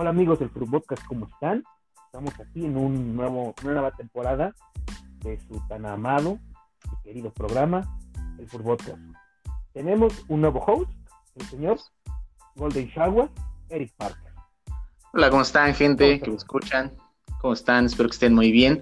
Hola 0.00 0.08
amigos 0.08 0.38
del 0.38 0.48
Podcast, 0.48 1.04
¿cómo 1.04 1.26
están? 1.26 1.62
Estamos 2.06 2.32
aquí 2.40 2.64
en 2.64 2.78
un 2.78 3.14
nuevo, 3.14 3.54
una 3.62 3.72
nueva 3.72 3.90
temporada 3.90 4.54
de 5.18 5.38
su 5.40 5.60
tan 5.68 5.84
amado 5.84 6.38
y 6.90 7.02
querido 7.04 7.30
programa, 7.30 7.98
el 8.38 8.46
Podcast. 8.46 8.96
Tenemos 9.74 10.24
un 10.28 10.40
nuevo 10.40 10.64
host, 10.66 10.90
el 11.34 11.46
señor 11.48 11.78
Golden 12.56 12.86
Shower, 12.86 13.28
Eric 13.68 13.92
Parker. 13.98 14.32
Hola, 15.12 15.28
¿cómo 15.28 15.42
están, 15.42 15.74
gente 15.74 16.18
que 16.18 16.30
me 16.30 16.36
escuchan? 16.38 16.96
¿Cómo 17.42 17.52
están? 17.52 17.84
Espero 17.84 18.08
que 18.08 18.14
estén 18.14 18.34
muy 18.34 18.50
bien. 18.50 18.80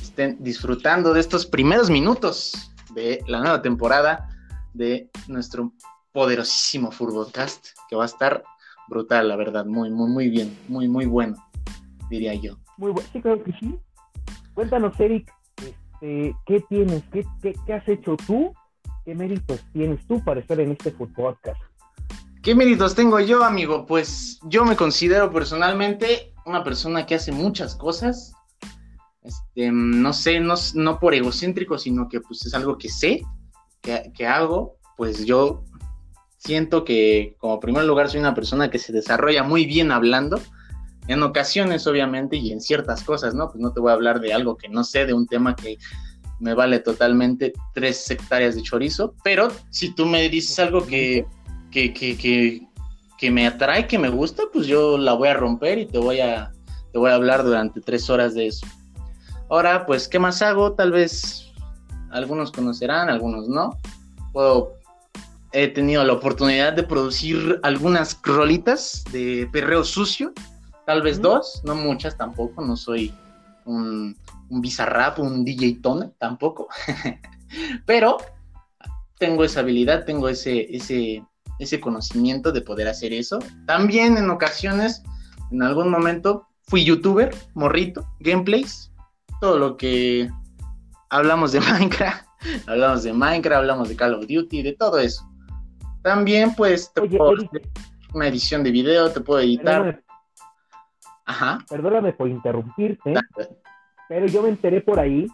Estén 0.00 0.36
disfrutando 0.38 1.12
de 1.12 1.18
estos 1.18 1.46
primeros 1.46 1.90
minutos 1.90 2.72
de 2.94 3.24
la 3.26 3.40
nueva 3.40 3.60
temporada 3.60 4.28
de 4.72 5.10
nuestro 5.26 5.72
poderosísimo 6.12 6.92
Furbocast, 6.92 7.70
que 7.88 7.96
va 7.96 8.04
a 8.04 8.06
estar 8.06 8.44
brutal, 8.90 9.28
la 9.28 9.36
verdad, 9.36 9.64
muy, 9.64 9.88
muy, 9.88 10.10
muy 10.10 10.28
bien, 10.28 10.54
muy, 10.68 10.88
muy 10.88 11.06
bueno, 11.06 11.36
diría 12.10 12.34
yo. 12.34 12.58
Muy 12.76 12.90
bueno, 12.90 13.08
sí, 13.12 13.22
creo 13.22 13.42
que 13.42 13.52
sí. 13.52 13.78
Cuéntanos, 14.52 14.98
Eric, 14.98 15.32
este, 15.56 16.36
¿qué 16.44 16.60
tienes? 16.68 17.02
¿Qué, 17.12 17.24
qué, 17.40 17.72
has 17.72 17.88
hecho 17.88 18.16
tú? 18.26 18.52
¿Qué 19.04 19.14
méritos 19.14 19.60
tienes 19.72 20.04
tú 20.06 20.22
para 20.22 20.40
estar 20.40 20.60
en 20.60 20.72
este 20.72 20.90
Podcast? 20.90 21.60
¿Qué 22.42 22.54
méritos 22.54 22.94
tengo 22.94 23.20
yo, 23.20 23.44
amigo? 23.44 23.86
Pues 23.86 24.40
yo 24.44 24.64
me 24.64 24.76
considero 24.76 25.30
personalmente 25.30 26.34
una 26.44 26.64
persona 26.64 27.06
que 27.06 27.14
hace 27.14 27.32
muchas 27.32 27.76
cosas. 27.76 28.34
Este, 29.22 29.70
no 29.70 30.12
sé, 30.12 30.40
no, 30.40 30.54
no 30.74 30.98
por 30.98 31.14
egocéntrico, 31.14 31.78
sino 31.78 32.08
que 32.08 32.20
pues 32.20 32.44
es 32.44 32.54
algo 32.54 32.76
que 32.76 32.88
sé, 32.88 33.22
que, 33.82 34.10
que 34.14 34.26
hago. 34.26 34.76
Pues 34.96 35.24
yo 35.24 35.64
siento 36.40 36.84
que 36.84 37.36
como 37.38 37.60
primer 37.60 37.84
lugar 37.84 38.08
soy 38.08 38.20
una 38.20 38.34
persona 38.34 38.70
que 38.70 38.78
se 38.78 38.92
desarrolla 38.92 39.42
muy 39.42 39.66
bien 39.66 39.92
hablando, 39.92 40.40
en 41.06 41.22
ocasiones 41.22 41.86
obviamente 41.86 42.36
y 42.36 42.50
en 42.50 42.60
ciertas 42.60 43.04
cosas, 43.04 43.34
¿no? 43.34 43.48
Pues 43.48 43.60
no 43.60 43.72
te 43.72 43.80
voy 43.80 43.90
a 43.90 43.94
hablar 43.94 44.20
de 44.20 44.32
algo 44.32 44.56
que 44.56 44.68
no 44.68 44.82
sé, 44.82 45.04
de 45.04 45.12
un 45.12 45.26
tema 45.26 45.54
que 45.54 45.78
me 46.38 46.54
vale 46.54 46.78
totalmente 46.78 47.52
tres 47.74 48.10
hectáreas 48.10 48.54
de 48.54 48.62
chorizo, 48.62 49.14
pero 49.22 49.48
si 49.68 49.94
tú 49.94 50.06
me 50.06 50.28
dices 50.30 50.58
algo 50.58 50.86
que, 50.86 51.26
que, 51.70 51.92
que, 51.92 52.66
que, 53.18 53.30
me 53.30 53.46
atrae, 53.46 53.86
que 53.86 53.98
me 53.98 54.08
gusta, 54.08 54.44
pues 54.50 54.66
yo 54.66 54.96
la 54.96 55.12
voy 55.12 55.28
a 55.28 55.34
romper 55.34 55.78
y 55.78 55.86
te 55.86 55.98
voy 55.98 56.20
a, 56.20 56.52
te 56.90 56.98
voy 56.98 57.10
a 57.10 57.16
hablar 57.16 57.44
durante 57.44 57.82
tres 57.82 58.08
horas 58.08 58.32
de 58.32 58.46
eso. 58.46 58.66
Ahora, 59.50 59.84
pues, 59.84 60.08
¿qué 60.08 60.18
más 60.18 60.40
hago? 60.40 60.72
Tal 60.72 60.92
vez 60.92 61.52
algunos 62.10 62.50
conocerán, 62.50 63.10
algunos 63.10 63.46
no. 63.46 63.76
Puedo 64.32 64.79
he 65.52 65.68
tenido 65.68 66.04
la 66.04 66.12
oportunidad 66.12 66.72
de 66.72 66.82
producir 66.82 67.58
algunas 67.62 68.18
rolitas 68.22 69.04
de 69.12 69.48
perreo 69.52 69.84
sucio, 69.84 70.32
tal 70.86 71.02
vez 71.02 71.20
dos, 71.20 71.62
no 71.64 71.74
muchas 71.74 72.16
tampoco, 72.16 72.64
no 72.64 72.76
soy 72.76 73.12
un, 73.64 74.16
un 74.48 74.60
bizarrap, 74.60 75.18
un 75.18 75.44
DJ 75.44 75.78
tone 75.82 76.10
tampoco, 76.18 76.68
pero 77.86 78.18
tengo 79.18 79.44
esa 79.44 79.60
habilidad, 79.60 80.04
tengo 80.04 80.28
ese, 80.28 80.74
ese, 80.74 81.24
ese 81.58 81.80
conocimiento 81.80 82.52
de 82.52 82.62
poder 82.62 82.88
hacer 82.88 83.12
eso. 83.12 83.38
También 83.66 84.16
en 84.16 84.30
ocasiones, 84.30 85.02
en 85.50 85.62
algún 85.62 85.90
momento, 85.90 86.46
fui 86.62 86.84
youtuber, 86.84 87.34
morrito, 87.54 88.08
gameplays, 88.20 88.90
todo 89.40 89.58
lo 89.58 89.76
que 89.76 90.30
hablamos 91.10 91.52
de 91.52 91.60
Minecraft, 91.72 92.24
hablamos 92.66 93.02
de 93.02 93.12
Minecraft, 93.12 93.58
hablamos 93.58 93.88
de 93.88 93.96
Call 93.96 94.14
of 94.14 94.26
Duty, 94.26 94.62
de 94.62 94.72
todo 94.72 94.98
eso. 94.98 95.29
También, 96.02 96.54
pues, 96.54 96.92
te 96.92 97.02
puedo 97.02 97.32
hacer 97.34 97.62
una 98.14 98.28
edición 98.28 98.62
de 98.62 98.70
video, 98.70 99.10
te 99.10 99.20
puedo 99.20 99.40
editar. 99.40 99.82
Perdóname, 99.82 100.04
Ajá. 101.26 101.58
Perdóname 101.68 102.12
por 102.12 102.28
interrumpirte, 102.28 103.14
pero 104.08 104.26
yo 104.26 104.42
me 104.42 104.48
enteré 104.48 104.80
por 104.80 104.98
ahí 104.98 105.26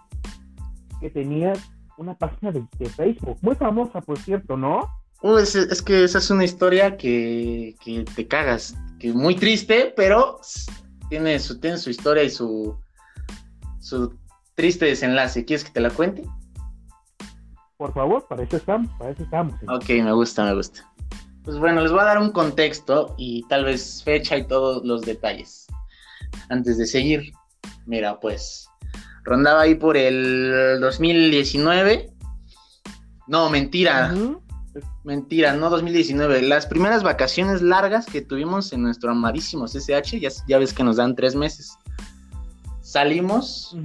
que 1.01 1.11
tenías 1.11 1.59
una 1.97 2.15
página 2.15 2.53
de, 2.53 2.67
Facebook, 2.91 3.39
muy 3.41 3.55
famosa, 3.55 4.01
por 4.01 4.19
cierto, 4.19 4.57
¿no? 4.57 4.91
es, 5.39 5.83
que 5.83 6.05
esa 6.05 6.19
es 6.19 6.31
una 6.31 6.45
historia 6.45 6.97
que, 6.97 7.75
que 7.83 8.05
te 8.05 8.29
cagas, 8.29 8.77
que 8.99 9.09
es 9.09 9.15
muy 9.15 9.35
triste, 9.37 9.95
pero 9.97 10.39
tiene 11.09 11.39
su, 11.39 11.59
tiene 11.59 11.79
su 11.79 11.91
historia 11.91 12.23
y 12.23 12.31
su, 12.31 12.79
su 13.81 14.15
triste 14.55 14.85
desenlace. 14.85 15.45
¿Quieres 15.45 15.65
que 15.65 15.71
te 15.71 15.81
la 15.81 15.91
cuente? 15.91 16.23
Por 17.77 17.93
favor, 17.93 18.27
para 18.27 18.43
eso 18.43 18.57
estamos, 18.57 18.91
para 18.99 19.11
eso 19.11 19.23
estamos. 19.23 19.55
Ok, 19.69 19.89
me 19.89 20.13
gusta, 20.13 20.45
me 20.45 20.55
gusta. 20.55 20.91
Pues 21.45 21.59
bueno, 21.59 21.83
les 21.83 21.93
voy 21.93 22.01
a 22.01 22.05
dar 22.05 22.19
un 22.19 22.33
contexto 22.33 23.15
y 23.19 23.47
tal 23.49 23.65
vez 23.65 24.03
fecha 24.03 24.37
y 24.37 24.47
todos 24.47 24.85
los 24.85 25.03
detalles. 25.03 25.67
Antes 26.49 26.79
de 26.79 26.87
seguir, 26.87 27.33
mira, 27.85 28.19
pues 28.19 28.69
rondaba 29.25 29.63
ahí 29.63 29.75
por 29.75 29.97
el 29.97 30.79
2019. 30.81 32.11
No, 33.27 33.51
mentira. 33.51 34.15
Mentira, 35.05 35.53
no 35.53 35.71
2019. 35.71 36.43
Las 36.43 36.67
primeras 36.67 37.03
vacaciones 37.03 37.63
largas 37.63 38.07
que 38.07 38.23
tuvimos 38.23 38.73
en 38.73 38.83
nuestro 38.83 39.13
amadísimo 39.13 39.67
CCH, 39.67 40.19
ya, 40.19 40.31
ya 40.49 40.59
ves 40.59 40.73
que 40.73 40.83
nos 40.83 40.97
dan 40.97 41.15
tres 41.15 41.37
meses. 41.37 41.77
Salimos 42.81 43.77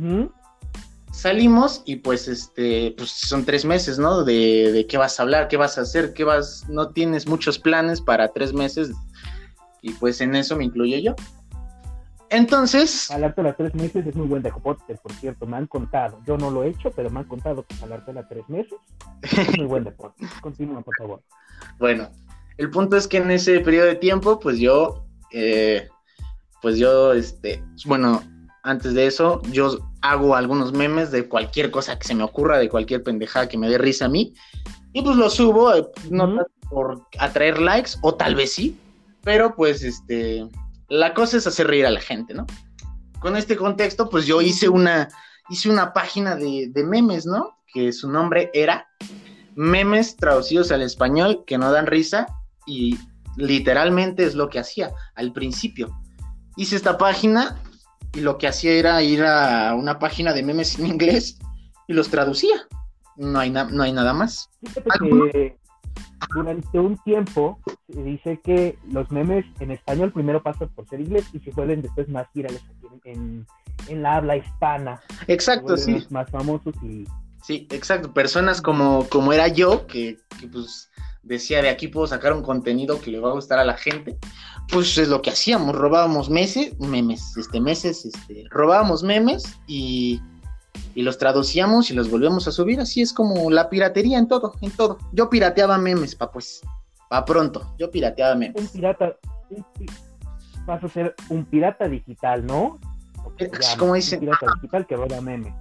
salimos 1.22 1.84
y 1.86 1.98
pues 1.98 2.28
este, 2.28 2.96
pues 2.98 3.12
son 3.12 3.46
tres 3.46 3.64
meses, 3.64 4.00
¿no? 4.00 4.24
De, 4.24 4.72
de, 4.72 4.88
qué 4.88 4.98
vas 4.98 5.20
a 5.20 5.24
hablar, 5.24 5.48
qué 5.48 5.58
vas 5.58 5.78
a 5.78 5.82
hacer, 5.82 6.14
qué 6.14 6.24
vas, 6.24 6.68
no 6.68 6.90
tienes 6.90 7.28
muchos 7.28 7.60
planes 7.60 8.02
para 8.02 8.34
tres 8.34 8.54
meses 8.54 8.92
y 9.82 9.94
pues 9.94 10.20
en 10.22 10.36
eso 10.36 10.56
me 10.56 10.66
incluyo 10.66 10.98
yo. 10.98 11.16
Entonces... 12.32 13.08
Jalarte 13.08 13.44
las 13.44 13.56
tres 13.56 13.76
meses 13.76 14.08
es 14.08 14.16
muy 14.16 14.26
buen 14.26 14.42
deporte, 14.42 14.96
por 14.96 15.12
cierto, 15.14 15.46
me 15.46 15.58
han 15.58 15.68
contado. 15.68 16.20
Yo 16.26 16.38
no 16.38 16.50
lo 16.50 16.64
he 16.64 16.70
hecho, 16.70 16.90
pero 16.92 17.10
me 17.10 17.20
han 17.20 17.28
contado 17.28 17.64
que 17.68 17.76
jalarte 17.76 18.14
las 18.14 18.28
tres 18.28 18.48
meses 18.50 18.80
es 19.22 19.58
muy 19.58 19.68
buen 19.68 19.84
deporte. 19.84 20.26
Continúa, 20.42 20.82
por 20.82 20.96
favor. 20.98 21.22
Bueno, 21.78 22.10
el 22.58 22.72
punto 22.72 22.98
es 22.98 23.08
que 23.08 23.18
en 23.18 23.30
ese 23.30 23.60
periodo 23.60 23.88
de 23.88 23.96
tiempo, 23.96 24.40
pues 24.40 24.58
yo, 24.58 25.06
eh, 25.32 25.88
pues 26.62 26.80
yo, 26.80 27.14
este, 27.14 27.64
bueno, 27.86 28.24
antes 28.64 28.94
de 28.94 29.08
eso, 29.08 29.42
yo 29.52 29.91
hago 30.02 30.36
algunos 30.36 30.74
memes 30.74 31.12
de 31.12 31.28
cualquier 31.28 31.72
cosa 31.72 31.98
que 31.98 32.08
se 32.08 32.16
me 32.16 32.24
ocurra, 32.24 32.58
de 32.58 32.70
cualquier 32.70 33.04
pendejada 33.04 33.48
que 33.48 33.58
me 33.58 33.70
dé 33.70 33.78
risa 33.78 34.06
a 34.06 34.10
mí. 34.10 34.34
Y 34.94 35.02
pues 35.02 35.16
lo 35.16 35.30
subo, 35.30 35.74
eh, 35.74 35.88
no 36.10 36.46
por 36.70 37.08
atraer 37.20 37.60
likes, 37.60 37.92
o 38.02 38.16
tal 38.16 38.36
vez 38.36 38.54
sí, 38.54 38.78
pero 39.24 39.56
pues 39.56 39.84
este, 39.84 40.48
la 40.90 41.14
cosa 41.14 41.38
es 41.38 41.48
hacer 41.48 41.68
reír 41.68 41.86
a 41.86 41.92
la 41.92 42.00
gente, 42.00 42.34
¿no? 42.34 42.46
Con 43.20 43.38
este 43.38 43.56
contexto, 43.56 44.10
pues 44.10 44.26
yo 44.26 44.42
hice 44.42 44.70
una, 44.70 45.10
hice 45.50 45.70
una 45.70 45.94
página 45.94 46.36
de, 46.36 46.70
de 46.70 46.84
memes, 46.84 47.26
¿no? 47.26 47.58
Que 47.74 47.92
su 47.92 48.10
nombre 48.10 48.50
era 48.54 48.88
Memes 49.56 50.16
traducidos 50.16 50.72
al 50.72 50.82
español 50.82 51.44
que 51.46 51.58
no 51.58 51.72
dan 51.72 51.88
risa 51.88 52.28
y 52.66 52.98
literalmente 53.36 54.24
es 54.24 54.36
lo 54.36 54.50
que 54.50 54.60
hacía 54.60 54.92
al 55.16 55.34
principio. 55.34 55.92
Hice 56.56 56.76
esta 56.76 56.98
página 56.98 57.62
y 58.14 58.22
lo 58.22 58.38
que 58.38 58.48
hacía 58.48 58.72
era 58.74 59.02
ir 59.02 59.24
a 59.24 59.74
una 59.76 60.00
página 60.00 60.34
de 60.34 60.44
memes 60.44 60.78
en 60.80 60.88
inglés 60.88 61.40
y 61.88 61.94
los 61.94 62.10
traducía. 62.10 62.56
No 63.16 63.40
hay, 63.40 63.52
no 63.52 63.84
hay 63.84 63.92
nada 63.92 64.14
más. 64.14 64.50
durante 66.34 66.80
un 66.80 66.98
tiempo 67.04 67.60
se 67.94 68.04
dice 68.04 68.40
que 68.44 68.78
los 68.92 69.12
memes 69.12 69.46
en 69.60 69.72
español 69.72 70.12
primero 70.12 70.42
pasan 70.42 70.70
por 70.70 70.88
ser 70.88 71.02
inglés 71.02 71.26
y 71.34 71.40
se 71.40 71.52
vuelven 71.52 71.82
después 71.82 72.08
más 72.10 72.28
virales 72.34 72.62
en, 73.04 73.46
en 73.88 74.04
la 74.04 74.16
habla 74.18 74.38
hispana. 74.38 75.02
Exacto, 75.28 75.78
sí. 75.78 76.06
Más 76.10 76.30
famosos 76.30 76.74
y... 76.84 77.06
Sí, 77.42 77.68
exacto. 77.72 78.14
Personas 78.14 78.62
como, 78.62 79.08
como 79.10 79.34
era 79.34 79.48
yo, 79.48 79.88
que, 79.88 80.20
que 80.40 80.48
pues 80.48 80.92
decía 81.24 81.62
de 81.62 81.70
aquí 81.70 81.88
puedo 81.88 82.08
sacar 82.08 82.34
un 82.34 82.44
contenido 82.44 83.02
que 83.02 83.12
le 83.12 83.20
va 83.20 83.30
a 83.30 83.34
gustar 83.34 83.60
a 83.60 83.66
la 83.66 83.78
gente, 83.78 84.18
pues 84.72 84.98
es 84.98 85.08
lo 85.08 85.22
que 85.22 85.32
hacíamos, 85.32 85.76
robábamos 85.76 86.30
meses, 86.30 86.80
memes, 86.80 87.36
este, 87.38 87.60
meses, 87.60 88.06
este, 88.06 88.46
robábamos 88.50 89.04
memes 89.04 89.58
y, 89.68 90.22
y 90.96 91.02
los 91.04 91.18
traducíamos 91.18 91.92
y 91.92 91.94
los 91.94 92.10
volvíamos 92.10 92.48
a 92.48 92.52
subir, 92.52 92.80
así 92.80 93.02
es 93.02 93.14
como 93.14 93.50
la 93.52 93.70
piratería 93.70 94.18
en 94.18 94.28
todo, 94.28 94.54
en 94.62 94.72
todo. 94.72 94.98
Yo 95.12 95.30
pirateaba 95.30 95.78
memes, 95.78 96.16
pa 96.16 96.32
pues, 96.32 96.62
pa 97.10 97.26
pronto, 97.26 97.74
yo 97.78 97.92
pirateaba 97.92 98.36
memes. 98.36 98.62
Un 98.62 98.68
pirata, 98.68 99.18
vas 100.66 100.84
a 100.84 100.88
ser 100.88 101.16
un 101.30 101.46
pirata 101.46 101.88
digital, 101.88 102.46
¿no? 102.46 102.80
Como 103.78 103.96
dicen. 103.96 104.20
Un 104.20 104.26
pirata 104.26 104.46
digital 104.56 104.88
que 104.88 104.96
roba 104.96 105.22
memes. 105.22 105.54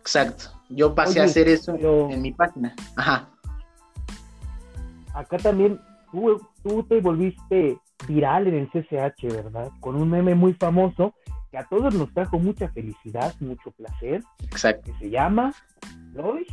Exacto, 0.00 0.44
yo 0.70 0.94
pasé 0.94 1.20
a 1.20 1.24
hacer 1.24 1.48
eso 1.48 1.76
en 2.10 2.22
mi 2.22 2.32
página, 2.32 2.74
ajá 2.96 3.28
acá 5.18 5.36
también 5.38 5.80
tú, 6.12 6.40
tú 6.62 6.82
te 6.84 7.00
volviste 7.00 7.78
viral 8.06 8.46
en 8.46 8.54
el 8.54 8.68
CCH, 8.68 9.22
¿verdad? 9.32 9.70
Con 9.80 9.96
un 9.96 10.10
meme 10.10 10.34
muy 10.34 10.54
famoso 10.54 11.14
que 11.50 11.58
a 11.58 11.64
todos 11.64 11.94
nos 11.94 12.12
trajo 12.12 12.38
mucha 12.38 12.68
felicidad, 12.68 13.34
mucho 13.40 13.70
placer. 13.72 14.22
Exacto. 14.44 14.92
Que 14.92 14.98
se 14.98 15.10
llama 15.10 15.54
Lois, 16.12 16.46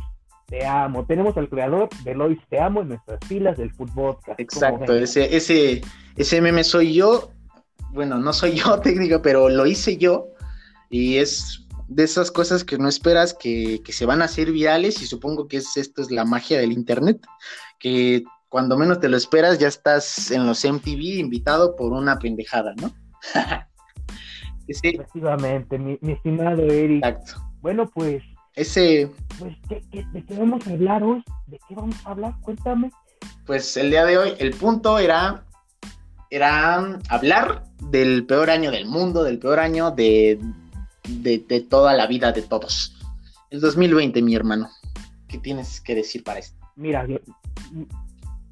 te 0.46 0.64
amo. 0.64 1.04
Tenemos 1.06 1.36
al 1.36 1.48
creador 1.48 1.88
de 2.02 2.14
Lois, 2.14 2.38
te 2.48 2.60
amo 2.60 2.82
en 2.82 2.88
nuestras 2.88 3.20
filas 3.26 3.56
del 3.58 3.72
fútbol. 3.72 4.16
Exacto, 4.38 4.94
ese, 4.94 5.36
ese, 5.36 5.82
ese 6.16 6.40
meme 6.40 6.64
soy 6.64 6.94
yo. 6.94 7.30
bueno, 7.92 8.18
no 8.18 8.32
soy 8.32 8.54
yo 8.54 8.80
técnico, 8.80 9.20
pero 9.22 9.48
lo 9.48 9.66
hice 9.66 9.96
yo 9.96 10.28
y 10.88 11.16
es 11.16 11.66
de 11.88 12.04
esas 12.04 12.30
cosas 12.30 12.64
que 12.64 12.78
no 12.78 12.88
esperas 12.88 13.34
que, 13.34 13.80
que, 13.84 13.92
se 13.92 14.06
van 14.06 14.22
a 14.22 14.24
hacer 14.24 14.50
virales 14.50 15.00
y 15.02 15.06
supongo 15.06 15.46
que 15.46 15.58
es, 15.58 15.76
esto 15.76 16.02
es 16.02 16.10
la 16.10 16.24
magia 16.24 16.58
del 16.58 16.72
internet, 16.72 17.24
que 17.78 18.24
cuando 18.48 18.76
menos 18.76 19.00
te 19.00 19.08
lo 19.08 19.16
esperas 19.16 19.58
ya 19.58 19.68
estás 19.68 20.30
en 20.30 20.46
los 20.46 20.64
MTV 20.64 21.18
invitado 21.18 21.76
por 21.76 21.92
una 21.92 22.18
pendejada, 22.18 22.74
¿no? 22.80 22.92
sí. 24.68 24.88
Efectivamente, 24.88 25.78
mi, 25.78 25.98
mi, 26.00 26.12
estimado 26.12 26.62
Eric. 26.62 27.04
Exacto. 27.04 27.42
Bueno, 27.60 27.90
pues... 27.92 28.22
Ese... 28.54 29.10
Pues, 29.38 29.54
¿qué, 29.68 29.82
qué, 29.90 30.04
de 30.12 30.24
qué 30.24 30.38
vamos 30.38 30.66
a 30.66 30.70
hablar 30.70 31.02
hoy? 31.02 31.22
¿De 31.46 31.58
qué 31.68 31.74
vamos 31.74 31.96
a 32.04 32.10
hablar? 32.10 32.34
Cuéntame. 32.42 32.90
Pues 33.44 33.76
el 33.76 33.90
día 33.90 34.04
de 34.04 34.18
hoy, 34.18 34.34
el 34.38 34.50
punto 34.54 34.98
era 34.98 35.46
era 36.30 36.98
hablar 37.08 37.64
del 37.90 38.26
peor 38.26 38.50
año 38.50 38.70
del 38.70 38.86
mundo, 38.86 39.22
del 39.22 39.38
peor 39.38 39.60
año 39.60 39.90
de, 39.90 40.40
de, 41.08 41.60
toda 41.68 41.94
la 41.94 42.06
vida 42.06 42.32
de 42.32 42.42
todos. 42.42 42.96
El 43.50 43.60
2020, 43.60 44.20
mi 44.22 44.34
hermano. 44.34 44.68
¿Qué 45.28 45.38
tienes 45.38 45.80
que 45.80 45.94
decir 45.94 46.24
para 46.24 46.40
esto? 46.40 46.56
Mira, 46.76 47.06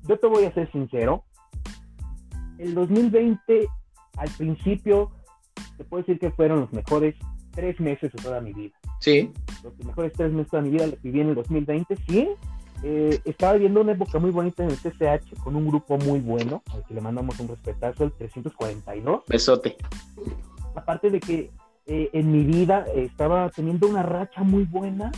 yo, 0.08 0.18
te 0.18 0.26
voy 0.26 0.44
a 0.44 0.54
ser 0.54 0.70
sincero. 0.72 1.24
El 2.58 2.74
2020, 2.74 3.68
al 4.16 4.30
principio, 4.36 5.10
te 5.76 5.84
puedo 5.84 6.02
decir 6.02 6.18
que 6.18 6.30
fueron 6.30 6.60
los 6.60 6.72
mejores 6.72 7.14
tres 7.52 7.78
meses 7.80 8.12
de 8.12 8.22
toda 8.22 8.40
mi 8.40 8.52
vida. 8.52 8.74
Sí. 9.00 9.32
Los 9.62 9.76
mejores 9.84 10.12
tres 10.12 10.32
meses 10.32 10.52
de 10.52 10.62
mi 10.62 10.70
vida 10.70 10.86
los 10.86 11.00
viví 11.02 11.20
en 11.20 11.28
el 11.30 11.34
2020, 11.34 11.96
sí. 12.08 12.28
Eh, 12.82 13.18
estaba 13.24 13.54
viendo 13.54 13.80
una 13.80 13.92
época 13.92 14.18
muy 14.18 14.30
bonita 14.30 14.62
en 14.62 14.70
el 14.70 14.76
CCH 14.76 15.42
con 15.42 15.56
un 15.56 15.66
grupo 15.66 15.96
muy 15.98 16.20
bueno, 16.20 16.62
al 16.72 16.84
que 16.84 16.94
le 16.94 17.00
mandamos 17.00 17.38
un 17.40 17.48
respetazo, 17.48 18.04
el 18.04 18.12
342. 18.12 19.24
Besote. 19.26 19.76
Aparte 20.74 21.10
de 21.10 21.20
que 21.20 21.50
eh, 21.86 22.10
en 22.12 22.30
mi 22.30 22.44
vida 22.44 22.84
estaba 22.94 23.48
teniendo 23.50 23.88
una 23.88 24.02
racha 24.02 24.42
muy 24.42 24.64
buena 24.64 25.12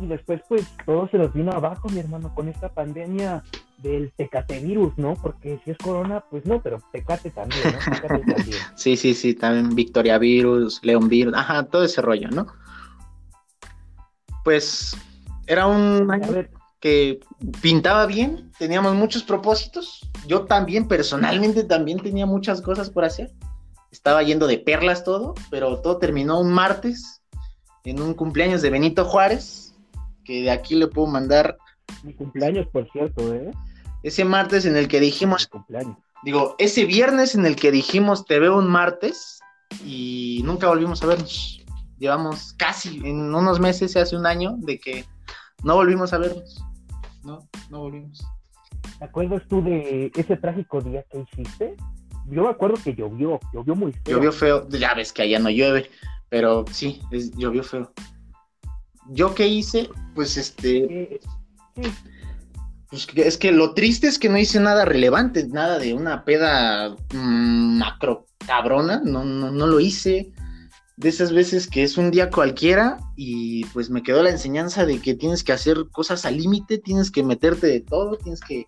y 0.00 0.06
después 0.06 0.40
pues 0.48 0.66
todo 0.84 1.08
se 1.08 1.18
nos 1.18 1.32
vino 1.32 1.52
abajo, 1.52 1.88
mi 1.88 2.00
hermano, 2.00 2.34
con 2.34 2.48
esta 2.48 2.68
pandemia 2.68 3.42
del 3.78 4.12
Tecate 4.16 4.60
virus, 4.60 4.96
¿no? 4.96 5.14
Porque 5.14 5.60
si 5.64 5.70
es 5.70 5.78
corona, 5.78 6.24
pues 6.30 6.44
no, 6.44 6.60
pero 6.60 6.80
Tecate 6.92 7.30
también, 7.30 7.62
¿no? 7.64 7.78
Tecate 7.84 8.24
también. 8.24 8.58
sí, 8.74 8.96
sí, 8.96 9.14
sí, 9.14 9.34
también 9.34 9.74
Victoria 9.74 10.18
virus, 10.18 10.80
León 10.82 11.08
virus, 11.08 11.34
ajá, 11.36 11.64
todo 11.64 11.84
ese 11.84 12.02
rollo, 12.02 12.28
¿no? 12.30 12.46
Pues 14.44 14.96
era 15.46 15.66
un 15.66 16.08
que 16.80 17.20
pintaba 17.60 18.06
bien, 18.06 18.52
teníamos 18.58 18.94
muchos 18.94 19.22
propósitos. 19.22 20.08
Yo 20.26 20.44
también, 20.44 20.86
personalmente, 20.86 21.64
también 21.64 21.98
tenía 21.98 22.26
muchas 22.26 22.62
cosas 22.62 22.90
por 22.90 23.04
hacer. 23.04 23.32
Estaba 23.90 24.22
yendo 24.22 24.46
de 24.46 24.58
perlas 24.58 25.02
todo, 25.02 25.34
pero 25.50 25.80
todo 25.80 25.98
terminó 25.98 26.40
un 26.40 26.52
martes 26.52 27.22
en 27.84 28.00
un 28.00 28.14
cumpleaños 28.14 28.62
de 28.62 28.70
Benito 28.70 29.04
Juárez, 29.04 29.67
que 30.28 30.42
de 30.42 30.50
aquí 30.50 30.74
le 30.74 30.86
puedo 30.88 31.08
mandar. 31.08 31.56
Mi 32.04 32.12
cumpleaños, 32.12 32.66
por 32.68 32.86
cierto, 32.92 33.34
¿eh? 33.34 33.50
Ese 34.02 34.26
martes 34.26 34.66
en 34.66 34.76
el 34.76 34.86
que 34.86 35.00
dijimos. 35.00 35.46
cumpleaños. 35.46 35.96
Digo, 36.22 36.54
ese 36.58 36.84
viernes 36.84 37.34
en 37.34 37.46
el 37.46 37.56
que 37.56 37.72
dijimos 37.72 38.26
te 38.26 38.38
veo 38.38 38.58
un 38.58 38.68
martes 38.68 39.40
y 39.84 40.42
nunca 40.44 40.68
volvimos 40.68 41.02
a 41.02 41.06
vernos. 41.06 41.64
Llevamos 41.98 42.52
casi 42.58 42.98
en 42.98 43.34
unos 43.34 43.58
meses, 43.58 43.96
hace 43.96 44.16
un 44.16 44.26
año, 44.26 44.56
de 44.58 44.78
que 44.78 45.06
no 45.62 45.74
volvimos 45.76 46.12
a 46.12 46.18
vernos 46.18 46.62
no, 47.24 47.48
no 47.70 47.80
volvimos. 47.80 48.26
¿Te 48.98 49.04
acuerdas 49.04 49.42
tú 49.48 49.62
de 49.62 50.10
ese 50.14 50.36
trágico 50.36 50.80
día 50.80 51.04
que 51.10 51.20
hiciste? 51.20 51.76
Yo 52.26 52.42
me 52.42 52.50
acuerdo 52.50 52.76
que 52.82 52.94
llovió, 52.94 53.40
llovió 53.52 53.74
muy 53.74 53.92
feo. 53.92 54.16
Llovió 54.16 54.32
feo, 54.32 54.68
ya 54.68 54.94
ves 54.94 55.12
que 55.12 55.22
allá 55.22 55.38
no 55.38 55.50
llueve, 55.50 55.90
pero 56.28 56.64
sí, 56.70 57.00
llovió 57.36 57.62
feo. 57.62 57.92
¿Yo 59.08 59.34
qué 59.34 59.48
hice? 59.48 59.88
Pues 60.14 60.36
este... 60.36 61.20
Pues 62.90 63.06
es 63.16 63.36
que 63.36 63.52
lo 63.52 63.74
triste 63.74 64.06
es 64.06 64.18
que 64.18 64.30
no 64.30 64.38
hice 64.38 64.60
nada 64.60 64.86
relevante, 64.86 65.46
nada 65.46 65.78
de 65.78 65.92
una 65.92 66.24
peda 66.24 66.96
mm, 67.12 67.78
macro 67.78 68.26
cabrona, 68.46 69.02
no, 69.04 69.24
no, 69.24 69.50
no 69.50 69.66
lo 69.66 69.78
hice 69.78 70.32
de 70.98 71.10
esas 71.10 71.32
veces 71.32 71.68
que 71.68 71.84
es 71.84 71.96
un 71.96 72.10
día 72.10 72.28
cualquiera 72.28 72.98
y 73.14 73.64
pues 73.66 73.88
me 73.88 74.02
quedó 74.02 74.22
la 74.22 74.30
enseñanza 74.30 74.84
de 74.84 75.00
que 75.00 75.14
tienes 75.14 75.44
que 75.44 75.52
hacer 75.52 75.86
cosas 75.92 76.24
al 76.24 76.38
límite, 76.38 76.78
tienes 76.78 77.12
que 77.12 77.22
meterte 77.22 77.68
de 77.68 77.80
todo, 77.80 78.16
tienes 78.16 78.40
que, 78.40 78.66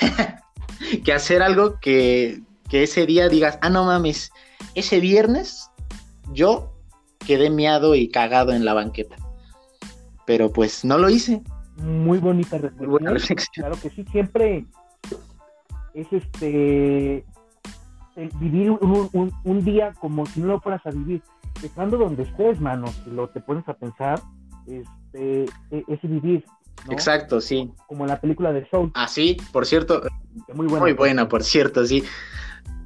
que 1.04 1.12
hacer 1.12 1.42
algo 1.42 1.78
que, 1.78 2.40
que 2.70 2.84
ese 2.84 3.04
día 3.04 3.28
digas, 3.28 3.58
ah, 3.60 3.68
no 3.68 3.84
mames, 3.84 4.30
ese 4.74 4.98
viernes 4.98 5.68
yo 6.32 6.72
quedé 7.26 7.50
miado 7.50 7.94
y 7.94 8.08
cagado 8.08 8.52
en 8.52 8.64
la 8.64 8.72
banqueta. 8.72 9.16
Pero 10.26 10.52
pues 10.52 10.84
no 10.84 10.98
lo 10.98 11.08
hice. 11.08 11.42
Muy 11.76 12.18
bonita 12.18 12.58
reflexión. 12.58 13.64
Claro 13.66 13.76
que 13.80 13.90
sí, 13.90 14.04
siempre 14.10 14.66
es 15.94 16.06
este 16.12 17.24
vivir 18.38 18.70
un, 18.70 19.32
un, 19.42 19.64
día 19.64 19.94
como 19.98 20.26
si 20.26 20.40
no 20.40 20.48
lo 20.48 20.60
fueras 20.60 20.84
a 20.84 20.90
vivir 20.90 21.22
estando 21.62 21.96
donde 21.96 22.24
estés, 22.24 22.60
mano, 22.60 22.88
si 22.88 23.10
lo 23.10 23.28
te 23.28 23.40
pones 23.40 23.66
a 23.68 23.74
pensar, 23.74 24.20
este, 24.66 25.44
e, 25.70 25.84
es 25.88 26.02
vivir. 26.02 26.44
Exacto, 26.90 27.40
sí. 27.40 27.70
Como 27.86 28.06
la 28.06 28.20
película 28.20 28.52
de 28.52 28.68
Soul. 28.68 28.90
Ah, 28.94 29.06
sí, 29.06 29.36
por 29.52 29.66
cierto. 29.66 30.02
Muy 30.54 30.66
buena. 30.66 30.80
Muy 30.80 30.92
buena, 30.92 31.28
por 31.28 31.44
cierto, 31.44 31.86
sí. 31.86 32.02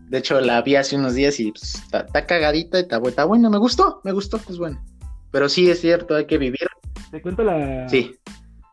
De 0.09 0.19
hecho, 0.19 0.41
la 0.41 0.61
vi 0.63 0.77
hace 0.77 0.97
unos 0.97 1.15
días 1.15 1.41
y 1.41 1.53
pues, 1.53 1.75
está, 1.75 2.27
cagadita 2.27 2.79
y 2.79 2.83
está, 2.83 2.99
está 2.99 3.25
buena. 3.25 3.49
Me 3.49 3.59
gustó, 3.59 4.01
me 4.05 4.13
gustó, 4.13 4.39
pues 4.39 4.59
bueno. 4.59 4.83
Pero 5.31 5.49
sí, 5.49 5.71
es 5.71 5.81
cierto, 5.81 6.15
hay 6.15 6.27
que 6.27 6.39
vivir. 6.39 6.66
¿Te 7.11 7.23
cuento 7.23 7.43
la. 7.43 7.89
Sí. 7.89 8.17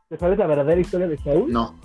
¿Te 0.10 0.18
sabes 0.18 0.38
la 0.38 0.48
verdadera 0.48 0.80
historia 0.80 1.08
de 1.08 1.18
Saul? 1.18 1.52
No. 1.52 1.80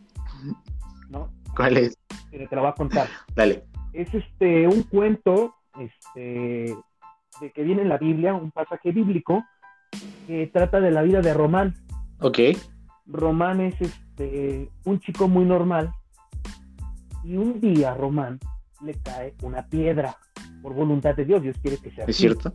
¿No? 1.10 1.30
¿Cuál 1.56 1.76
es? 1.78 1.98
Te 2.30 2.54
la 2.54 2.60
voy 2.60 2.70
a 2.70 2.74
contar. 2.74 3.08
Dale. 3.34 3.64
Es 3.92 4.12
este 4.12 4.66
un 4.68 4.82
cuento 4.82 5.54
este 5.80 6.76
de 7.40 7.52
que 7.52 7.62
viene 7.62 7.82
en 7.82 7.88
la 7.88 7.98
Biblia, 7.98 8.34
un 8.34 8.50
pasaje 8.50 8.92
bíblico 8.92 9.44
que 10.26 10.46
trata 10.48 10.80
de 10.80 10.90
la 10.90 11.02
vida 11.02 11.20
de 11.20 11.34
Román. 11.34 11.74
Ok. 12.20 12.38
Román 13.06 13.60
es 13.60 13.80
este 13.80 14.70
un 14.84 15.00
chico 15.00 15.28
muy 15.28 15.44
normal 15.44 15.92
y 17.24 17.36
un 17.36 17.60
día 17.60 17.94
Román 17.94 18.38
le 18.84 18.94
cae 18.94 19.34
una 19.42 19.66
piedra 19.66 20.16
por 20.62 20.74
voluntad 20.74 21.14
de 21.14 21.24
Dios. 21.24 21.42
Dios 21.42 21.56
quiere 21.62 21.78
que 21.78 21.90
sea 21.90 22.04
¿Es 22.06 22.16
cierto? 22.16 22.52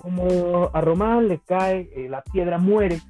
Como 0.00 0.70
a 0.72 0.80
Román 0.80 1.28
le 1.28 1.40
cae, 1.40 1.90
eh, 1.94 2.08
la 2.08 2.22
piedra 2.22 2.58
muere. 2.58 3.00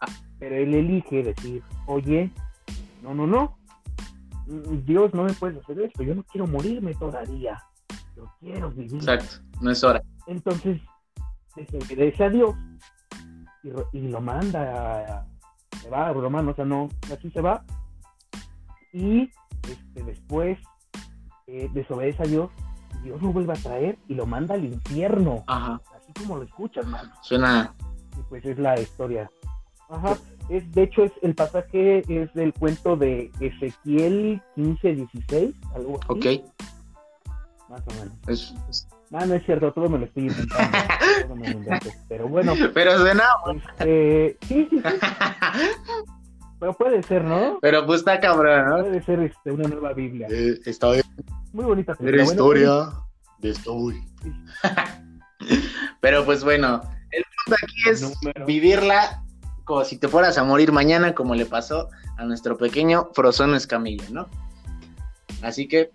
Ah. 0.00 0.06
Pero 0.38 0.56
él 0.56 0.74
elige 0.74 1.22
decir, 1.22 1.62
oye, 1.86 2.30
no, 3.02 3.14
no, 3.14 3.26
no, 3.26 3.58
Dios 4.84 5.14
no 5.14 5.24
me 5.24 5.32
puede 5.32 5.58
hacer 5.60 5.80
esto, 5.80 6.02
yo 6.02 6.14
no 6.14 6.24
quiero 6.24 6.46
morirme 6.46 6.94
todavía 6.94 7.58
yo 8.16 8.24
quiero 8.40 8.70
vivir. 8.70 8.94
Exacto, 8.94 9.36
no 9.60 9.70
es 9.70 9.84
hora. 9.84 10.02
Entonces, 10.26 10.80
desobedece 11.54 12.24
a 12.24 12.30
Dios 12.30 12.54
y, 13.62 13.98
y 13.98 14.08
lo 14.08 14.20
manda, 14.20 15.26
se 15.82 15.90
va, 15.90 16.12
Romano, 16.12 16.50
o 16.50 16.54
sea, 16.54 16.64
no, 16.64 16.88
así 17.12 17.30
se 17.30 17.40
va. 17.40 17.64
Y 18.92 19.30
este, 19.68 20.02
después 20.04 20.58
eh, 21.46 21.68
desobedece 21.72 22.22
a 22.22 22.26
Dios, 22.26 22.50
Dios 23.06 23.22
lo 23.22 23.32
vuelve 23.32 23.52
a 23.54 23.56
traer 23.56 23.98
y 24.08 24.14
lo 24.14 24.26
manda 24.26 24.54
al 24.54 24.64
infierno. 24.64 25.44
Ajá. 25.46 25.80
Así 25.96 26.12
como 26.12 26.36
lo 26.36 26.42
escuchas, 26.42 26.86
mano. 26.86 27.10
Suena. 27.22 27.74
Y 28.18 28.22
pues 28.28 28.44
es 28.44 28.58
la 28.58 28.78
historia. 28.78 29.30
Ajá. 29.88 30.16
Es, 30.48 30.70
de 30.72 30.82
hecho, 30.84 31.04
es 31.04 31.12
el 31.22 31.34
pasaje 31.34 32.02
es 32.08 32.32
del 32.34 32.52
cuento 32.52 32.96
de 32.96 33.30
Ezequiel 33.40 34.40
15, 34.54 34.94
16, 34.94 35.54
algo 35.74 35.98
así. 36.02 36.06
Ok 36.08 36.44
más 37.68 37.82
o 37.86 37.90
menos. 37.92 38.54
No, 39.10 39.24
no 39.24 39.34
es 39.34 39.44
cierto, 39.44 39.72
todo 39.72 39.88
me 39.88 39.98
lo 39.98 40.04
estoy 40.06 40.28
inventando. 40.28 40.78
pero 42.08 42.28
bueno. 42.28 42.54
Pero 42.74 42.98
suena. 42.98 43.24
Este, 43.78 44.36
sí, 44.46 44.66
sí, 44.70 44.80
sí. 44.80 44.82
Pero 46.58 46.72
puede 46.72 47.02
ser, 47.02 47.22
¿no? 47.22 47.58
Pero 47.60 47.84
pues 47.84 47.98
está 47.98 48.18
cabrón, 48.18 48.70
¿no? 48.70 48.80
Puede 48.80 49.02
ser 49.02 49.20
este, 49.20 49.52
una 49.52 49.68
nueva 49.68 49.92
Biblia. 49.92 50.26
Eh, 50.30 50.58
está 50.64 50.90
bien. 50.90 51.04
Muy 51.56 51.64
bonita. 51.64 51.96
Era 51.98 52.22
historia 52.22 52.90
de 53.38 53.48
Story. 53.48 54.04
pero 56.00 56.22
pues 56.26 56.44
bueno, 56.44 56.82
el 57.10 57.24
punto 57.24 57.58
aquí 57.62 57.88
es 57.90 58.12
vivirla 58.46 59.24
como 59.64 59.82
si 59.82 59.96
te 59.96 60.06
fueras 60.06 60.36
a 60.36 60.44
morir 60.44 60.70
mañana, 60.70 61.14
como 61.14 61.34
le 61.34 61.46
pasó 61.46 61.88
a 62.18 62.24
nuestro 62.26 62.58
pequeño 62.58 63.08
Frozón 63.14 63.54
Escamilla, 63.54 64.04
¿no? 64.10 64.28
Así 65.42 65.66
que 65.66 65.90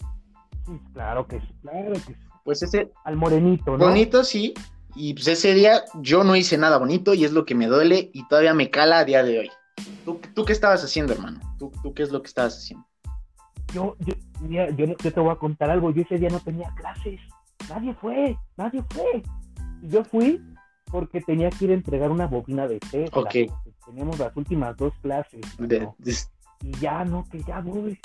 Claro 0.93 1.27
que 1.27 1.39
sí, 1.39 1.55
claro 1.61 1.93
que 1.93 1.99
sí. 1.99 2.15
Pues 2.43 2.63
ese. 2.63 2.91
Al 3.03 3.15
morenito, 3.15 3.77
¿no? 3.77 3.85
Bonito, 3.85 4.23
sí. 4.23 4.55
Y 4.95 5.13
pues 5.13 5.27
ese 5.27 5.53
día 5.53 5.83
yo 6.01 6.23
no 6.23 6.35
hice 6.35 6.57
nada 6.57 6.79
bonito 6.79 7.13
y 7.13 7.23
es 7.23 7.33
lo 7.33 7.45
que 7.45 7.53
me 7.53 7.67
duele 7.67 8.09
y 8.13 8.27
todavía 8.27 8.55
me 8.55 8.71
cala 8.71 8.97
a 8.97 9.05
día 9.05 9.23
de 9.23 9.37
hoy. 9.37 9.51
¿Tú, 10.05 10.43
qué 10.43 10.53
estabas 10.53 10.83
haciendo, 10.83 11.13
hermano? 11.13 11.39
¿Tú, 11.59 11.71
qué 11.93 12.01
es 12.01 12.11
lo 12.11 12.23
que 12.23 12.27
estabas 12.27 12.57
haciendo? 12.57 12.87
Yo, 13.73 13.95
yo, 13.99 14.13
mira, 14.41 14.69
yo, 14.71 14.85
yo 14.85 14.95
te 15.13 15.19
voy 15.19 15.31
a 15.31 15.35
contar 15.35 15.69
algo, 15.69 15.91
yo 15.91 16.01
ese 16.03 16.17
día 16.17 16.29
no 16.29 16.39
tenía 16.39 16.69
clases, 16.75 17.19
nadie 17.69 17.93
fue, 17.95 18.37
nadie 18.57 18.83
fue. 18.89 19.23
Y 19.81 19.87
yo 19.89 20.03
fui 20.03 20.41
porque 20.91 21.21
tenía 21.21 21.49
que 21.49 21.65
ir 21.65 21.71
a 21.71 21.75
entregar 21.75 22.11
una 22.11 22.27
bobina 22.27 22.67
de 22.67 22.79
té. 22.79 23.05
Ok. 23.13 23.35
Teníamos 23.85 24.19
las 24.19 24.35
últimas 24.35 24.75
dos 24.77 24.93
clases. 25.01 25.41
¿no? 25.59 25.67
de- 25.67 25.87
Y 26.63 26.71
ya, 26.79 27.03
no, 27.05 27.25
que 27.31 27.41
ya 27.43 27.59
voy. 27.61 27.97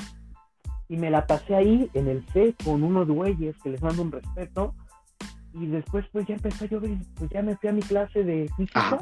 Y 0.88 0.96
me 0.96 1.11
la 1.11 1.26
pasé 1.26 1.54
ahí 1.54 1.90
en 1.94 2.06
el 2.08 2.25
C 2.32 2.54
con 2.64 2.82
unos 2.85 3.08
güeyes 3.08 3.56
que 3.62 3.70
les 3.70 3.82
mando 3.82 4.02
un 4.02 4.12
respeto. 4.12 4.75
Y 5.52 5.66
después, 5.66 6.04
pues 6.12 6.26
ya 6.26 6.35
empezó 6.35 6.64
a 6.64 6.68
llover. 6.68 6.96
Pues 7.16 7.30
ya 7.30 7.42
me 7.42 7.56
fui 7.56 7.68
a 7.68 7.73
mi 7.73 7.82
clase 7.82 8.23
de 8.23 8.49
física 8.56 8.78
Ajá. 8.80 8.99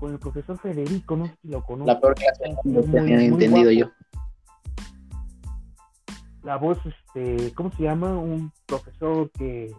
con 0.00 0.12
el 0.12 0.18
profesor 0.18 0.58
Federico, 0.58 1.16
no 1.16 1.26
sé 1.26 1.34
si 1.42 1.48
lo 1.48 1.62
conozco. 1.62 1.86
la 1.92 2.00
peor 2.00 2.14
clase 2.16 2.42
Muy- 2.64 2.82
tenía 2.84 3.22
entendido 3.22 3.70
guapo. 3.70 3.70
yo. 3.70 3.86
La 6.42 6.56
voz, 6.56 6.78
este, 6.86 7.52
¿cómo 7.54 7.70
se 7.72 7.82
llama? 7.84 8.10
Un 8.18 8.52
profesor 8.66 9.30
que. 9.32 9.72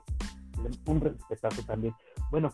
Un 0.86 1.02
respetazo 1.02 1.64
también. 1.64 1.94
Bueno, 2.30 2.52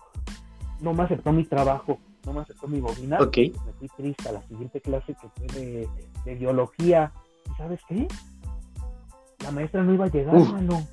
no 0.79 0.93
me 0.93 1.03
aceptó 1.03 1.33
mi 1.33 1.43
trabajo, 1.43 1.99
no 2.25 2.33
me 2.33 2.41
aceptó 2.41 2.67
mi 2.67 2.79
bobina. 2.79 3.19
Ok. 3.19 3.37
Me 3.65 3.73
fui 3.79 3.89
triste 3.97 4.29
a 4.29 4.33
la 4.33 4.41
siguiente 4.43 4.79
clase 4.79 5.15
que 5.19 5.27
fue 5.35 5.47
de, 5.61 5.89
de 6.23 6.35
biología. 6.35 7.11
¿Y 7.51 7.57
sabes 7.57 7.81
qué? 7.89 8.07
La 9.43 9.51
maestra 9.51 9.83
no 9.83 9.93
iba 9.93 10.05
a 10.05 10.09
llegar, 10.09 10.35
Uf. 10.35 10.51
mano. 10.51 10.87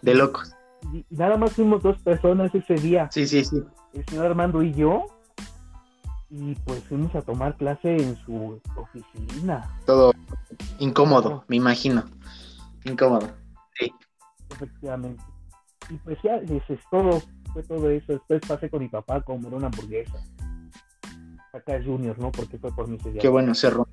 De 0.00 0.14
locos. 0.14 0.54
Y 0.92 0.98
y 0.98 1.06
nada 1.16 1.36
más 1.36 1.52
fuimos 1.52 1.82
dos 1.82 1.98
personas 2.02 2.52
ese 2.54 2.74
día, 2.74 3.08
Sí, 3.12 3.26
sí, 3.26 3.44
sí. 3.44 3.62
el 3.94 4.04
señor 4.06 4.26
Armando 4.26 4.62
y 4.62 4.72
yo. 4.72 5.06
Y 6.34 6.54
pues 6.64 6.82
fuimos 6.84 7.14
a 7.14 7.20
tomar 7.20 7.56
clase 7.58 7.94
en 7.94 8.16
su 8.24 8.58
oficina, 8.76 9.68
Todo 9.84 10.12
incómodo, 10.78 11.44
me 11.48 11.56
imagino. 11.56 12.04
Incómodo. 12.84 13.28
efectivamente. 14.50 15.22
Y 15.90 15.94
pues 15.98 16.16
ya, 16.24 16.36
eso 16.36 16.72
es 16.72 16.80
todo, 16.90 17.22
fue 17.52 17.62
todo 17.64 17.90
eso. 17.90 18.12
Después 18.14 18.40
pasé 18.48 18.70
con 18.70 18.80
mi 18.80 18.88
papá 18.88 19.16
a 19.16 19.20
comer 19.20 19.52
una 19.52 19.66
hamburguesa. 19.66 20.24
Acá 21.52 21.76
es 21.76 21.84
Junior, 21.84 22.18
¿no? 22.18 22.32
Porque 22.32 22.58
fue 22.58 22.70
por 22.74 22.88
mi 22.88 22.96
día. 22.96 23.20
Qué 23.20 23.28
bueno, 23.28 23.54
cerro. 23.54 23.86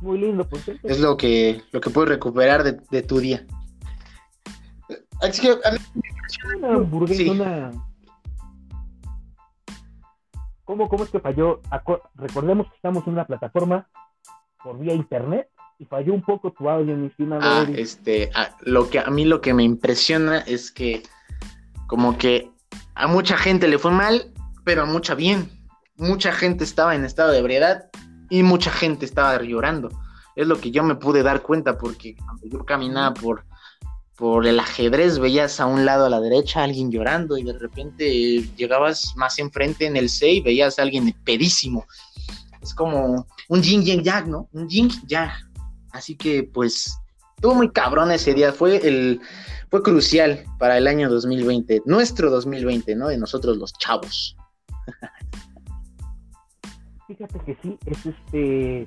Muy 0.00 0.18
lindo, 0.18 0.48
por 0.48 0.60
cierto. 0.60 0.88
Es 0.88 0.98
lo 0.98 1.16
que, 1.18 1.62
lo 1.72 1.80
que 1.82 1.90
puedes 1.90 2.08
recuperar 2.08 2.62
de, 2.64 2.80
de 2.90 3.02
tu 3.02 3.18
día. 3.18 3.44
Así 5.20 5.42
que 5.42 5.50
a 5.52 5.72
mí 5.72 5.78
Una 6.56 6.74
hamburguesa, 6.74 7.22
Sí. 7.22 7.28
una. 7.28 7.70
¿Cómo, 10.64 10.88
¿Cómo 10.88 11.04
es 11.04 11.10
que 11.10 11.20
falló? 11.20 11.60
Recordemos 12.14 12.68
que 12.68 12.76
estamos 12.76 13.06
en 13.06 13.14
una 13.14 13.26
plataforma 13.26 13.88
por 14.62 14.78
vía 14.78 14.94
internet 14.94 15.48
y 15.78 15.84
falló 15.86 16.14
un 16.14 16.22
poco 16.22 16.52
tu 16.52 16.68
audio, 16.68 16.96
mi 16.96 17.08
estimado 17.08 17.40
Ah, 17.44 17.62
Eric. 17.62 17.78
este, 17.78 18.30
ah, 18.34 18.50
lo 18.60 18.88
que 18.88 19.00
a 19.00 19.06
mí 19.10 19.24
lo 19.24 19.40
que 19.40 19.54
me 19.54 19.64
impresiona 19.64 20.38
es 20.38 20.70
que 20.70 21.02
como 21.88 22.16
que 22.16 22.50
a 22.94 23.06
mucha 23.08 23.36
gente 23.36 23.66
le 23.68 23.78
fue 23.78 23.90
mal, 23.90 24.32
pero 24.64 24.82
a 24.82 24.86
mucha 24.86 25.14
bien. 25.14 25.50
Mucha 25.96 26.32
gente 26.32 26.64
estaba 26.64 26.94
en 26.94 27.04
estado 27.04 27.32
de 27.32 27.38
ebriedad 27.38 27.90
y 28.30 28.42
mucha 28.42 28.70
gente 28.70 29.04
estaba 29.04 29.40
llorando. 29.42 29.90
Es 30.36 30.46
lo 30.46 30.58
que 30.58 30.70
yo 30.70 30.82
me 30.84 30.94
pude 30.94 31.22
dar 31.22 31.42
cuenta 31.42 31.76
porque 31.76 32.16
cuando 32.16 32.46
yo 32.46 32.64
caminaba 32.64 33.12
por, 33.14 33.44
por 34.22 34.46
el 34.46 34.60
ajedrez 34.60 35.18
veías 35.18 35.58
a 35.58 35.66
un 35.66 35.84
lado 35.84 36.06
a 36.06 36.08
la 36.08 36.20
derecha 36.20 36.60
a 36.60 36.62
alguien 36.62 36.92
llorando 36.92 37.36
y 37.36 37.42
de 37.42 37.58
repente 37.58 38.42
llegabas 38.56 39.14
más 39.16 39.40
enfrente 39.40 39.84
en 39.84 39.96
el 39.96 40.08
C 40.08 40.34
y 40.34 40.40
veías 40.40 40.78
a 40.78 40.82
alguien 40.82 41.12
pedísimo. 41.24 41.84
Es 42.60 42.72
como 42.72 43.26
un 43.48 43.62
yin 43.62 43.82
yang 43.82 44.04
yang, 44.04 44.30
¿no? 44.30 44.48
Un 44.52 44.68
yin 44.68 44.88
yang. 45.08 45.32
Así 45.90 46.14
que 46.14 46.44
pues 46.44 46.96
estuvo 47.34 47.56
muy 47.56 47.72
cabrón 47.72 48.12
ese 48.12 48.32
día, 48.32 48.52
fue 48.52 48.76
el 48.86 49.20
fue 49.72 49.82
crucial 49.82 50.44
para 50.56 50.78
el 50.78 50.86
año 50.86 51.10
2020, 51.10 51.82
nuestro 51.84 52.30
2020, 52.30 52.94
¿no? 52.94 53.08
De 53.08 53.18
nosotros 53.18 53.56
los 53.56 53.72
chavos. 53.72 54.36
Fíjate 57.08 57.40
que 57.44 57.58
sí, 57.60 57.76
es 57.86 58.06
este 58.06 58.86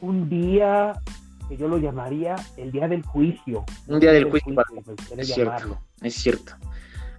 un 0.00 0.28
día 0.28 1.00
que 1.48 1.56
yo 1.56 1.68
lo 1.68 1.78
llamaría 1.78 2.36
el 2.56 2.72
día 2.72 2.88
del 2.88 3.02
juicio. 3.02 3.64
Un 3.86 4.00
día 4.00 4.12
del 4.12 4.30
juicio, 4.30 4.54
es 5.16 5.34
cierto. 5.34 5.78
Es 6.00 6.14
cierto. 6.14 6.54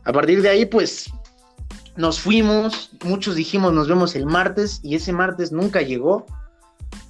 A 0.03 0.11
partir 0.11 0.41
de 0.41 0.49
ahí, 0.49 0.65
pues, 0.65 1.11
nos 1.95 2.19
fuimos, 2.19 2.91
muchos 3.03 3.35
dijimos 3.35 3.73
nos 3.73 3.87
vemos 3.87 4.15
el 4.15 4.25
martes 4.25 4.79
y 4.83 4.95
ese 4.95 5.13
martes 5.13 5.51
nunca 5.51 5.81
llegó. 5.81 6.25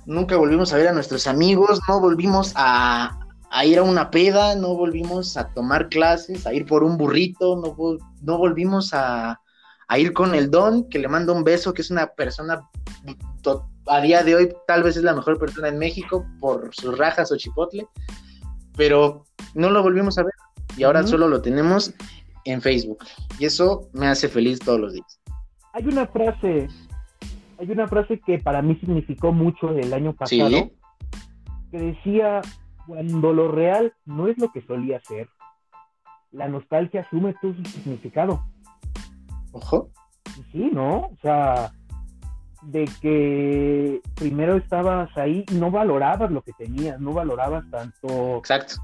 Nunca 0.06 0.36
volvimos 0.38 0.72
a 0.72 0.78
ver 0.78 0.88
a 0.88 0.94
nuestros 0.94 1.26
amigos, 1.26 1.80
no 1.88 2.00
volvimos 2.00 2.54
a, 2.56 3.18
a 3.50 3.66
ir 3.66 3.80
a 3.80 3.84
una 3.84 4.12
peda, 4.12 4.56
no 4.56 4.76
volvimos 4.76 5.36
a 5.36 5.48
tomar 5.50 5.90
clases, 5.90 6.46
a 6.46 6.54
ir 6.54 6.66
por 6.68 6.84
un 6.84 6.98
burrito, 6.98 7.56
no, 7.56 7.76
vol- 7.76 8.00
no 8.22 8.38
volvimos 8.38 8.94
a, 8.94 9.42
a 9.88 10.00
ir 10.00 10.14
con 10.14 10.36
el 10.36 10.52
Don, 10.52 10.88
que 10.90 11.00
le 11.00 11.08
mando 11.08 11.34
un 11.34 11.44
beso, 11.44 11.74
que 11.74 11.82
es 11.82 11.90
una 11.90 12.06
persona 12.08 12.62
to- 13.42 13.68
a 13.88 14.02
día 14.02 14.24
de 14.24 14.36
hoy 14.36 14.50
tal 14.68 14.84
vez 14.84 14.98
es 14.98 15.04
la 15.04 15.14
mejor 15.14 15.38
persona 15.38 15.68
en 15.68 15.78
México 15.78 16.26
por 16.40 16.74
sus 16.74 16.98
rajas 16.98 17.32
o 17.32 17.38
chipotle, 17.38 17.88
pero 18.76 19.26
no 19.54 19.70
lo 19.70 19.84
volvimos 19.84 20.18
a 20.18 20.24
ver 20.24 20.34
y 20.78 20.84
ahora 20.84 21.06
solo 21.06 21.28
lo 21.28 21.42
tenemos 21.42 21.94
en 22.46 22.62
Facebook 22.62 23.00
y 23.40 23.46
eso 23.46 23.90
me 23.94 24.08
hace 24.08 24.28
feliz 24.28 24.60
todos 24.60 24.80
los 24.80 24.94
días. 24.94 25.20
Hay 25.74 25.86
una 25.86 26.08
frase, 26.08 26.68
hay 27.60 27.72
una 27.72 27.88
frase 27.88 28.20
que 28.20 28.40
para 28.40 28.62
mí 28.62 28.76
significó 28.76 29.32
mucho 29.32 29.70
el 29.72 29.94
año 29.94 30.14
pasado, 30.14 30.50
Sí, 30.50 30.72
que 31.72 31.78
decía, 31.78 32.42
cuando 32.88 33.34
lo 33.34 33.52
real 33.52 33.94
no 34.06 34.28
es 34.28 34.38
lo 34.38 34.52
que 34.52 34.62
solía 34.62 35.00
ser, 35.02 35.28
la 36.32 36.48
nostalgia 36.48 37.02
asume 37.02 37.36
todo 37.42 37.54
su 37.56 37.64
significado. 37.66 38.44
ojo, 39.52 39.90
sí, 40.52 40.70
¿no? 40.72 40.98
O 40.98 41.18
sea, 41.22 41.72
de 42.66 42.90
que 43.02 44.02
primero 44.16 44.58
estabas 44.58 45.10
ahí 45.18 45.46
y 45.52 45.56
no 45.56 45.72
valorabas 45.72 46.32
lo 46.32 46.42
que 46.42 46.54
tenías, 46.54 47.00
no 47.00 47.14
valorabas 47.14 47.64
tanto 47.70 48.38
exacto. 48.38 48.76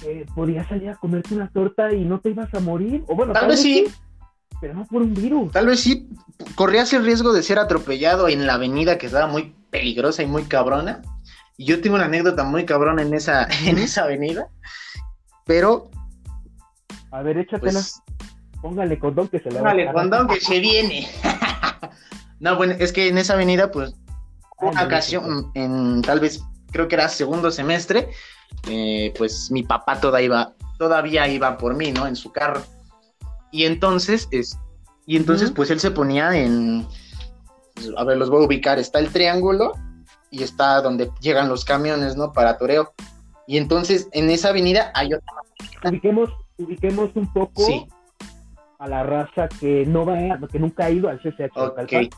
que 0.00 0.26
podías 0.34 0.66
salir 0.68 0.90
a 0.90 0.96
comerte 0.96 1.34
una 1.34 1.48
torta 1.50 1.92
y 1.92 2.04
no 2.04 2.20
te 2.20 2.30
ibas 2.30 2.52
a 2.54 2.60
morir. 2.60 3.04
O 3.08 3.14
bueno, 3.14 3.32
Tal 3.32 3.48
vez 3.48 3.60
sí, 3.60 3.86
pero 4.60 4.74
no 4.74 4.84
por 4.86 5.02
un 5.02 5.14
virus. 5.14 5.52
tal 5.52 5.66
vez 5.66 5.80
sí, 5.80 6.08
corrías 6.54 6.92
el 6.92 7.04
riesgo 7.04 7.32
de 7.32 7.42
ser 7.42 7.58
atropellado 7.58 8.28
en 8.28 8.46
la 8.46 8.54
avenida 8.54 8.98
que 8.98 9.06
estaba 9.06 9.26
muy 9.26 9.54
peligrosa 9.70 10.22
y 10.22 10.26
muy 10.26 10.44
cabrona. 10.44 11.02
Y 11.56 11.66
yo 11.66 11.80
tengo 11.82 11.96
una 11.96 12.06
anécdota 12.06 12.42
muy 12.44 12.64
cabrona 12.64 13.02
en 13.02 13.12
esa, 13.12 13.46
en 13.66 13.78
esa 13.78 14.04
avenida, 14.04 14.48
pero 15.44 15.90
A 17.10 17.22
ver, 17.22 17.38
échatela, 17.38 17.72
pues 17.72 18.00
póngale 18.62 18.98
condón 18.98 19.28
que 19.28 19.40
se 19.40 19.50
la 19.50 19.58
Póngale 19.60 19.84
va 19.86 19.90
a 19.90 19.94
condón 19.94 20.28
que 20.28 20.40
se 20.40 20.58
viene. 20.60 21.06
No, 22.40 22.56
bueno, 22.56 22.74
es 22.78 22.92
que 22.92 23.08
en 23.08 23.18
esa 23.18 23.34
avenida, 23.34 23.70
pues, 23.70 23.94
una 24.60 24.80
Ay, 24.80 24.86
ocasión, 24.86 25.50
en 25.54 26.02
tal 26.02 26.20
vez, 26.20 26.42
creo 26.72 26.88
que 26.88 26.94
era 26.96 27.08
segundo 27.08 27.50
semestre, 27.50 28.10
eh, 28.68 29.12
pues 29.16 29.50
mi 29.50 29.62
papá 29.62 30.00
toda 30.00 30.20
iba, 30.20 30.54
todavía 30.78 31.28
iba 31.28 31.56
por 31.58 31.74
mí, 31.74 31.92
¿no? 31.92 32.06
En 32.06 32.16
su 32.16 32.32
carro. 32.32 32.62
Y 33.52 33.64
entonces, 33.64 34.28
es, 34.30 34.58
y 35.06 35.16
entonces, 35.16 35.50
pues 35.50 35.70
él 35.70 35.80
se 35.80 35.90
ponía 35.90 36.34
en, 36.36 36.86
a 37.96 38.04
ver, 38.04 38.16
los 38.16 38.30
voy 38.30 38.42
a 38.42 38.46
ubicar, 38.46 38.78
está 38.78 38.98
el 38.98 39.10
triángulo 39.10 39.72
y 40.30 40.42
está 40.42 40.80
donde 40.82 41.10
llegan 41.20 41.48
los 41.48 41.64
camiones, 41.64 42.16
¿no? 42.16 42.32
Para 42.32 42.58
toreo. 42.58 42.92
Y 43.46 43.56
entonces, 43.56 44.08
en 44.12 44.30
esa 44.30 44.50
avenida 44.50 44.92
hay 44.94 45.12
otra. 45.14 45.26
Ubiquemos, 45.84 46.30
ubiquemos 46.58 47.10
un 47.16 47.32
poco 47.32 47.64
Sí, 47.64 47.86
a 48.78 48.88
la 48.88 49.02
raza 49.02 49.48
que 49.48 49.84
no 49.86 50.06
va, 50.06 50.16
que 50.50 50.58
nunca 50.58 50.84
ha 50.84 50.90
ido 50.90 51.08
al 51.08 51.18
CCH. 51.20 51.54
de 51.54 52.06
ok. 52.06 52.14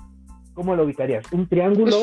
¿Cómo 0.54 0.74
lo 0.76 0.84
ubicarías? 0.84 1.24
Un 1.32 1.48
triángulo 1.48 1.96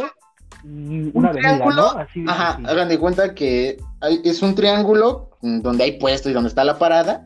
y 0.63 1.09
una 1.13 1.29
avenida, 1.29 1.31
triángulo, 1.55 1.75
¿no? 1.75 1.89
Así 1.99 2.25
Ajá, 2.27 2.47
sencillo. 2.53 2.69
hagan 2.71 2.89
de 2.89 2.99
cuenta 2.99 3.35
que 3.35 3.77
hay- 4.01 4.21
es 4.23 4.41
un 4.41 4.55
triángulo 4.55 5.29
donde 5.41 5.83
hay 5.83 5.99
puesto 5.99 6.29
y 6.29 6.33
donde 6.33 6.49
está 6.49 6.63
la 6.63 6.77
parada 6.77 7.25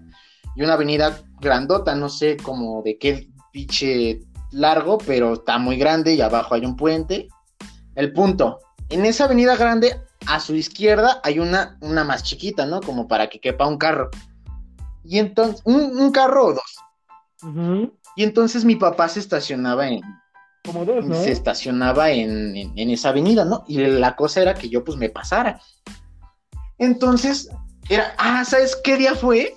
y 0.55 0.61
una 0.63 0.73
avenida 0.73 1.19
grandota, 1.39 1.95
no 1.95 2.09
sé 2.09 2.37
como 2.37 2.81
de 2.83 2.97
qué 2.97 3.29
pinche 3.51 4.19
largo, 4.51 4.97
pero 4.99 5.33
está 5.33 5.57
muy 5.57 5.77
grande 5.77 6.13
y 6.13 6.21
abajo 6.21 6.53
hay 6.55 6.65
un 6.65 6.75
puente. 6.75 7.27
El 7.95 8.13
punto, 8.13 8.59
en 8.89 9.05
esa 9.05 9.25
avenida 9.25 9.55
grande, 9.55 9.99
a 10.27 10.39
su 10.39 10.55
izquierda 10.55 11.19
hay 11.23 11.39
una, 11.39 11.77
una 11.81 12.03
más 12.03 12.23
chiquita, 12.23 12.65
¿no? 12.65 12.81
Como 12.81 13.07
para 13.07 13.29
que 13.29 13.39
quepa 13.39 13.67
un 13.67 13.77
carro. 13.77 14.09
Y 15.03 15.19
entonces, 15.19 15.61
un, 15.65 15.97
un 15.97 16.11
carro 16.11 16.45
o 16.47 16.53
dos. 16.53 17.83
Y 18.15 18.23
entonces 18.23 18.63
mi 18.63 18.75
papá 18.75 19.09
se 19.09 19.19
estacionaba 19.19 19.87
en, 19.87 20.01
Como 20.65 20.85
dos, 20.85 21.05
¿no? 21.05 21.15
se 21.15 21.31
estacionaba 21.31 22.11
en, 22.11 22.55
en- 22.55 22.77
en 22.77 22.89
esa 22.89 23.09
avenida, 23.09 23.43
¿no? 23.45 23.63
Y 23.67 23.77
la 23.79 24.15
cosa 24.15 24.41
era 24.41 24.53
que 24.53 24.69
yo 24.69 24.83
pues 24.83 24.97
me 24.97 25.09
pasara. 25.09 25.59
Entonces, 26.77 27.49
era, 27.89 28.13
ah, 28.17 28.43
¿sabes 28.45 28.75
qué 28.83 28.97
día 28.97 29.13
fue? 29.15 29.55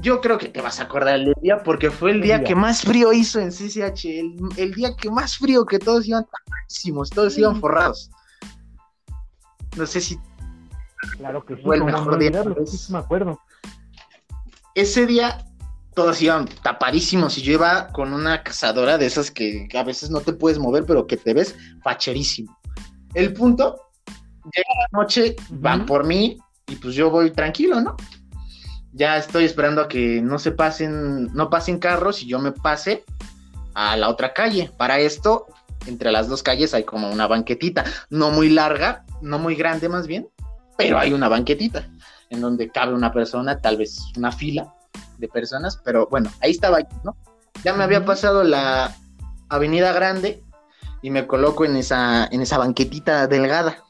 Yo 0.00 0.20
creo 0.20 0.38
que 0.38 0.48
te 0.48 0.60
vas 0.60 0.80
a 0.80 0.84
acordar 0.84 1.18
del 1.18 1.34
día 1.40 1.62
porque 1.62 1.90
fue 1.90 2.10
el 2.12 2.20
¿Qué 2.20 2.26
día 2.26 2.38
día? 2.38 2.46
que 2.48 2.54
más 2.54 2.82
frío 2.82 3.12
hizo 3.12 3.40
en 3.40 3.50
CCH, 3.50 4.04
el, 4.06 4.36
el 4.56 4.74
día 4.74 4.94
que 4.96 5.10
más 5.10 5.36
frío, 5.36 5.64
que 5.66 5.78
todos 5.78 6.06
iban 6.06 6.24
tapadísimos, 6.24 7.10
todos 7.10 7.36
iban 7.38 7.56
Mm. 7.56 7.60
forrados. 7.60 8.10
No 9.76 9.86
sé 9.86 10.00
si... 10.00 10.18
Claro 11.18 11.44
que 11.44 11.56
sí, 11.56 11.62
Fue 11.62 11.76
el 11.76 11.84
mejor 11.84 12.18
día, 12.18 12.42
sí 12.66 12.92
me 12.92 12.98
acuerdo. 12.98 13.38
Ese 14.74 15.06
día 15.06 15.44
todos 15.94 16.20
iban 16.20 16.46
tapadísimos 16.62 17.38
y 17.38 17.42
yo 17.42 17.52
iba 17.52 17.88
con 17.88 18.12
una 18.12 18.42
cazadora 18.42 18.98
de 18.98 19.06
esas 19.06 19.30
que 19.30 19.68
a 19.74 19.84
veces 19.84 20.10
no 20.10 20.20
te 20.20 20.32
puedes 20.32 20.58
mover, 20.58 20.84
pero 20.84 21.06
que 21.06 21.16
te 21.16 21.34
ves 21.34 21.54
facherísimo. 21.82 22.58
El 23.14 23.32
punto, 23.32 23.80
llega 24.44 24.68
la 24.80 24.98
noche, 24.98 25.36
van 25.50 25.86
por 25.86 26.04
mí 26.04 26.36
y 26.66 26.76
pues 26.76 26.94
yo 26.94 27.10
voy 27.10 27.30
tranquilo, 27.30 27.80
¿no? 27.80 27.96
Ya 28.92 29.16
estoy 29.16 29.44
esperando 29.44 29.82
a 29.82 29.88
que 29.88 30.20
no 30.20 30.38
se 30.38 30.52
pasen, 30.52 31.32
no 31.32 31.50
pasen 31.50 31.78
carros 31.78 32.22
y 32.22 32.26
yo 32.26 32.38
me 32.38 32.52
pase 32.52 33.04
a 33.74 33.96
la 33.96 34.08
otra 34.08 34.32
calle. 34.32 34.70
Para 34.76 34.98
esto, 34.98 35.46
entre 35.86 36.12
las 36.12 36.28
dos 36.28 36.42
calles 36.42 36.74
hay 36.74 36.84
como 36.84 37.10
una 37.10 37.26
banquetita, 37.26 37.84
no 38.10 38.30
muy 38.30 38.50
larga, 38.50 39.04
no 39.20 39.38
muy 39.38 39.54
grande 39.54 39.88
más 39.88 40.06
bien, 40.06 40.28
pero 40.76 40.98
hay 40.98 41.12
una 41.12 41.28
banquetita 41.28 41.88
en 42.30 42.40
donde 42.40 42.68
cabe 42.68 42.94
una 42.94 43.12
persona, 43.12 43.60
tal 43.60 43.76
vez 43.76 43.98
una 44.16 44.32
fila 44.32 44.74
de 45.18 45.28
personas, 45.28 45.80
pero 45.84 46.06
bueno, 46.10 46.30
ahí 46.40 46.50
estaba 46.50 46.80
yo, 46.80 47.00
¿no? 47.04 47.16
Ya 47.64 47.74
me 47.74 47.84
había 47.84 48.04
pasado 48.04 48.44
la 48.44 48.94
avenida 49.48 49.92
grande 49.92 50.42
y 51.02 51.10
me 51.10 51.26
coloco 51.26 51.64
en 51.64 51.76
esa, 51.76 52.26
en 52.26 52.40
esa 52.40 52.58
banquetita 52.58 53.26
delgada. 53.26 53.84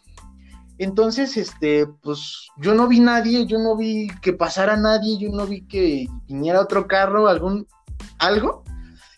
Entonces, 0.79 1.37
este, 1.37 1.87
pues 1.87 2.49
yo 2.57 2.75
no 2.75 2.89
vi 2.89 3.01
nadie, 3.01 3.47
yo 3.47 3.59
no 3.59 3.77
vi 3.77 4.09
que 4.21 4.33
pasara 4.33 4.77
nadie, 4.77 5.19
yo 5.19 5.31
no 5.31 5.47
vi 5.47 5.63
que 5.67 6.09
viniera 6.27 6.61
otro 6.61 6.89
carro, 6.89 7.29
algún, 7.29 7.67
algo. 8.19 8.65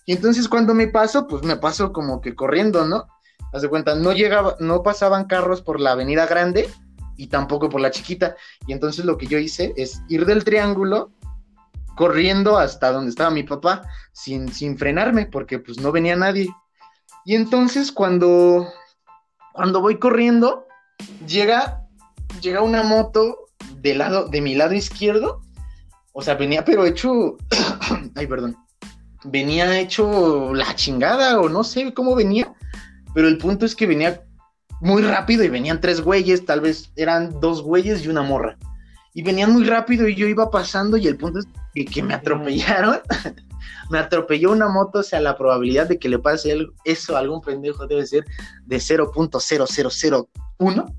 Y 0.04 0.12
entonces 0.12 0.48
cuando 0.48 0.75
me 0.75 0.88
paso, 0.88 1.26
pues 1.26 1.42
me 1.42 1.56
paso 1.56 1.92
como 1.92 2.20
que 2.20 2.34
corriendo, 2.34 2.86
¿no? 2.86 3.06
Haz 3.52 3.62
de 3.62 3.68
cuenta, 3.68 3.94
no 3.94 4.12
llegaba, 4.12 4.56
no 4.60 4.82
pasaban 4.82 5.25
carros 5.25 5.62
por 5.62 5.80
la 5.80 5.92
avenida 5.92 6.26
grande 6.26 6.68
y 7.16 7.28
tampoco 7.28 7.70
por 7.70 7.80
la 7.80 7.90
chiquita. 7.90 8.36
Y 8.66 8.72
entonces 8.72 9.04
lo 9.04 9.16
que 9.16 9.26
yo 9.26 9.38
hice 9.38 9.72
es 9.76 10.02
ir 10.08 10.26
del 10.26 10.44
triángulo 10.44 11.10
corriendo 11.96 12.58
hasta 12.58 12.92
donde 12.92 13.10
estaba 13.10 13.30
mi 13.30 13.42
papá 13.42 13.82
sin, 14.12 14.52
sin 14.52 14.78
frenarme 14.78 15.26
porque 15.26 15.58
pues 15.58 15.80
no 15.80 15.90
venía 15.90 16.14
nadie. 16.14 16.48
Y 17.24 17.34
entonces 17.34 17.90
cuando, 17.90 18.68
cuando 19.52 19.80
voy 19.80 19.98
corriendo, 19.98 20.66
llega, 21.26 21.82
llega 22.40 22.62
una 22.62 22.84
moto 22.84 23.48
del 23.78 23.98
lado, 23.98 24.28
de 24.28 24.40
mi 24.40 24.54
lado 24.54 24.74
izquierdo. 24.74 25.40
O 26.12 26.22
sea, 26.22 26.34
venía 26.34 26.64
pero 26.64 26.86
hecho, 26.86 27.36
ay, 28.14 28.26
perdón, 28.26 28.56
venía 29.24 29.78
hecho 29.78 30.54
la 30.54 30.74
chingada 30.76 31.40
o 31.40 31.48
no 31.48 31.64
sé 31.64 31.92
cómo 31.94 32.14
venía. 32.14 32.54
Pero 33.14 33.28
el 33.28 33.38
punto 33.38 33.66
es 33.66 33.74
que 33.74 33.86
venía 33.86 34.22
muy 34.80 35.02
rápido 35.02 35.42
y 35.42 35.48
venían 35.48 35.80
tres 35.80 36.00
güeyes, 36.00 36.44
tal 36.44 36.60
vez 36.60 36.92
eran 36.96 37.40
dos 37.40 37.62
güeyes 37.62 38.04
y 38.04 38.08
una 38.08 38.22
morra. 38.22 38.56
Y 39.14 39.22
venían 39.22 39.52
muy 39.52 39.64
rápido 39.64 40.06
y 40.06 40.14
yo 40.14 40.26
iba 40.26 40.50
pasando 40.50 40.96
y 40.96 41.06
el 41.06 41.16
punto 41.16 41.38
es 41.38 41.46
que, 41.76 41.85
que 41.85 42.02
me 42.02 42.14
atropellaron. 42.14 43.00
me 43.90 43.99
atropelló 43.99 44.52
una 44.52 44.68
moto, 44.68 45.00
o 45.00 45.02
sea, 45.02 45.21
la 45.21 45.37
probabilidad 45.37 45.88
de 45.88 45.99
que 45.99 46.09
le 46.09 46.18
pase 46.18 46.56
eso 46.85 47.14
a 47.14 47.18
algún 47.18 47.42
pendejo 47.42 47.87
debe 47.87 48.06
ser 48.06 48.25
de 48.64 48.78
0.0001. 48.78 50.95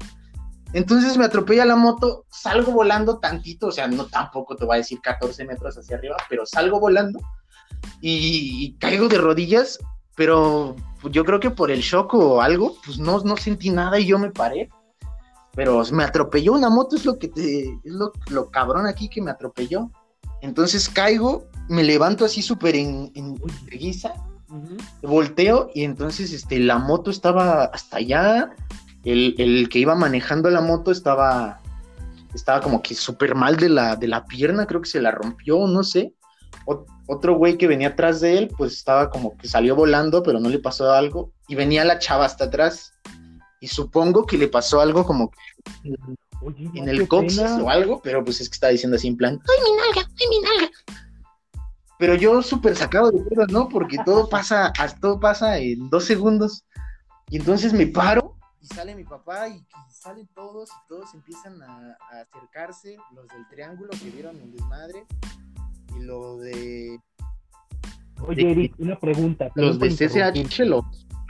Entonces 0.74 1.17
me 1.17 1.25
atropella 1.25 1.65
la 1.65 1.77
moto, 1.77 2.25
salgo 2.29 2.74
volando 2.74 3.17
tantito, 3.19 3.67
o 3.67 3.72
sea, 3.72 3.88
no 3.88 4.05
tampoco 4.05 4.55
te 4.55 4.65
voy 4.65 4.75
a 4.75 4.79
decir 4.79 5.00
14 5.01 5.46
metros 5.46 5.77
hacia 5.77 5.96
arriba, 5.98 6.17
pero 6.29 6.46
salgo 6.46 6.79
volando 6.79 7.19
y, 8.01 8.65
y 8.65 8.74
caigo 8.74 9.07
de 9.07 9.17
rodillas, 9.17 9.79
pero 10.15 10.75
yo 11.10 11.24
creo 11.24 11.39
que 11.39 11.51
por 11.51 11.72
el 11.72 11.79
shock 11.79 12.13
o 12.15 12.41
algo, 12.41 12.75
pues 12.86 13.00
no, 13.00 13.22
no 13.22 13.38
sentí 13.38 13.69
nada 13.69 13.98
y 13.98 14.07
yo 14.07 14.19
me 14.19 14.29
paré. 14.29 14.69
Pero 15.55 15.81
me 15.91 16.03
atropelló 16.03 16.51
una 16.53 16.69
moto, 16.69 16.97
es 16.97 17.06
lo 17.06 17.17
que 17.17 17.30
te, 17.30 17.63
es 17.63 17.69
lo, 17.84 18.12
lo 18.30 18.51
cabrón 18.51 18.86
aquí 18.86 19.10
que 19.10 19.23
me 19.23 19.32
atropelló. 19.32 19.89
Entonces 20.41 20.89
caigo, 20.89 21.47
me 21.67 21.84
levanto 21.84 22.26
así 22.26 22.41
súper 22.41 22.76
en, 22.76 23.12
en 23.15 23.36
guisa, 23.71 24.13
volteo 25.02 25.69
y 25.73 25.84
entonces 25.84 26.32
este, 26.32 26.60
la 26.60 26.78
moto 26.78 27.12
estaba 27.12 27.65
hasta 27.65 27.97
allá. 27.97 28.52
El, 29.04 29.36
el 29.38 29.69
que 29.69 29.80
iba 29.80 29.95
manejando 29.95 30.50
la 30.50 30.62
moto 30.62 30.91
estaba, 30.91 31.60
estaba 32.34 32.62
como 32.62 32.82
que 32.82 32.93
súper 32.93 33.36
mal 33.36 33.58
de 33.58 33.69
la, 33.69 33.95
de 33.95 34.08
la 34.08 34.26
pierna, 34.26 34.65
creo 34.65 34.82
que 34.82 34.89
se 34.89 35.02
la 35.02 35.12
rompió, 35.12 35.65
no 35.67 35.84
sé. 35.84 36.13
Ot- 36.65 36.86
otro 37.08 37.36
güey 37.36 37.58
que 37.58 37.67
venía 37.67 37.89
atrás 37.89 38.19
de 38.19 38.38
él, 38.38 38.50
pues 38.58 38.73
estaba 38.73 39.10
como 39.10 39.38
que 39.38 39.47
salió 39.47 39.76
volando, 39.76 40.23
pero 40.23 40.39
no 40.39 40.50
le 40.50 40.60
pasó 40.60 40.91
algo. 40.91 41.32
Y 41.47 41.56
venía 41.56 41.86
la 41.86 42.00
chava 42.00 42.26
hasta 42.26 42.45
atrás. 42.45 42.93
Y 43.62 43.67
supongo 43.67 44.26
que 44.26 44.38
le 44.38 44.50
pasó 44.50 44.82
algo 44.82 45.06
como 45.06 45.32
Oye, 46.41 46.65
no, 46.65 46.71
en 46.76 46.89
el 46.89 47.08
coxis 47.08 47.39
pena. 47.41 47.63
o 47.63 47.69
algo, 47.69 48.02
pero 48.02 48.23
pues 48.23 48.39
es 48.41 48.50
que 48.50 48.54
está 48.54 48.67
diciendo 48.69 48.95
así 48.97 49.08
en 49.08 49.17
plan, 49.17 49.39
¡ay, 49.47 49.63
mi 49.63 49.78
nalga! 49.78 50.10
¡ay, 50.19 50.28
mi 50.30 50.39
nalga! 50.41 50.71
Pero 52.00 52.13
yo 52.15 52.43
súper 52.43 52.76
sacado 52.76 53.10
de 53.12 53.23
pedo, 53.23 53.47
¿no? 53.47 53.69
Porque 53.69 53.97
todo 54.06 54.30
pasa, 54.30 54.67
as- 54.78 55.00
todo 55.00 55.19
pasa 55.19 55.58
en 55.58 55.89
dos 55.89 56.04
segundos. 56.06 56.63
Y 57.30 57.38
entonces 57.38 57.73
me 57.73 57.88
paro 57.88 58.36
y 58.62 58.67
sale 58.67 58.95
mi 58.95 59.04
papá 59.04 59.47
y, 59.50 59.56
y 59.58 59.63
salen 59.91 60.28
todos 60.34 60.69
y 60.69 60.88
todos 60.88 61.13
empiezan 61.13 61.62
a, 61.62 61.97
a 62.12 62.21
acercarse, 62.21 62.97
los 63.13 63.28
del 63.28 63.47
triángulo 63.50 63.89
que 63.91 64.10
vieron 64.12 64.39
el 64.39 64.52
desmadre 64.54 65.06
y 65.95 66.00
lo 66.04 66.38
de 66.38 67.00
Oye, 68.28 68.52
Eric, 68.52 68.73
una 68.80 69.00
pregunta. 69.00 69.50
los 69.56 69.78
de 69.80 69.89
CCH, 69.89 70.60
los 70.65 70.84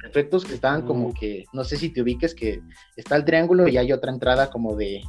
prefectos 0.09 0.45
que 0.45 0.53
estaban 0.55 0.83
como 0.83 1.13
que, 1.13 1.45
no 1.53 1.63
sé 1.63 1.77
si 1.77 1.89
te 1.89 2.01
ubiques, 2.01 2.33
que 2.33 2.61
está 2.95 3.15
el 3.15 3.25
triángulo 3.25 3.67
y 3.67 3.77
hay 3.77 3.91
otra 3.91 4.11
entrada 4.11 4.49
como 4.49 4.75
de, 4.75 5.01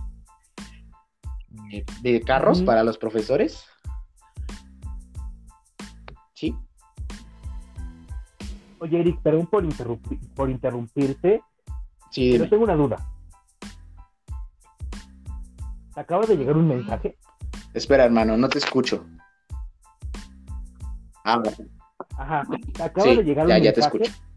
de, 1.71 1.85
de 2.03 2.21
carros 2.21 2.63
para 2.63 2.83
los 2.83 2.99
profesores. 2.99 3.65
Sí, 6.35 6.55
Oye, 8.81 9.01
Eric, 9.01 9.21
perdón 9.23 9.47
por, 9.49 9.65
por 10.37 10.51
interrumpirte, 10.51 11.43
sí, 12.13 12.31
pero 12.33 12.49
tengo 12.49 12.63
una 12.65 12.77
duda. 12.77 12.97
¿Te 15.95 16.01
acaba 16.01 16.25
de 16.27 16.37
llegar 16.37 16.57
un 16.57 16.69
mensaje? 16.69 17.19
Espera, 17.75 18.05
hermano, 18.05 18.37
no 18.37 18.49
te 18.49 18.59
escucho. 18.59 19.05
Ah, 21.25 21.39
bueno. 21.39 21.57
Ajá, 22.17 22.45
te 22.73 22.83
acaba 22.83 23.11
Sí, 23.11 23.17
de 23.17 23.25
llegar 23.25 23.49
ya, 23.49 23.57
un 23.57 23.63
ya 23.65 23.73
te 23.73 23.81
mensaje. 23.81 24.03
escucho. 24.05 24.28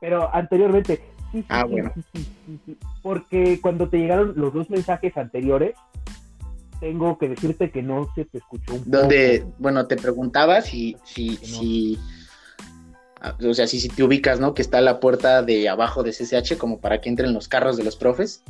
Pero 0.00 0.34
anteriormente, 0.34 1.02
sí, 1.32 1.38
sí, 1.40 1.46
Ah, 1.48 1.62
sí, 1.66 1.72
bueno. 1.72 1.92
sí. 2.14 2.76
Porque 3.02 3.60
cuando 3.60 3.88
te 3.88 3.98
llegaron 3.98 4.34
los 4.36 4.52
dos 4.52 4.68
mensajes 4.70 5.16
anteriores, 5.16 5.74
tengo 6.80 7.16
que 7.18 7.28
decirte 7.30 7.70
que 7.70 7.82
no 7.82 8.08
se 8.14 8.24
te 8.26 8.38
escuchó 8.38 8.74
un 8.74 8.82
Donde, 8.90 9.40
poco. 9.40 9.54
bueno, 9.58 9.86
te 9.86 9.96
preguntaba 9.96 10.60
si, 10.60 10.96
si, 11.04 11.30
no. 11.30 11.36
si, 11.38 11.98
ah, 13.22 13.34
o 13.48 13.54
sea, 13.54 13.66
si, 13.66 13.80
si 13.80 13.88
te 13.88 14.02
ubicas, 14.02 14.40
¿no? 14.40 14.52
Que 14.52 14.60
está 14.62 14.80
la 14.82 15.00
puerta 15.00 15.42
de 15.42 15.68
abajo 15.68 16.02
de 16.02 16.12
CCH 16.12 16.58
como 16.58 16.78
para 16.80 17.00
que 17.00 17.08
entren 17.08 17.32
los 17.32 17.48
carros 17.48 17.76
de 17.78 17.84
los 17.84 17.96
profes. 17.96 18.42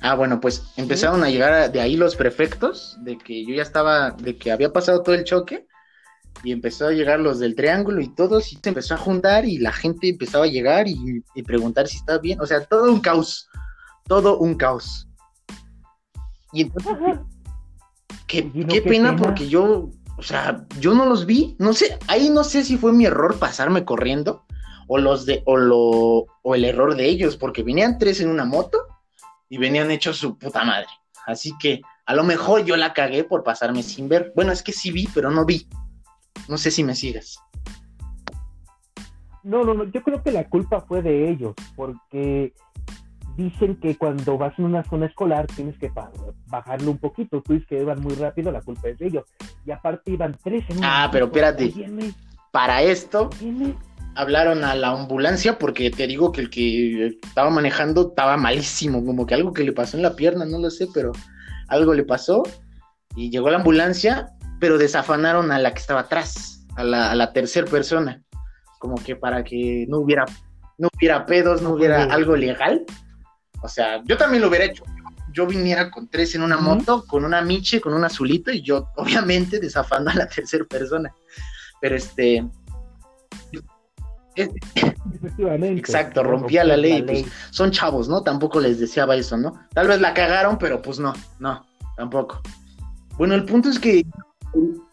Ah, 0.00 0.14
bueno, 0.14 0.40
pues 0.40 0.64
empezaron 0.76 1.24
a 1.24 1.30
llegar 1.30 1.52
a- 1.52 1.68
de 1.68 1.80
ahí 1.80 1.96
los 1.96 2.14
prefectos, 2.16 2.96
de 3.02 3.18
que 3.18 3.44
yo 3.44 3.54
ya 3.54 3.62
estaba, 3.62 4.12
de 4.12 4.36
que 4.36 4.52
había 4.52 4.72
pasado 4.72 5.02
todo 5.02 5.14
el 5.16 5.24
choque, 5.24 5.66
y 6.42 6.52
empezó 6.52 6.88
a 6.88 6.92
llegar 6.92 7.20
los 7.20 7.38
del 7.38 7.54
triángulo 7.54 8.00
y 8.00 8.08
todos, 8.14 8.52
y 8.52 8.56
se 8.56 8.68
empezó 8.68 8.94
a 8.94 8.98
juntar, 8.98 9.44
y 9.44 9.58
la 9.58 9.72
gente 9.72 10.08
empezaba 10.08 10.44
a 10.44 10.48
llegar 10.48 10.86
y, 10.88 11.22
y 11.34 11.42
preguntar 11.42 11.88
si 11.88 11.96
estaba 11.96 12.18
bien, 12.18 12.40
o 12.40 12.46
sea, 12.46 12.64
todo 12.64 12.92
un 12.92 13.00
caos, 13.00 13.48
todo 14.06 14.38
un 14.38 14.54
caos. 14.54 15.08
Y 16.52 16.62
entonces, 16.62 16.92
Ajá. 16.92 17.24
qué, 18.26 18.50
qué 18.50 18.66
qué 18.66 18.82
pena, 18.82 19.10
pena. 19.10 19.16
porque 19.16 19.48
yo, 19.48 19.90
o 20.16 20.22
sea, 20.22 20.66
yo 20.80 20.94
no 20.94 21.06
los 21.06 21.26
vi, 21.26 21.56
no 21.58 21.72
sé, 21.72 21.98
ahí 22.06 22.30
no 22.30 22.44
sé 22.44 22.64
si 22.64 22.78
fue 22.78 22.92
mi 22.92 23.06
error 23.06 23.38
pasarme 23.38 23.84
corriendo, 23.84 24.44
o 24.86 24.98
los 24.98 25.26
de, 25.26 25.42
o 25.44 25.56
lo, 25.56 26.26
o 26.42 26.54
el 26.54 26.64
error 26.64 26.96
de 26.96 27.06
ellos, 27.06 27.36
porque 27.36 27.62
venían 27.62 27.98
tres 27.98 28.20
en 28.20 28.30
una 28.30 28.44
moto 28.44 28.78
y 29.48 29.58
venían 29.58 29.90
hechos 29.90 30.16
su 30.16 30.38
puta 30.38 30.64
madre. 30.64 30.88
Así 31.26 31.52
que 31.60 31.82
a 32.06 32.14
lo 32.14 32.24
mejor 32.24 32.64
yo 32.64 32.74
la 32.76 32.94
cagué 32.94 33.22
por 33.22 33.44
pasarme 33.44 33.82
sin 33.82 34.08
ver. 34.08 34.32
Bueno, 34.34 34.50
es 34.50 34.62
que 34.62 34.72
sí 34.72 34.90
vi, 34.90 35.06
pero 35.12 35.30
no 35.30 35.44
vi. 35.44 35.68
No 36.48 36.58
sé 36.58 36.70
si 36.70 36.82
me 36.84 36.94
sigas. 36.94 37.38
No, 39.42 39.64
no, 39.64 39.74
no, 39.74 39.84
yo 39.84 40.02
creo 40.02 40.22
que 40.22 40.32
la 40.32 40.48
culpa 40.48 40.80
fue 40.80 41.00
de 41.02 41.30
ellos, 41.30 41.54
porque 41.76 42.52
dicen 43.36 43.76
que 43.80 43.96
cuando 43.96 44.36
vas 44.36 44.58
en 44.58 44.64
una 44.64 44.82
zona 44.84 45.06
escolar 45.06 45.46
tienes 45.46 45.78
que 45.78 45.90
bajarlo 46.46 46.90
un 46.90 46.98
poquito. 46.98 47.40
Tú 47.40 47.52
dices 47.54 47.68
que 47.68 47.80
iban 47.80 48.00
muy 48.02 48.14
rápido, 48.14 48.50
la 48.50 48.60
culpa 48.60 48.88
es 48.88 48.98
de 48.98 49.06
ellos. 49.06 49.24
Y 49.64 49.70
aparte 49.70 50.10
iban 50.10 50.36
tres 50.42 50.64
en 50.68 50.78
una 50.78 51.04
Ah, 51.04 51.08
pero 51.10 51.26
espérate. 51.26 51.72
Óyeme, 51.74 52.12
Para 52.50 52.82
esto 52.82 53.30
óyeme. 53.40 53.74
hablaron 54.16 54.64
a 54.64 54.74
la 54.74 54.88
ambulancia 54.88 55.56
porque 55.58 55.90
te 55.90 56.06
digo 56.08 56.32
que 56.32 56.40
el 56.40 56.50
que 56.50 57.18
estaba 57.22 57.48
manejando 57.48 58.08
estaba 58.08 58.36
malísimo, 58.36 59.04
como 59.04 59.24
que 59.24 59.34
algo 59.34 59.52
que 59.52 59.62
le 59.64 59.72
pasó 59.72 59.96
en 59.96 60.02
la 60.02 60.16
pierna, 60.16 60.44
no 60.44 60.58
lo 60.58 60.68
sé, 60.70 60.88
pero 60.92 61.12
algo 61.68 61.94
le 61.94 62.02
pasó 62.04 62.42
y 63.14 63.30
llegó 63.30 63.50
la 63.50 63.58
ambulancia, 63.58 64.30
pero 64.60 64.78
desafanaron 64.78 65.50
a 65.52 65.58
la 65.58 65.72
que 65.72 65.80
estaba 65.80 66.00
atrás, 66.00 66.66
a 66.76 66.84
la, 66.84 67.10
a 67.10 67.14
la 67.14 67.32
tercera 67.32 67.66
persona, 67.66 68.22
como 68.78 68.96
que 68.96 69.16
para 69.16 69.44
que 69.44 69.86
no 69.88 69.98
hubiera 69.98 70.24
no 70.78 70.88
hubiera 70.96 71.26
pedos, 71.26 71.60
no 71.60 71.70
hubiera 71.70 72.04
algo 72.04 72.36
legal. 72.36 72.84
O 73.60 73.68
sea, 73.68 74.00
yo 74.04 74.16
también 74.16 74.40
lo 74.40 74.48
hubiera 74.48 74.64
hecho. 74.64 74.84
Yo 75.32 75.46
viniera 75.46 75.90
con 75.90 76.08
tres 76.08 76.34
en 76.34 76.42
una 76.42 76.56
moto, 76.56 77.04
con 77.06 77.24
una 77.24 77.42
Miche, 77.42 77.80
con 77.80 77.92
un 77.92 78.04
azulito, 78.04 78.50
y 78.50 78.62
yo, 78.62 78.88
obviamente, 78.96 79.58
desafando 79.58 80.10
a 80.10 80.14
la 80.14 80.28
tercera 80.28 80.64
persona. 80.64 81.12
Pero 81.80 81.96
este. 81.96 82.48
Exacto, 85.66 86.22
rompía 86.22 86.62
la 86.62 86.76
ley, 86.76 87.02
Pues, 87.02 87.26
son 87.50 87.72
chavos, 87.72 88.08
¿no? 88.08 88.22
Tampoco 88.22 88.60
les 88.60 88.78
deseaba 88.78 89.16
eso, 89.16 89.36
¿no? 89.36 89.66
Tal 89.74 89.88
vez 89.88 90.00
la 90.00 90.14
cagaron, 90.14 90.58
pero 90.58 90.80
pues 90.80 91.00
no, 91.00 91.12
no, 91.40 91.66
tampoco. 91.96 92.40
Bueno, 93.16 93.34
el 93.34 93.44
punto 93.44 93.68
es 93.68 93.80
que 93.80 94.06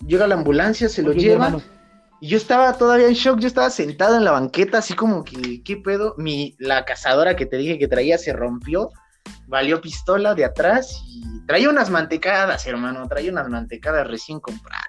llega 0.05 0.27
la 0.27 0.35
ambulancia, 0.35 0.89
se 0.89 1.01
lo 1.01 1.11
Oye, 1.11 1.19
lleva. 1.21 1.57
Y 2.21 2.27
yo 2.29 2.37
estaba 2.37 2.73
todavía 2.73 3.07
en 3.07 3.13
shock, 3.13 3.39
yo 3.39 3.47
estaba 3.47 3.69
sentado 3.69 4.15
en 4.17 4.23
la 4.23 4.31
banqueta, 4.31 4.77
así 4.79 4.93
como 4.93 5.23
que, 5.23 5.61
¿qué 5.63 5.77
pedo? 5.77 6.15
Mi, 6.17 6.55
la 6.59 6.85
cazadora 6.85 7.35
que 7.35 7.45
te 7.45 7.57
dije 7.57 7.77
que 7.77 7.87
traía 7.87 8.17
se 8.17 8.33
rompió, 8.33 8.89
valió 9.47 9.81
pistola 9.81 10.33
de 10.33 10.45
atrás 10.45 11.03
y 11.07 11.45
traía 11.45 11.69
unas 11.69 11.89
mantecadas, 11.89 12.65
hermano, 12.65 13.07
traía 13.07 13.31
unas 13.31 13.49
mantecadas 13.49 14.07
recién 14.07 14.39
compradas. 14.39 14.87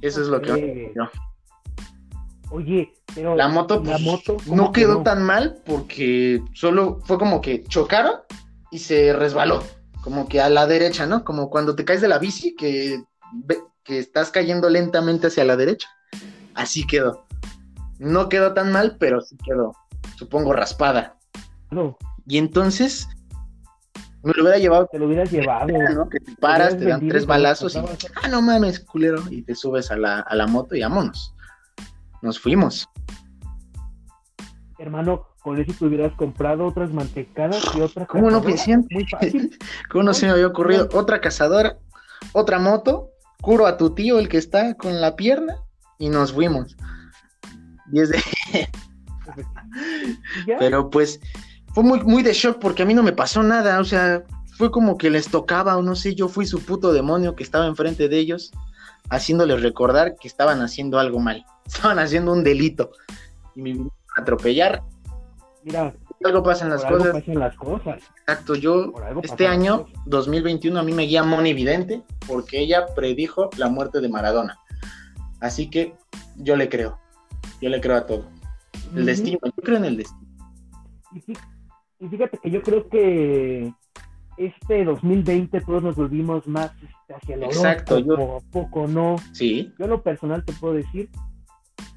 Eso 0.00 0.20
es 0.20 0.28
lo 0.28 0.42
que... 0.42 0.92
No. 0.94 1.08
Oye, 2.50 2.92
pero 3.14 3.34
La 3.34 3.48
moto, 3.48 3.76
la 3.76 3.92
pues, 3.92 4.02
moto 4.02 4.36
¿cómo 4.46 4.56
no 4.56 4.72
quedó 4.72 4.94
quedó? 4.94 5.02
tan 5.02 5.22
mal 5.22 5.62
porque 5.64 6.42
solo 6.52 7.00
fue 7.04 7.18
como 7.18 7.40
que 7.40 7.64
chocaron 7.64 8.20
y 8.70 8.78
se 8.78 9.12
resbaló, 9.12 9.62
como 10.04 10.28
que 10.28 10.42
a 10.42 10.50
la 10.50 10.66
derecha, 10.66 11.06
¿no? 11.06 11.24
Como 11.24 11.48
cuando 11.48 11.74
te 11.74 11.86
caes 11.86 12.02
de 12.02 12.08
la 12.08 12.18
bici 12.18 12.54
que, 12.54 13.02
que 13.82 13.98
estás 13.98 14.30
cayendo 14.30 14.68
lentamente 14.68 15.28
hacia 15.28 15.46
la 15.46 15.56
derecha. 15.56 15.88
Así 16.52 16.86
quedó. 16.86 17.24
No 17.98 18.28
quedó 18.28 18.52
tan 18.52 18.70
mal, 18.70 18.98
pero 19.00 19.22
sí 19.22 19.34
quedó, 19.42 19.72
supongo, 20.16 20.52
raspada. 20.52 21.16
No, 21.70 21.96
Y 22.26 22.36
entonces 22.36 23.08
me 24.22 24.34
lo 24.34 24.42
hubiera 24.42 24.58
llevado, 24.58 24.86
te 24.92 24.98
lo 24.98 25.06
hubieras 25.06 25.32
llevado. 25.32 25.68
¿no? 25.94 26.06
Que 26.10 26.20
te 26.20 26.36
paras, 26.36 26.76
te 26.76 26.84
dan 26.84 27.08
tres 27.08 27.24
balazos 27.24 27.74
y, 27.74 27.78
ah, 27.78 28.28
no 28.28 28.42
mames, 28.42 28.80
culero, 28.80 29.22
y 29.30 29.40
te 29.40 29.54
subes 29.54 29.90
a 29.90 29.96
la, 29.96 30.20
a 30.20 30.34
la 30.34 30.46
moto 30.46 30.74
y 30.74 30.82
vámonos. 30.82 31.34
Nos 32.20 32.38
fuimos. 32.38 32.86
Hermano, 34.78 35.28
con 35.44 35.60
eso 35.60 35.72
te 35.78 35.84
hubieras 35.84 36.12
comprado 36.14 36.64
otras 36.64 36.90
mantecadas 36.90 37.62
y 37.76 37.80
otra 37.82 38.06
¿Cómo 38.06 38.30
no 38.30 38.42
cazadora. 38.42 38.56
pensé? 38.56 38.94
Muy 38.94 39.06
fácil. 39.06 39.58
¿Cómo 39.90 40.04
no 40.04 40.14
se 40.14 40.26
me 40.26 40.32
había 40.32 40.46
ocurrido? 40.46 40.88
Otra 40.94 41.20
cazadora, 41.20 41.76
otra 42.32 42.58
moto, 42.58 43.10
curo 43.42 43.66
a 43.66 43.76
tu 43.76 43.90
tío, 43.94 44.18
el 44.18 44.28
que 44.30 44.38
está 44.38 44.74
con 44.74 45.00
la 45.02 45.14
pierna, 45.16 45.56
y 45.98 46.08
nos 46.08 46.32
fuimos. 46.32 46.74
Y 47.92 48.00
es 48.00 48.08
de- 48.08 48.22
Pero 50.58 50.88
pues 50.90 51.20
fue 51.74 51.84
muy, 51.84 52.00
muy 52.02 52.22
de 52.22 52.32
shock 52.32 52.58
porque 52.58 52.82
a 52.82 52.86
mí 52.86 52.94
no 52.94 53.02
me 53.02 53.12
pasó 53.12 53.42
nada, 53.42 53.80
o 53.80 53.84
sea, 53.84 54.22
fue 54.56 54.70
como 54.70 54.96
que 54.96 55.10
les 55.10 55.28
tocaba, 55.28 55.76
o 55.76 55.82
no 55.82 55.94
sé, 55.96 56.14
yo 56.14 56.28
fui 56.28 56.46
su 56.46 56.60
puto 56.64 56.92
demonio 56.92 57.34
que 57.34 57.42
estaba 57.42 57.66
enfrente 57.66 58.08
de 58.08 58.16
ellos, 58.18 58.50
haciéndoles 59.10 59.60
recordar 59.62 60.16
que 60.18 60.28
estaban 60.28 60.62
haciendo 60.62 60.98
algo 60.98 61.18
mal, 61.20 61.44
estaban 61.66 61.98
haciendo 61.98 62.32
un 62.32 62.44
delito. 62.44 62.90
Y 63.54 63.60
me 63.62 63.88
a 64.16 64.20
atropellar, 64.20 64.82
mira, 65.64 65.94
algo 66.24 66.42
pasa 66.42 66.64
en 66.64 66.70
por 66.70 66.78
las 66.80 66.84
algo 66.84 66.98
cosas. 66.98 67.14
pasan 67.22 67.38
las 67.38 67.56
cosas. 67.56 68.02
Exacto, 68.26 68.54
yo 68.54 68.92
algo 69.04 69.20
este 69.22 69.44
pasan 69.44 69.60
año, 69.60 69.82
cosas. 69.84 70.00
2021, 70.06 70.78
a 70.80 70.82
mí 70.82 70.92
me 70.92 71.02
guía 71.04 71.22
Moni 71.22 71.52
Vidente 71.54 72.02
porque 72.26 72.60
ella 72.60 72.86
predijo 72.94 73.50
la 73.58 73.68
muerte 73.68 74.00
de 74.00 74.08
Maradona. 74.08 74.58
Así 75.40 75.68
que 75.68 75.94
yo 76.36 76.56
le 76.56 76.68
creo, 76.68 76.98
yo 77.60 77.68
le 77.68 77.80
creo 77.80 77.96
a 77.96 78.06
todo. 78.06 78.26
El 78.94 79.06
destino, 79.06 79.38
yo 79.44 79.62
creo 79.62 79.76
en 79.78 79.84
el 79.86 79.96
destino. 79.96 80.20
Y 81.12 81.20
fí- 81.20 81.38
y 82.00 82.08
fíjate 82.08 82.38
que 82.38 82.50
yo 82.50 82.62
creo 82.62 82.88
que 82.88 83.72
este 84.36 84.84
2020 84.84 85.60
todos 85.60 85.82
nos 85.82 85.96
volvimos 85.96 86.46
más 86.46 86.70
este, 86.82 87.14
hacia 87.14 87.34
el 87.36 87.44
Exacto, 87.44 87.98
yo- 87.98 88.14
horóscopo, 88.14 88.36
¿a 88.36 88.50
poco 88.50 88.86
no. 88.88 89.16
Sí, 89.32 89.72
Yo 89.78 89.86
lo 89.86 90.02
personal 90.02 90.44
te 90.44 90.52
puedo 90.54 90.74
decir, 90.74 91.08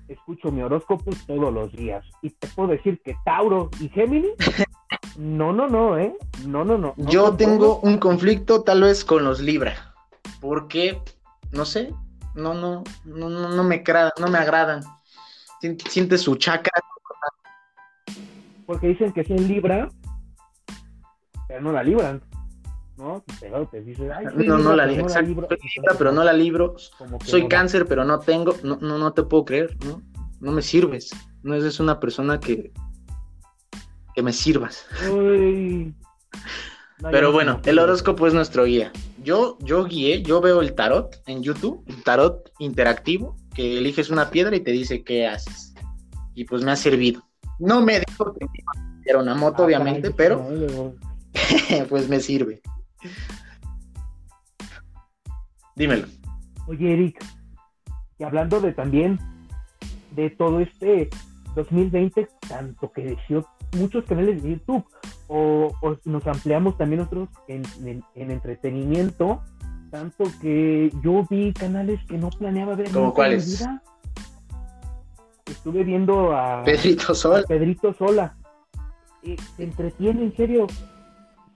escucho 0.07 0.51
mi 0.51 0.61
horóscopo 0.61 1.11
todos 1.25 1.53
los 1.53 1.71
días 1.73 2.05
y 2.21 2.29
te 2.29 2.47
puedo 2.47 2.69
decir 2.69 3.01
que 3.03 3.15
Tauro 3.25 3.69
y 3.79 3.89
Géminis, 3.89 4.31
no, 5.17 5.51
no, 5.53 5.67
no, 5.67 5.97
¿eh? 5.97 6.15
No, 6.45 6.63
no, 6.63 6.77
no. 6.77 6.93
no 6.95 7.09
yo 7.09 7.35
tengo 7.35 7.79
un 7.79 7.97
conflicto 7.97 8.63
tal 8.63 8.81
vez 8.83 9.03
con 9.03 9.23
los 9.23 9.39
Libra, 9.39 9.93
porque, 10.39 11.01
no 11.51 11.65
sé, 11.65 11.93
no, 12.35 12.53
no, 12.53 12.83
no, 13.05 13.29
no, 13.29 13.49
no 13.49 13.63
me, 13.63 13.83
no 14.19 14.27
me 14.27 14.37
agradan. 14.37 14.83
Sien- 15.61 15.77
Siente 15.89 16.17
su 16.17 16.35
chakra, 16.35 16.71
Porque 18.65 18.87
dicen 18.87 19.11
que 19.11 19.23
son 19.23 19.47
Libra, 19.47 19.89
pero 21.47 21.61
no 21.61 21.71
la 21.71 21.81
libran, 21.83 22.21
¿no? 22.97 23.23
Te 23.71 23.81
dice, 23.81 24.11
ay, 24.11 24.25
soy 24.33 24.47
no, 24.47 24.57
no 24.57 24.75
la, 24.75 24.85
pero 24.85 25.01
exacto, 25.01 25.27
libro. 25.27 25.47
soy 25.47 25.57
Libra, 25.75 25.95
pero 25.97 26.11
no 26.11 26.23
la 26.23 26.33
libro, 26.33 26.75
Como 26.97 27.19
que 27.19 27.27
soy 27.27 27.43
no 27.43 27.49
cáncer, 27.49 27.85
pero 27.87 28.03
no 28.03 28.19
tengo, 28.19 28.55
no, 28.63 28.77
no, 28.81 28.97
no 28.97 29.13
te 29.13 29.23
puedo 29.23 29.45
creer, 29.45 29.77
¿no? 29.85 30.01
No 30.39 30.51
me 30.51 30.61
sirves. 30.61 31.11
No 31.43 31.55
eres 31.55 31.79
una 31.79 31.99
persona 31.99 32.39
que, 32.39 32.71
que 34.15 34.23
me 34.23 34.33
sirvas. 34.33 34.85
Uy. 35.11 35.93
No, 36.99 37.11
Pero 37.11 37.27
no 37.27 37.33
bueno, 37.33 37.61
el 37.63 37.77
horóscopo 37.77 38.25
es 38.25 38.33
nuestro 38.33 38.65
guía. 38.65 38.91
Yo, 39.21 39.59
yo 39.59 39.85
guié, 39.85 40.23
yo 40.23 40.41
veo 40.41 40.61
el 40.61 40.73
tarot 40.73 41.15
en 41.27 41.43
YouTube, 41.43 41.83
el 41.85 42.01
tarot 42.01 42.51
interactivo, 42.57 43.35
que 43.53 43.77
eliges 43.77 44.09
una 44.09 44.31
piedra 44.31 44.55
y 44.55 44.61
te 44.61 44.71
dice 44.71 45.03
qué 45.03 45.27
haces. 45.27 45.75
Y 46.33 46.45
pues 46.45 46.63
me 46.63 46.71
ha 46.71 46.75
servido. 46.75 47.21
No 47.59 47.83
me 47.83 47.99
dijo 47.99 48.33
que 48.33 48.47
era 49.05 49.19
una 49.19 49.35
moto, 49.35 49.61
Ah, 49.61 49.65
obviamente, 49.67 50.09
pero 50.09 50.43
no, 50.49 50.95
pues 51.89 52.09
me 52.09 52.19
sirve. 52.19 52.63
Dímelo. 55.75 56.07
Oye, 56.67 56.93
Eric, 56.93 57.23
y 58.19 58.23
hablando 58.23 58.59
de 58.59 58.73
también 58.73 59.19
de 60.11 60.29
todo 60.31 60.59
este 60.59 61.09
2020, 61.55 62.27
tanto 62.47 62.91
que 62.91 63.03
deseó 63.03 63.47
muchos 63.77 64.03
canales 64.05 64.41
de 64.43 64.51
YouTube, 64.51 64.83
o, 65.27 65.71
o 65.81 65.97
nos 66.05 66.25
ampliamos 66.27 66.77
también 66.77 67.01
otros 67.01 67.29
en, 67.47 67.63
en- 67.85 68.03
en 68.15 68.31
entretenimiento, 68.31 69.41
tanto 69.91 70.25
que 70.41 70.91
yo 71.03 71.25
vi 71.29 71.53
canales 71.53 71.99
que 72.07 72.17
no 72.17 72.29
planeaba 72.29 72.75
ver 72.75 72.91
¿Cómo 72.91 73.07
nunca 73.07 73.27
en 73.27 73.29
mi 73.31 73.35
cuáles? 73.37 73.59
vida. 73.59 73.83
Estuve 75.45 75.83
viendo 75.83 76.35
a, 76.35 76.63
Pedrito 76.63 77.11
a 77.11 77.15
Sol. 77.15 77.45
Pedrito 77.47 77.93
Sola. 77.93 78.35
Eh, 79.23 79.35
se 79.55 79.63
entretiene, 79.63 80.23
en 80.23 80.35
serio. 80.35 80.67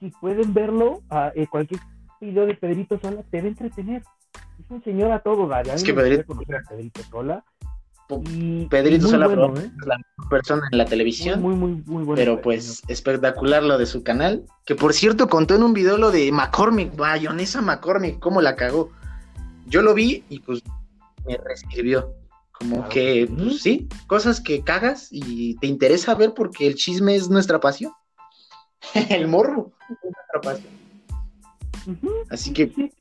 Si 0.02 0.10
pueden 0.20 0.52
verlo, 0.52 1.04
a, 1.12 1.32
eh, 1.36 1.46
cualquier 1.48 1.80
video 2.20 2.48
de 2.48 2.56
Pedrito 2.56 3.00
Sola 3.00 3.24
te 3.30 3.40
va 3.40 3.46
a 3.46 3.48
entretener. 3.50 4.02
Es 4.60 4.66
un 4.70 4.84
señor 4.84 5.12
a 5.12 5.20
todo 5.20 5.48
dar. 5.48 5.68
Es 5.68 5.84
que 5.84 5.94
Pedrito- 5.94 6.26
conocer 6.26 6.56
a 6.56 6.62
Pedrito 6.68 7.02
Sola. 7.04 7.46
Y, 8.32 8.66
Pedrito 8.66 9.08
Sola 9.08 9.28
bueno, 9.28 9.56
¿eh? 9.58 9.72
la 9.86 9.98
mejor 9.98 10.30
persona 10.30 10.64
en 10.72 10.78
la 10.80 10.86
televisión. 10.86 11.40
Muy, 11.40 11.56
muy, 11.56 11.84
muy, 11.86 12.04
bueno. 12.04 12.16
Pero 12.16 12.42
pues 12.42 12.82
espectacular 12.88 13.62
lo 13.64 13.78
de 13.78 13.86
su 13.86 14.04
canal. 14.04 14.44
Que 14.66 14.74
por 14.76 14.94
cierto 14.94 15.30
contó 15.30 15.56
en 15.56 15.64
un 15.64 15.74
video 15.74 15.98
lo 15.98 16.12
de 16.12 16.32
McCormick, 16.32 16.96
Bayonesa 16.96 17.62
McCormick, 17.62 18.20
cómo 18.20 18.42
la 18.42 18.56
cagó. 18.56 18.90
Yo 19.68 19.84
lo 19.84 19.94
vi 19.94 20.24
y 20.30 20.40
pues 20.40 20.64
me 21.28 21.38
reescribió. 21.38 22.12
Como 22.52 22.76
Claro 22.76 22.90
que, 22.90 23.30
pues 23.34 23.62
sí, 23.62 23.88
cosas 24.08 24.42
que 24.42 24.62
cagas 24.64 25.08
y 25.12 25.56
te 25.58 25.68
interesa 25.68 26.14
ver 26.16 26.34
porque 26.34 26.68
el 26.68 26.76
chisme 26.76 27.16
es 27.16 27.30
nuestra 27.30 27.60
pasión. 27.60 27.94
el 29.10 29.28
morro 29.28 29.72
es 29.90 29.98
nuestra 30.04 30.42
pasión. 30.42 30.74
Ujú, 31.88 32.10
Así 32.30 32.50
sí, 32.50 32.54
que, 32.54 32.70
sí. 32.74 32.92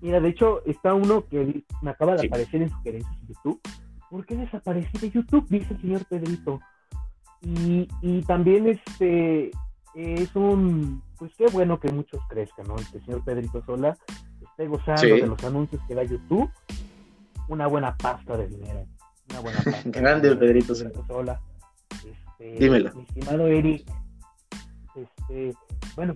Mira, 0.00 0.20
de 0.20 0.30
hecho, 0.30 0.64
está 0.64 0.94
uno 0.94 1.26
que 1.26 1.62
me 1.82 1.90
acaba 1.90 2.12
de 2.12 2.20
Sí. 2.20 2.26
aparecer 2.28 2.62
en 2.62 2.70
sugerencias 2.70 3.14
en 3.20 3.28
YouTube. 3.28 3.60
¿Por 4.08 4.24
qué 4.26 4.36
desaparecí 4.36 4.98
de 4.98 5.10
YouTube? 5.10 5.46
Dice 5.48 5.74
el 5.74 5.80
señor 5.80 6.04
Pedrito. 6.06 6.60
Y, 7.42 7.86
y 8.02 8.22
también 8.22 8.68
este 8.68 9.50
es 9.94 10.34
un, 10.36 11.02
pues 11.18 11.32
qué 11.36 11.46
bueno 11.48 11.78
que 11.80 11.90
muchos 11.92 12.20
crezcan, 12.28 12.66
¿no? 12.66 12.76
El 12.76 12.84
señor 13.04 13.22
Pedrito 13.24 13.62
Sola 13.64 13.96
esté 14.40 14.66
gozando 14.66 15.00
Sí. 15.02 15.08
de 15.10 15.26
los 15.26 15.42
anuncios 15.44 15.82
que 15.86 15.94
da 15.94 16.02
YouTube. 16.02 16.50
Una 17.48 17.66
buena 17.66 17.96
pasta 17.96 18.36
de 18.36 18.48
dinero. 18.48 18.86
Una 19.30 19.40
buena 19.40 19.58
pasta. 19.64 19.82
de 19.84 20.00
Grande 20.00 20.36
Pedrito 20.36 20.74
Sola. 20.74 21.40
Este, 22.04 22.52
Dímelo. 22.58 22.94
Mi 22.94 23.02
estimado 23.02 23.46
Eric. 23.48 23.86
Este, 24.96 25.54
bueno, 25.96 26.14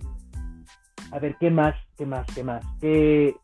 a 1.11 1.19
ver, 1.19 1.35
¿qué 1.39 1.49
más? 1.49 1.75
¿Qué 1.97 2.05
más? 2.05 2.25
¿Qué 2.33 2.43
más? 2.43 2.63
¿Qué, 2.81 3.35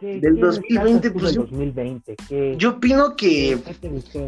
qué, 0.00 0.20
Del 0.20 0.34
qué 0.36 0.40
2020, 0.40 0.92
rescatas 0.92 1.02
tú 1.02 1.12
pues, 1.12 1.24
del 1.24 1.34
yo- 1.34 1.42
2020? 1.42 2.16
¿Qué, 2.28 2.54
yo 2.58 2.70
opino 2.70 3.16
que 3.16 3.58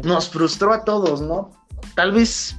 nos 0.03 0.29
frustró 0.29 0.73
a 0.73 0.83
todos, 0.83 1.21
¿no? 1.21 1.51
Tal 1.95 2.11
vez 2.11 2.55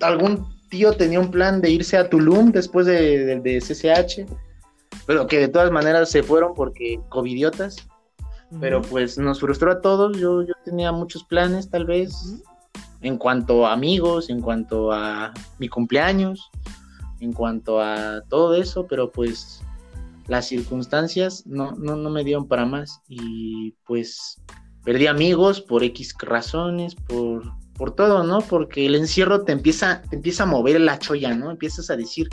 algún 0.00 0.46
tío 0.70 0.92
tenía 0.92 1.20
un 1.20 1.30
plan 1.30 1.60
de 1.60 1.70
irse 1.70 1.96
a 1.96 2.08
Tulum 2.08 2.50
después 2.52 2.86
de, 2.86 3.24
de- 3.24 3.40
de 3.40 3.60
CCH, 3.60 4.26
pero 5.06 5.26
que 5.26 5.38
de 5.38 5.48
todas 5.48 5.70
maneras 5.70 6.10
se 6.10 6.22
fueron 6.22 6.54
porque 6.54 7.00
covidiotas, 7.10 7.76
pero 8.60 8.80
pues 8.82 9.18
nos 9.18 9.40
frustró 9.40 9.70
a 9.72 9.80
todos, 9.80 10.16
yo, 10.18 10.42
yo 10.42 10.54
tenía 10.64 10.92
muchos 10.92 11.24
planes 11.24 11.68
tal 11.70 11.84
vez, 11.86 12.42
en 13.00 13.18
cuanto 13.18 13.66
a 13.66 13.72
amigos, 13.72 14.30
en 14.30 14.40
cuanto 14.40 14.92
a 14.92 15.32
mi 15.58 15.68
cumpleaños, 15.68 16.50
en 17.20 17.32
cuanto 17.32 17.80
a 17.80 18.22
todo 18.28 18.54
eso, 18.54 18.86
pero 18.86 19.10
pues 19.10 19.62
las 20.26 20.48
circunstancias 20.48 21.46
no, 21.46 21.72
no, 21.72 21.96
no 21.96 22.10
me 22.10 22.24
dieron 22.24 22.48
para 22.48 22.64
más 22.66 23.00
y 23.08 23.72
pues 23.86 24.40
perdí 24.84 25.06
amigos 25.06 25.60
por 25.60 25.82
X 25.82 26.14
razones, 26.20 26.94
por, 26.94 27.42
por 27.74 27.94
todo, 27.94 28.22
¿no? 28.24 28.40
Porque 28.40 28.86
el 28.86 28.94
encierro 28.94 29.44
te 29.44 29.52
empieza, 29.52 30.02
te 30.02 30.16
empieza 30.16 30.44
a 30.44 30.46
mover 30.46 30.80
la 30.80 30.98
cholla, 30.98 31.34
¿no? 31.34 31.50
Empiezas 31.50 31.90
a 31.90 31.96
decir, 31.96 32.28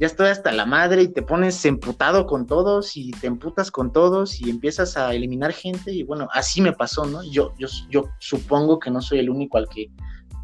ya 0.00 0.06
estoy 0.06 0.28
hasta 0.28 0.52
la 0.52 0.66
madre 0.66 1.02
y 1.02 1.08
te 1.08 1.22
pones 1.22 1.64
emputado 1.64 2.26
con 2.26 2.46
todos 2.46 2.96
y 2.96 3.12
te 3.12 3.26
emputas 3.26 3.70
con 3.70 3.92
todos 3.92 4.40
y 4.40 4.50
empiezas 4.50 4.96
a 4.96 5.14
eliminar 5.14 5.52
gente 5.52 5.92
y 5.92 6.02
bueno, 6.02 6.28
así 6.32 6.60
me 6.60 6.72
pasó, 6.72 7.04
¿no? 7.06 7.22
Yo, 7.30 7.54
yo, 7.58 7.68
yo 7.90 8.04
supongo 8.18 8.78
que 8.78 8.90
no 8.90 9.00
soy 9.00 9.20
el 9.20 9.30
único 9.30 9.58
al 9.58 9.68
que, 9.68 9.90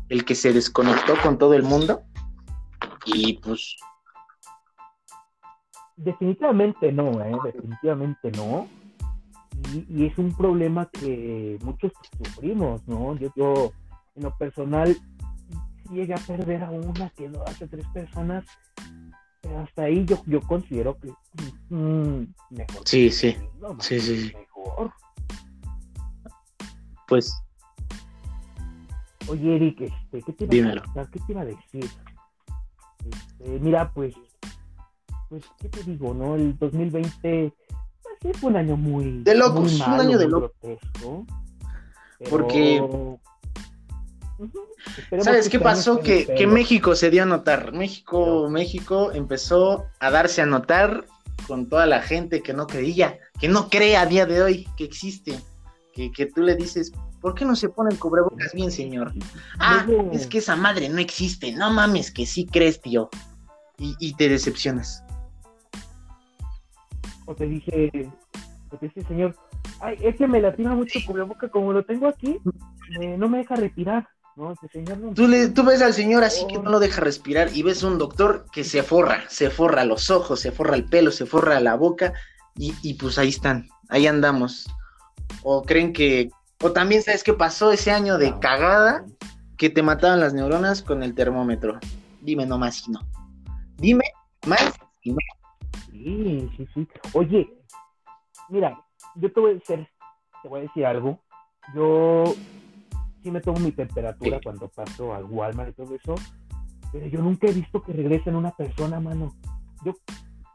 el 0.08 0.24
que 0.24 0.34
se 0.34 0.52
desconectó 0.52 1.14
con 1.22 1.38
todo 1.38 1.54
el 1.54 1.62
mundo 1.62 2.02
y 3.14 3.34
pues... 3.34 3.76
Definitivamente 5.96 6.92
no, 6.92 7.22
¿eh? 7.22 7.36
Definitivamente 7.44 8.30
no. 8.32 8.68
Y, 9.88 10.06
es 10.06 10.16
un 10.16 10.34
problema 10.34 10.88
que 10.90 11.58
muchos 11.62 11.92
sufrimos, 12.16 12.86
¿no? 12.88 13.14
Yo, 13.16 13.28
yo 13.36 13.72
en 14.16 14.22
lo 14.22 14.34
personal, 14.38 14.96
llegué 15.90 16.14
a 16.14 16.18
perder 16.18 16.62
a 16.62 16.70
una, 16.70 17.10
que 17.10 17.28
dos, 17.28 17.46
a 17.46 17.66
tres 17.66 17.86
personas 17.92 18.46
hasta 19.58 19.84
ahí 19.84 20.04
yo, 20.04 20.22
yo 20.26 20.40
considero 20.42 20.98
que 20.98 21.12
mm, 21.70 22.24
mejor. 22.50 22.82
Sí, 22.84 23.10
sí. 23.10 23.36
sí, 23.80 24.00
sí. 24.00 24.32
Mejor. 24.34 24.92
Pues. 27.08 27.34
Oye, 29.28 29.56
Eric, 29.56 29.80
este, 29.80 30.22
¿qué 30.22 30.32
te 30.32 30.56
iba 30.56 30.70
a 30.70 31.06
¿Qué 31.06 31.20
te 31.20 31.32
iba 31.32 31.42
a 31.42 31.44
decir? 31.44 31.88
Este, 33.08 33.58
mira, 33.60 33.90
pues, 33.92 34.14
pues, 35.28 35.44
¿qué 35.58 35.68
te 35.68 35.82
digo, 35.82 36.14
no? 36.14 36.34
El 36.34 36.58
2020 36.58 37.52
pues, 38.20 38.36
fue 38.38 38.50
un 38.50 38.56
año 38.56 38.76
muy. 38.76 39.22
De 39.22 39.34
locos, 39.34 39.80
un 39.80 40.00
año 40.00 40.18
de 40.18 40.28
locos. 40.28 40.52
Porque 42.28 42.82
¿Sabes 45.22 45.48
qué 45.48 45.58
pasó? 45.58 46.00
Que, 46.00 46.46
México 46.46 46.94
se 46.94 47.10
dio 47.10 47.22
a 47.22 47.26
notar. 47.26 47.72
México, 47.72 48.48
México 48.48 49.12
empezó 49.12 49.86
a 49.98 50.10
darse 50.10 50.42
a 50.42 50.46
notar 50.46 51.04
con 51.46 51.68
toda 51.68 51.86
la 51.86 52.00
gente 52.00 52.42
que 52.42 52.52
no 52.52 52.66
creía, 52.66 53.18
que 53.40 53.48
no 53.48 53.68
cree 53.68 53.96
a 53.96 54.06
día 54.06 54.26
de 54.26 54.42
hoy 54.42 54.68
que 54.76 54.84
existe. 54.84 55.38
Que, 55.92 56.12
que 56.12 56.26
tú 56.26 56.42
le 56.42 56.54
dices, 56.54 56.92
¿por 57.20 57.34
qué 57.34 57.44
no 57.44 57.56
se 57.56 57.68
ponen 57.68 57.96
cubrebocas 57.96 58.52
bien, 58.52 58.70
señor? 58.70 59.12
Ah, 59.58 59.86
es 60.12 60.26
que 60.26 60.38
esa 60.38 60.56
madre 60.56 60.88
no 60.88 60.98
existe. 60.98 61.52
No 61.52 61.70
mames, 61.70 62.10
que 62.10 62.26
sí 62.26 62.46
crees, 62.46 62.80
tío. 62.80 63.10
Y, 63.78 64.14
te 64.14 64.28
decepcionas. 64.28 65.02
O 67.24 67.34
te 67.34 67.46
dije, 67.46 68.10
o 68.70 68.76
te 68.76 68.88
dice, 68.88 69.02
señor, 69.04 69.34
ay, 69.80 69.96
es 70.02 70.16
que 70.16 70.28
me 70.28 70.40
latina 70.40 70.74
mucho 70.74 70.98
el 70.98 71.06
cubreboca, 71.06 71.48
como 71.48 71.72
lo 71.72 71.82
tengo 71.84 72.08
aquí, 72.08 72.38
no 73.16 73.28
me 73.28 73.38
deja 73.38 73.56
retirar. 73.56 74.06
Tú, 75.14 75.28
le, 75.28 75.48
tú 75.48 75.64
ves 75.64 75.82
al 75.82 75.92
señor 75.92 76.24
así 76.24 76.46
que 76.46 76.58
no 76.58 76.70
lo 76.70 76.78
deja 76.78 77.00
respirar 77.00 77.50
y 77.54 77.62
ves 77.62 77.82
un 77.82 77.98
doctor 77.98 78.46
que 78.52 78.64
se 78.64 78.82
forra, 78.82 79.24
se 79.28 79.50
forra 79.50 79.84
los 79.84 80.10
ojos, 80.10 80.40
se 80.40 80.52
forra 80.52 80.76
el 80.76 80.84
pelo, 80.84 81.10
se 81.10 81.26
forra 81.26 81.60
la 81.60 81.74
boca 81.74 82.14
y, 82.56 82.94
pues 82.94 83.18
ahí 83.18 83.28
están, 83.28 83.68
ahí 83.88 84.06
andamos. 84.06 84.68
O 85.42 85.62
creen 85.62 85.92
que, 85.92 86.30
o 86.62 86.72
también 86.72 87.02
sabes 87.02 87.24
qué 87.24 87.32
pasó 87.32 87.72
ese 87.72 87.90
año 87.90 88.18
de 88.18 88.38
cagada 88.38 89.04
que 89.56 89.70
te 89.70 89.82
mataban 89.82 90.20
las 90.20 90.34
neuronas 90.34 90.82
con 90.82 91.02
el 91.02 91.14
termómetro. 91.14 91.78
Dime 92.20 92.46
no 92.46 92.58
más 92.58 92.86
y 92.86 92.92
no. 92.92 93.00
Dime 93.76 94.04
más 94.46 94.78
y 95.02 95.12
no. 95.12 95.18
Sí, 95.90 96.50
sí, 96.56 96.68
sí. 96.74 96.88
Oye, 97.12 97.48
mira, 98.48 98.78
yo 99.16 99.32
te 99.32 99.40
voy 99.40 99.50
a 99.50 99.54
decir, 99.54 99.88
te 100.42 100.48
voy 100.48 100.60
a 100.60 100.62
decir 100.62 100.86
algo. 100.86 101.20
Yo 101.74 102.24
sí 103.22 103.30
me 103.30 103.40
tomo 103.40 103.60
mi 103.60 103.72
temperatura 103.72 104.40
cuando 104.42 104.68
paso 104.68 105.14
al 105.14 105.24
Walmart 105.24 105.70
y 105.70 105.72
todo 105.72 105.94
eso, 105.94 106.14
pero 106.92 107.06
yo 107.06 107.20
nunca 107.20 107.46
he 107.46 107.52
visto 107.52 107.82
que 107.82 107.92
regresen 107.92 108.36
una 108.36 108.50
persona, 108.50 109.00
mano. 109.00 109.34
Yo 109.84 109.92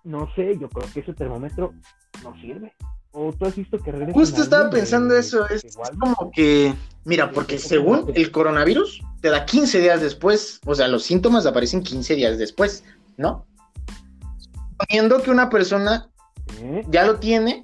no 0.03 0.31
sé, 0.35 0.57
yo 0.59 0.69
creo 0.69 0.91
que 0.93 0.99
ese 0.99 1.13
termómetro 1.13 1.73
no 2.23 2.35
sirve. 2.41 2.73
¿O 3.17 3.31
tú 3.31 3.45
has 3.45 3.55
visto 3.55 3.79
que 3.79 3.91
regresen? 3.93 4.13
Justo 4.13 4.41
estaba 4.41 4.69
pensando 4.69 5.15
eso, 5.15 5.47
es, 5.47 5.77
como 5.97 6.31
que, 6.31 6.75
mira, 7.05 7.31
porque 7.31 7.57
según 7.57 8.11
el 8.13 8.29
coronavirus, 8.29 9.01
te 9.21 9.29
da 9.29 9.45
15 9.45 9.79
días 9.79 10.01
después, 10.01 10.59
o 10.65 10.75
sea, 10.75 10.89
los 10.89 11.03
síntomas 11.03 11.45
aparecen 11.45 11.81
15 11.81 12.15
días 12.15 12.37
después, 12.37 12.83
¿no? 13.15 13.47
Suponiendo 14.37 15.21
que 15.23 15.31
una 15.31 15.49
persona 15.49 16.09
ya 16.89 17.05
lo 17.05 17.15
tiene, 17.15 17.63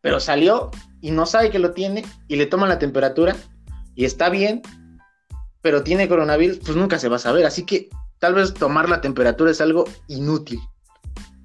pero 0.00 0.20
salió 0.20 0.70
y 1.00 1.10
no 1.10 1.26
sabe 1.26 1.50
que 1.50 1.58
lo 1.58 1.72
tiene 1.72 2.04
y 2.28 2.36
le 2.36 2.46
toma 2.46 2.68
la 2.68 2.78
temperatura 2.78 3.34
y 3.96 4.04
está 4.04 4.30
bien, 4.30 4.62
pero 5.60 5.82
tiene 5.82 6.08
coronavirus, 6.08 6.58
pues 6.58 6.76
nunca 6.76 7.00
se 7.00 7.08
va 7.08 7.16
a 7.16 7.20
saber. 7.20 7.46
Así 7.46 7.66
que 7.66 7.88
tal 8.20 8.34
vez 8.34 8.54
tomar 8.54 8.88
la 8.88 9.00
temperatura 9.00 9.50
es 9.50 9.60
algo 9.60 9.86
inútil. 10.06 10.60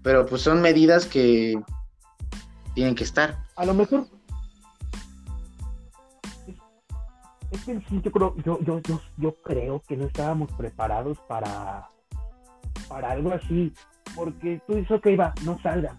Pero 0.03 0.27
pues 0.27 0.43
son 0.43 0.61
medidas 0.61 1.07
que 1.07 1.59
tienen 2.73 2.95
que 2.95 3.03
estar. 3.03 3.37
A 3.55 3.65
lo 3.65 3.73
mejor. 3.73 4.07
Es 7.51 7.65
que 7.65 7.79
sí, 7.87 8.01
yo 8.03 8.11
creo, 8.11 8.35
yo, 8.43 8.59
yo, 8.61 8.79
yo, 8.81 8.99
yo 9.17 9.35
creo 9.43 9.81
que 9.87 9.95
no 9.95 10.05
estábamos 10.05 10.51
preparados 10.53 11.19
para, 11.27 11.87
para 12.87 13.11
algo 13.11 13.31
así. 13.31 13.71
Porque 14.15 14.61
tú 14.67 14.75
dices, 14.75 14.91
ok, 14.91 15.07
va, 15.19 15.33
no 15.43 15.59
salga. 15.61 15.97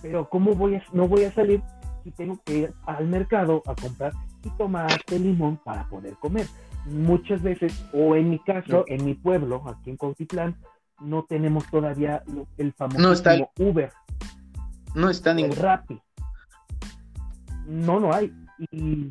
Pero 0.00 0.28
¿cómo 0.28 0.54
voy 0.54 0.76
a, 0.76 0.84
no 0.92 1.08
voy 1.08 1.24
a 1.24 1.32
salir 1.34 1.62
si 2.04 2.10
tengo 2.10 2.38
que 2.44 2.54
ir 2.54 2.74
al 2.86 3.06
mercado 3.06 3.62
a 3.66 3.74
comprar 3.74 4.12
y 4.44 4.50
tomate, 4.50 5.18
limón 5.18 5.58
para 5.58 5.88
poder 5.88 6.14
comer. 6.14 6.46
Muchas 6.86 7.42
veces, 7.42 7.84
o 7.92 8.16
en 8.16 8.30
mi 8.30 8.38
caso, 8.40 8.84
en 8.88 9.04
mi 9.04 9.14
pueblo, 9.14 9.62
aquí 9.68 9.90
en 9.90 9.96
Cautitlán, 9.96 10.56
no 11.00 11.24
tenemos 11.24 11.68
todavía 11.70 12.22
el 12.58 12.72
famoso 12.72 13.24
Uber. 13.58 13.92
No 14.94 15.10
está 15.10 15.34
ningún. 15.34 15.56
Rappi. 15.56 16.00
No, 17.66 18.00
no 18.00 18.12
hay. 18.12 18.32
Y, 18.70 19.10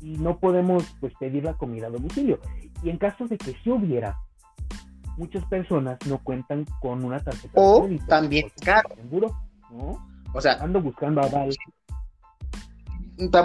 no 0.00 0.38
podemos 0.38 0.84
pues 1.00 1.12
pedir 1.18 1.44
la 1.44 1.54
comida 1.54 1.88
a 1.88 1.90
domicilio. 1.90 2.38
Y 2.82 2.90
en 2.90 2.98
caso 2.98 3.26
de 3.26 3.36
que 3.36 3.56
sí 3.64 3.70
hubiera, 3.70 4.16
muchas 5.16 5.44
personas 5.46 5.98
no 6.06 6.18
cuentan 6.22 6.64
con 6.80 7.04
una 7.04 7.18
tarjeta 7.18 7.52
o 7.54 7.88
también 8.06 8.50
caro. 8.64 8.90
Seguro, 8.94 9.36
¿no? 9.70 10.08
O 10.32 10.40
sea, 10.40 10.52
ando 10.62 10.80
buscando 10.80 11.20
a 11.20 11.28
Val 11.28 11.50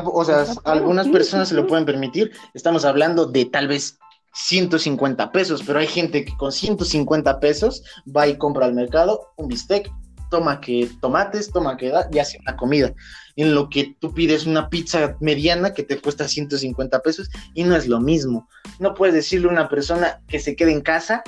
o 0.05 0.25
sea, 0.25 0.45
algunas 0.65 1.07
personas 1.07 1.49
se 1.49 1.55
lo 1.55 1.67
pueden 1.67 1.85
permitir. 1.85 2.31
Estamos 2.53 2.85
hablando 2.85 3.25
de 3.25 3.45
tal 3.45 3.67
vez 3.67 3.97
150 4.33 5.31
pesos, 5.31 5.63
pero 5.65 5.79
hay 5.79 5.87
gente 5.87 6.25
que 6.25 6.35
con 6.37 6.51
150 6.51 7.39
pesos 7.39 7.83
va 8.05 8.27
y 8.27 8.37
compra 8.37 8.65
al 8.65 8.73
mercado 8.73 9.33
un 9.35 9.47
bistec, 9.47 9.91
toma 10.33 10.59
que 10.59 10.89
tomates, 10.99 11.51
toma 11.51 11.77
que 11.77 11.89
da 11.89 12.09
y 12.11 12.17
hace 12.17 12.39
una 12.39 12.57
comida. 12.57 12.91
En 13.35 13.53
lo 13.53 13.69
que 13.69 13.95
tú 13.99 14.15
pides 14.15 14.47
una 14.47 14.67
pizza 14.67 15.15
mediana 15.19 15.75
que 15.75 15.83
te 15.83 15.99
cuesta 15.99 16.27
150 16.27 17.01
pesos 17.01 17.29
y 17.53 17.63
no 17.63 17.75
es 17.75 17.87
lo 17.87 17.99
mismo. 17.99 18.49
No 18.79 18.95
puedes 18.95 19.13
decirle 19.13 19.49
a 19.49 19.51
una 19.51 19.69
persona 19.69 20.21
que 20.27 20.39
se 20.39 20.55
quede 20.55 20.71
en 20.71 20.81
casa 20.81 21.21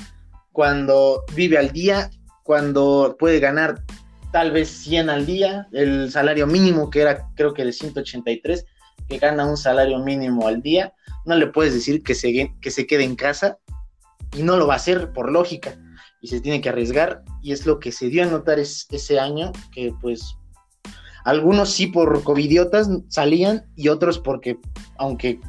cuando 0.51 1.23
vive 1.35 1.59
al 1.59 1.71
día, 1.71 2.09
cuando 2.41 3.15
puede 3.19 3.39
ganar 3.39 3.83
tal 4.31 4.51
vez 4.51 4.69
100 4.69 5.11
al 5.11 5.27
día, 5.27 5.67
el 5.71 6.11
salario 6.11 6.47
mínimo 6.47 6.89
que 6.89 7.01
era 7.01 7.27
creo 7.35 7.53
que 7.53 7.63
de 7.63 7.73
183, 7.73 8.65
que 9.07 9.19
gana 9.19 9.45
un 9.45 9.55
salario 9.55 9.99
mínimo 9.99 10.47
al 10.47 10.63
día, 10.63 10.93
no 11.25 11.35
le 11.35 11.45
puedes 11.45 11.75
decir 11.75 12.01
que 12.01 12.15
se, 12.15 12.55
que 12.59 12.71
se 12.71 12.87
quede 12.87 13.03
en 13.03 13.15
casa 13.15 13.59
y 14.35 14.41
no 14.41 14.57
lo 14.57 14.65
va 14.65 14.73
a 14.73 14.77
hacer 14.77 15.13
por 15.13 15.31
lógica 15.31 15.77
y 16.25 16.27
se 16.27 16.41
tiene 16.41 16.59
que 16.59 16.69
arriesgar 16.69 17.23
y 17.43 17.51
es 17.51 17.67
lo 17.67 17.79
que 17.79 17.91
se 17.91 18.09
dio 18.09 18.23
a 18.23 18.25
notar 18.25 18.57
ese 18.57 19.19
año 19.19 19.51
que 19.71 19.93
pues 20.01 20.35
algunos 21.23 21.69
sí 21.69 21.85
por 21.85 22.23
covidiotas 22.23 22.89
salían 23.09 23.67
y 23.75 23.89
otros 23.89 24.17
porque 24.17 24.57
aunque 24.97 25.39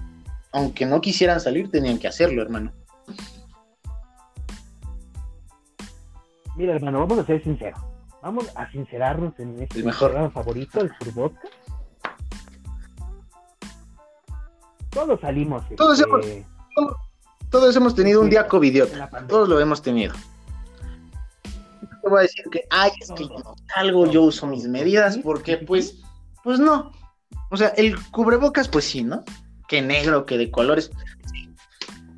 aunque 0.53 0.85
no 0.85 1.01
quisieran 1.01 1.41
salir 1.41 1.71
tenían 1.71 1.99
que 1.99 2.09
hacerlo 2.09 2.43
hermano 2.43 2.75
mira 6.57 6.75
hermano 6.75 7.07
vamos 7.07 7.21
a 7.21 7.27
ser 7.27 7.43
sinceros 7.43 7.81
Vamos 8.21 8.51
a 8.57 8.69
sincerarnos 8.73 9.39
en 9.39 9.63
este 9.63 9.85
programa 9.85 10.31
favorito, 10.31 10.81
el 10.81 10.93
Furboca. 10.97 11.41
Todos 14.91 15.21
salimos. 15.21 15.63
Todos, 15.77 16.01
este, 16.01 16.45
hemos, 16.77 16.97
todos, 17.49 17.77
hemos 17.77 17.95
tenido 17.95 18.21
un 18.21 18.29
día 18.29 18.49
covidiota. 18.49 19.09
Todos 19.29 19.49
lo 19.49 19.61
hemos 19.61 19.81
tenido. 19.81 20.13
Te 22.07 22.11
voy 22.11 22.21
a 22.21 22.23
decir 22.23 22.45
que, 22.53 22.63
ay, 22.71 22.93
es 23.01 23.11
que 23.11 23.25
yo 23.25 23.57
salgo, 23.75 24.07
yo 24.07 24.23
uso 24.23 24.47
mis 24.47 24.69
medidas, 24.69 25.19
porque 25.19 25.57
pues, 25.57 25.97
pues 26.45 26.61
no. 26.61 26.93
O 27.51 27.57
sea, 27.57 27.71
el 27.71 28.01
cubrebocas, 28.13 28.69
pues 28.69 28.85
sí, 28.85 29.03
¿no? 29.03 29.25
Que 29.67 29.83
negro, 29.83 30.25
que 30.25 30.39
de 30.39 30.53
colores. 30.53 30.93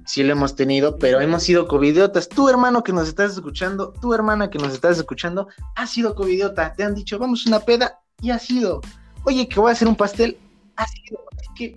sí 0.05 0.23
lo 0.25 0.33
hemos 0.33 0.55
tenido, 0.57 0.99
pero 0.99 1.23
hemos 1.23 1.43
sido 1.43 1.67
covidiotas. 1.67 2.29
Tú, 2.29 2.51
hermano 2.51 2.83
que 2.83 2.93
nos 2.93 3.09
estás 3.09 3.33
escuchando, 3.33 3.95
tu 3.95 4.13
hermana 4.13 4.51
que 4.51 4.59
nos 4.59 4.75
estás 4.75 4.99
escuchando, 4.99 5.49
ha 5.75 5.87
sido 5.87 6.15
covidiota. 6.15 6.75
Te 6.75 6.85
han 6.85 6.95
dicho, 6.95 7.19
vamos 7.19 7.47
a 7.47 7.49
una 7.49 7.61
peda 7.61 7.99
y 8.21 8.29
ha 8.29 8.39
sido. 8.39 8.83
Oye, 9.25 9.49
que 9.49 9.59
voy 9.59 9.71
a 9.71 9.73
hacer 9.73 9.89
un 9.89 9.97
pastel, 9.97 10.37
ha 10.77 10.87
sido. 10.87 11.19
Así 11.35 11.49
que. 11.57 11.77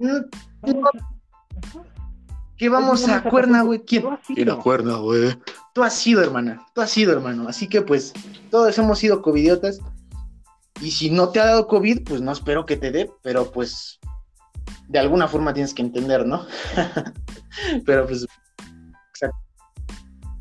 mm, 0.00 0.74
que 2.56 2.68
vamos 2.68 3.08
a 3.08 3.22
Cuerna, 3.22 3.62
güey. 3.62 3.84
¿Quién? 3.84 4.04
Ir 4.30 4.50
a 4.50 4.56
Cuerna, 4.56 4.96
güey. 4.96 5.38
Tú 5.76 5.84
has 5.84 5.92
sido, 5.92 6.22
hermana. 6.22 6.66
Tú 6.74 6.80
has 6.80 6.88
sido, 6.90 7.12
hermano. 7.12 7.50
Así 7.50 7.68
que, 7.68 7.82
pues, 7.82 8.14
todos 8.50 8.78
hemos 8.78 8.98
sido 8.98 9.20
covidiotas. 9.20 9.78
Y 10.80 10.90
si 10.90 11.10
no 11.10 11.28
te 11.28 11.38
ha 11.38 11.44
dado 11.44 11.66
COVID, 11.66 12.02
pues 12.02 12.22
no 12.22 12.32
espero 12.32 12.64
que 12.64 12.78
te 12.78 12.90
dé, 12.90 13.10
pero 13.22 13.52
pues 13.52 14.00
de 14.88 14.98
alguna 14.98 15.28
forma 15.28 15.52
tienes 15.52 15.74
que 15.74 15.82
entender, 15.82 16.24
¿no? 16.24 16.46
pero 17.84 18.06
pues 18.06 18.26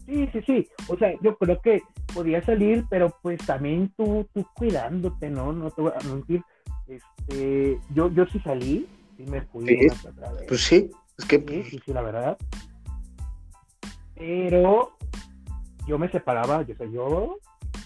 Sí, 0.06 0.30
sí, 0.32 0.42
sí. 0.46 0.68
O 0.88 0.98
sea, 0.98 1.12
yo 1.22 1.38
creo 1.38 1.60
que 1.62 1.82
podía 2.14 2.42
salir, 2.46 2.86
pero 2.90 3.14
pues 3.22 3.38
también 3.46 3.94
tú, 3.98 4.26
tú 4.34 4.48
cuidándote, 4.56 5.30
¿no? 5.30 5.52
No 5.52 5.70
te 5.70 5.82
voy 5.82 5.92
a 6.02 6.08
mentir. 6.08 6.42
Este, 6.88 7.78
yo, 7.94 8.10
yo 8.10 8.26
sí 8.28 8.40
salí, 8.40 8.88
sí 9.18 9.26
me 9.26 9.42
fui 9.42 9.68
Sí, 9.68 9.74
una 9.86 9.96
que 10.02 10.08
otra 10.08 10.32
vez. 10.32 10.46
Pues 10.48 10.62
sí, 10.62 10.90
es 11.18 11.26
que 11.26 11.44
Sí, 11.46 11.72
sí, 11.72 11.80
sí, 11.86 11.92
la 11.92 12.02
verdad. 12.04 12.38
Pero 14.16 14.96
yo 15.88 15.98
me 15.98 16.10
separaba, 16.10 16.64
yo 16.64 16.76
sé, 16.76 16.92
yo 16.92 17.38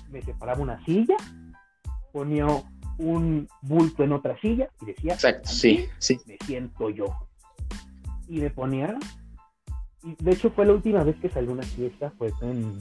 me 0.10 0.22
separaba 0.22 0.62
una 0.62 0.84
silla, 0.86 1.16
ponía 2.12 2.48
un 2.98 3.48
bulto 3.62 4.04
en 4.04 4.12
otra 4.14 4.40
silla 4.40 4.70
y 4.82 4.88
decía, 4.88 5.14
exacto, 5.14 5.48
"Aquí 5.48 5.56
sí, 5.56 5.90
sí. 6.00 6.20
me 6.26 6.38
siento 6.46 6.90
yo. 6.90 7.06
Y 8.28 8.42
me 8.42 8.50
ponía, 8.50 8.98
y 10.04 10.16
de 10.24 10.32
hecho 10.32 10.52
fue 10.52 10.66
la 10.66 10.74
última 10.74 11.04
vez 11.04 11.16
que 11.18 11.30
salió 11.30 11.52
una 11.52 11.64
fiesta, 11.64 12.12
pues 12.18 12.34
en 12.42 12.78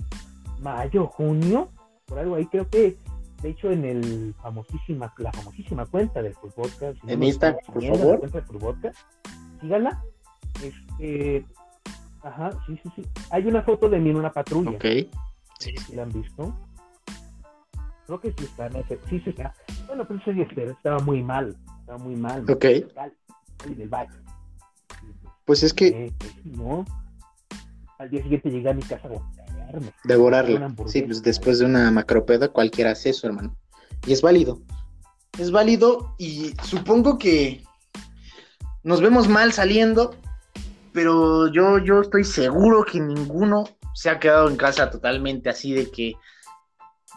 mayo, 0.61 1.07
junio, 1.07 1.69
por 2.07 2.19
algo 2.19 2.35
ahí, 2.35 2.47
creo 2.47 2.69
que, 2.69 2.97
de 3.43 3.51
hecho, 3.51 3.71
en 3.71 3.85
el 3.85 4.35
famosísima, 4.43 5.13
la 5.19 5.33
famosísima 5.33 5.87
cuenta 5.87 6.23
del 6.23 6.35
Podcast. 6.35 6.99
En 7.07 7.23
Instagram, 7.23 7.61
por 7.67 7.85
favor. 7.85 8.21
La 8.23 8.29
cuenta 8.31 8.41
del 8.41 8.93
síganla. 9.61 10.05
Este, 10.63 11.45
ajá, 12.23 12.51
sí, 12.67 12.79
sí, 12.83 12.91
sí. 12.97 13.07
Hay 13.31 13.47
una 13.47 13.63
foto 13.63 13.89
de 13.89 13.99
mí 13.99 14.11
en 14.11 14.17
una 14.17 14.33
patrulla. 14.33 14.71
Ok. 14.73 14.85
Sí, 15.59 15.75
¿Sí 15.77 15.95
la 15.97 16.03
han 16.05 16.13
visto? 16.13 16.55
Creo 18.07 18.21
que 18.21 18.33
sí 18.39 18.45
está, 18.45 18.67
en 18.67 18.77
ese- 18.77 19.01
sí, 19.09 19.21
sí 19.21 19.31
está. 19.31 19.53
Bueno, 19.87 20.07
pero 20.07 20.21
ese 20.21 20.33
día 20.33 20.47
estaba 20.71 20.99
muy 21.01 21.23
mal, 21.23 21.57
estaba 21.81 21.99
muy 21.99 22.17
mal. 22.17 22.49
Ok. 22.51 22.65
Mal 22.97 23.13
del 23.77 23.89
baño. 23.89 24.13
Pues 25.45 25.63
es 25.63 25.75
que 25.75 25.89
Eh, 25.89 26.13
pues, 26.19 26.33
no. 26.45 26.85
Al 27.99 28.09
día 28.11 28.23
siguiente 28.23 28.51
llegué 28.51 28.71
a 28.71 28.75
mi 28.75 28.83
casa 28.83 29.09
a. 29.09 29.77
Una 29.77 29.93
devorarla. 30.05 30.75
Sí, 30.87 31.03
pues 31.03 31.23
después 31.23 31.59
de 31.59 31.67
una 31.67 31.91
macropeda 31.91 32.49
cualquiera 32.49 32.93
hace 32.93 33.11
eso, 33.11 33.27
hermano. 33.27 33.55
Y 34.07 34.13
es 34.13 34.23
válido. 34.23 34.61
Es 35.39 35.51
válido 35.51 36.15
y 36.17 36.55
supongo 36.63 37.19
que 37.19 37.65
nos 38.83 39.01
vemos 39.03 39.29
mal 39.29 39.53
saliendo, 39.53 40.15
pero 40.99 41.47
yo, 41.47 41.79
yo 41.79 42.01
estoy 42.01 42.25
seguro 42.25 42.85
que 42.85 42.99
ninguno 42.99 43.69
se 43.95 44.11
ha 44.11 44.19
quedado 44.19 44.49
en 44.49 44.57
casa 44.57 44.91
totalmente 44.91 45.49
así 45.49 45.73
de 45.73 45.93
que 45.93 46.15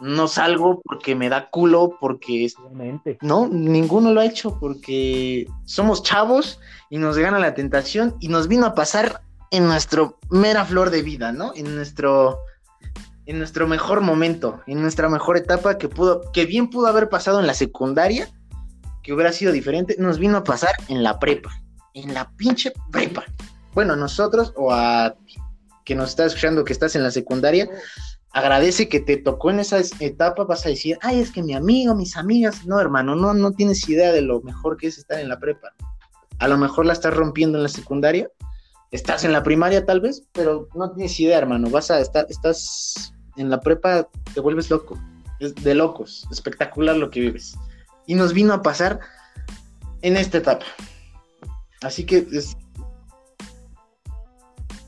no 0.00 0.28
salgo 0.28 0.80
porque 0.84 1.16
me 1.16 1.28
da 1.28 1.50
culo, 1.50 1.96
porque 2.00 2.44
es- 2.44 2.54
Obviamente. 2.60 3.18
no, 3.22 3.48
ninguno 3.48 4.12
lo 4.12 4.20
ha 4.20 4.24
hecho 4.24 4.56
porque 4.60 5.48
somos 5.64 6.04
chavos 6.04 6.60
y 6.90 6.98
nos 6.98 7.18
gana 7.18 7.40
la 7.40 7.54
tentación 7.54 8.14
y 8.20 8.28
nos 8.28 8.46
vino 8.46 8.66
a 8.66 8.74
pasar 8.76 9.22
en 9.50 9.66
nuestro 9.66 10.20
mera 10.30 10.64
flor 10.64 10.90
de 10.90 11.02
vida, 11.02 11.32
¿no? 11.32 11.52
En 11.56 11.74
nuestro 11.74 12.38
en 13.26 13.38
nuestro 13.38 13.66
mejor 13.66 14.00
momento, 14.00 14.60
en 14.68 14.80
nuestra 14.80 15.08
mejor 15.08 15.36
etapa 15.36 15.76
que 15.76 15.88
pudo 15.88 16.30
que 16.32 16.46
bien 16.46 16.70
pudo 16.70 16.86
haber 16.86 17.08
pasado 17.08 17.40
en 17.40 17.48
la 17.48 17.54
secundaria, 17.54 18.28
que 19.02 19.12
hubiera 19.12 19.32
sido 19.32 19.50
diferente, 19.50 19.96
nos 19.98 20.20
vino 20.20 20.36
a 20.38 20.44
pasar 20.44 20.70
en 20.86 21.02
la 21.02 21.18
prepa, 21.18 21.50
en 21.94 22.14
la 22.14 22.30
pinche 22.36 22.72
prepa. 22.92 23.24
Bueno, 23.74 23.94
a 23.94 23.96
nosotros 23.96 24.52
o 24.56 24.72
a 24.72 25.14
que 25.84 25.94
nos 25.94 26.10
está 26.10 26.26
escuchando 26.26 26.64
que 26.64 26.72
estás 26.72 26.94
en 26.94 27.02
la 27.02 27.10
secundaria, 27.10 27.68
agradece 28.32 28.88
que 28.88 29.00
te 29.00 29.16
tocó 29.16 29.50
en 29.50 29.60
esa 29.60 29.78
es- 29.78 29.92
etapa, 30.00 30.44
vas 30.44 30.64
a 30.64 30.68
decir, 30.68 30.98
ay, 31.02 31.20
es 31.20 31.30
que 31.30 31.42
mi 31.42 31.54
amigo, 31.54 31.94
mis 31.94 32.16
amigas, 32.16 32.64
no, 32.66 32.80
hermano, 32.80 33.16
no, 33.16 33.34
no 33.34 33.52
tienes 33.52 33.88
idea 33.88 34.12
de 34.12 34.22
lo 34.22 34.40
mejor 34.42 34.76
que 34.76 34.86
es 34.88 34.98
estar 34.98 35.18
en 35.18 35.28
la 35.28 35.38
prepa. 35.38 35.72
A 36.38 36.48
lo 36.48 36.56
mejor 36.56 36.86
la 36.86 36.92
estás 36.92 37.14
rompiendo 37.14 37.58
en 37.58 37.64
la 37.64 37.68
secundaria, 37.68 38.30
estás 38.90 39.24
en 39.24 39.32
la 39.32 39.42
primaria 39.42 39.84
tal 39.84 40.00
vez, 40.00 40.22
pero 40.32 40.68
no 40.74 40.92
tienes 40.92 41.18
idea, 41.20 41.38
hermano, 41.38 41.68
vas 41.70 41.90
a 41.90 42.00
estar, 42.00 42.26
estás 42.28 43.14
en 43.36 43.50
la 43.50 43.60
prepa, 43.60 44.08
te 44.34 44.40
vuelves 44.40 44.70
loco, 44.70 44.98
es 45.40 45.54
de 45.54 45.74
locos, 45.74 46.26
espectacular 46.30 46.96
lo 46.96 47.10
que 47.10 47.20
vives. 47.20 47.54
Y 48.06 48.14
nos 48.14 48.32
vino 48.32 48.52
a 48.52 48.62
pasar 48.62 49.00
en 50.02 50.16
esta 50.16 50.38
etapa. 50.38 50.64
Así 51.82 52.04
que 52.04 52.26
es, 52.32 52.56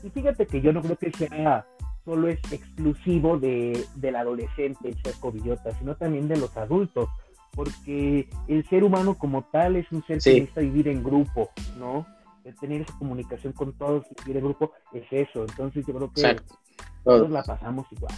Y 0.05 0.09
fíjate 0.11 0.45
que 0.45 0.61
yo 0.61 0.71
no 0.71 0.81
creo 0.81 0.97
que 0.97 1.11
sea 1.11 1.65
solo 2.05 2.27
es 2.27 2.39
exclusivo 2.51 3.39
de, 3.39 3.83
del 3.95 4.15
adolescente 4.15 4.89
el 4.89 5.01
ser 5.01 5.15
covidiota, 5.19 5.71
sino 5.79 5.95
también 5.95 6.27
de 6.27 6.37
los 6.37 6.55
adultos, 6.55 7.09
porque 7.51 8.29
el 8.47 8.63
ser 8.69 8.83
humano 8.83 9.17
como 9.17 9.45
tal 9.45 9.75
es 9.75 9.91
un 9.91 10.05
ser 10.05 10.21
Sí. 10.21 10.29
que 10.29 10.39
necesita 10.41 10.61
vivir 10.61 10.87
en 10.89 11.03
grupo, 11.03 11.49
¿no? 11.79 12.05
El 12.43 12.55
tener 12.57 12.81
esa 12.81 12.95
comunicación 12.99 13.53
con 13.53 13.73
todos 13.73 14.05
y 14.11 14.21
vivir 14.23 14.37
en 14.37 14.43
grupo 14.43 14.71
es 14.93 15.05
eso. 15.09 15.41
Entonces 15.41 15.83
yo 15.87 15.95
creo 15.95 16.13
que 16.13 16.21
exacto. 16.21 16.55
todos 17.03 17.31
la 17.31 17.41
pasamos 17.41 17.87
igual. 17.91 18.13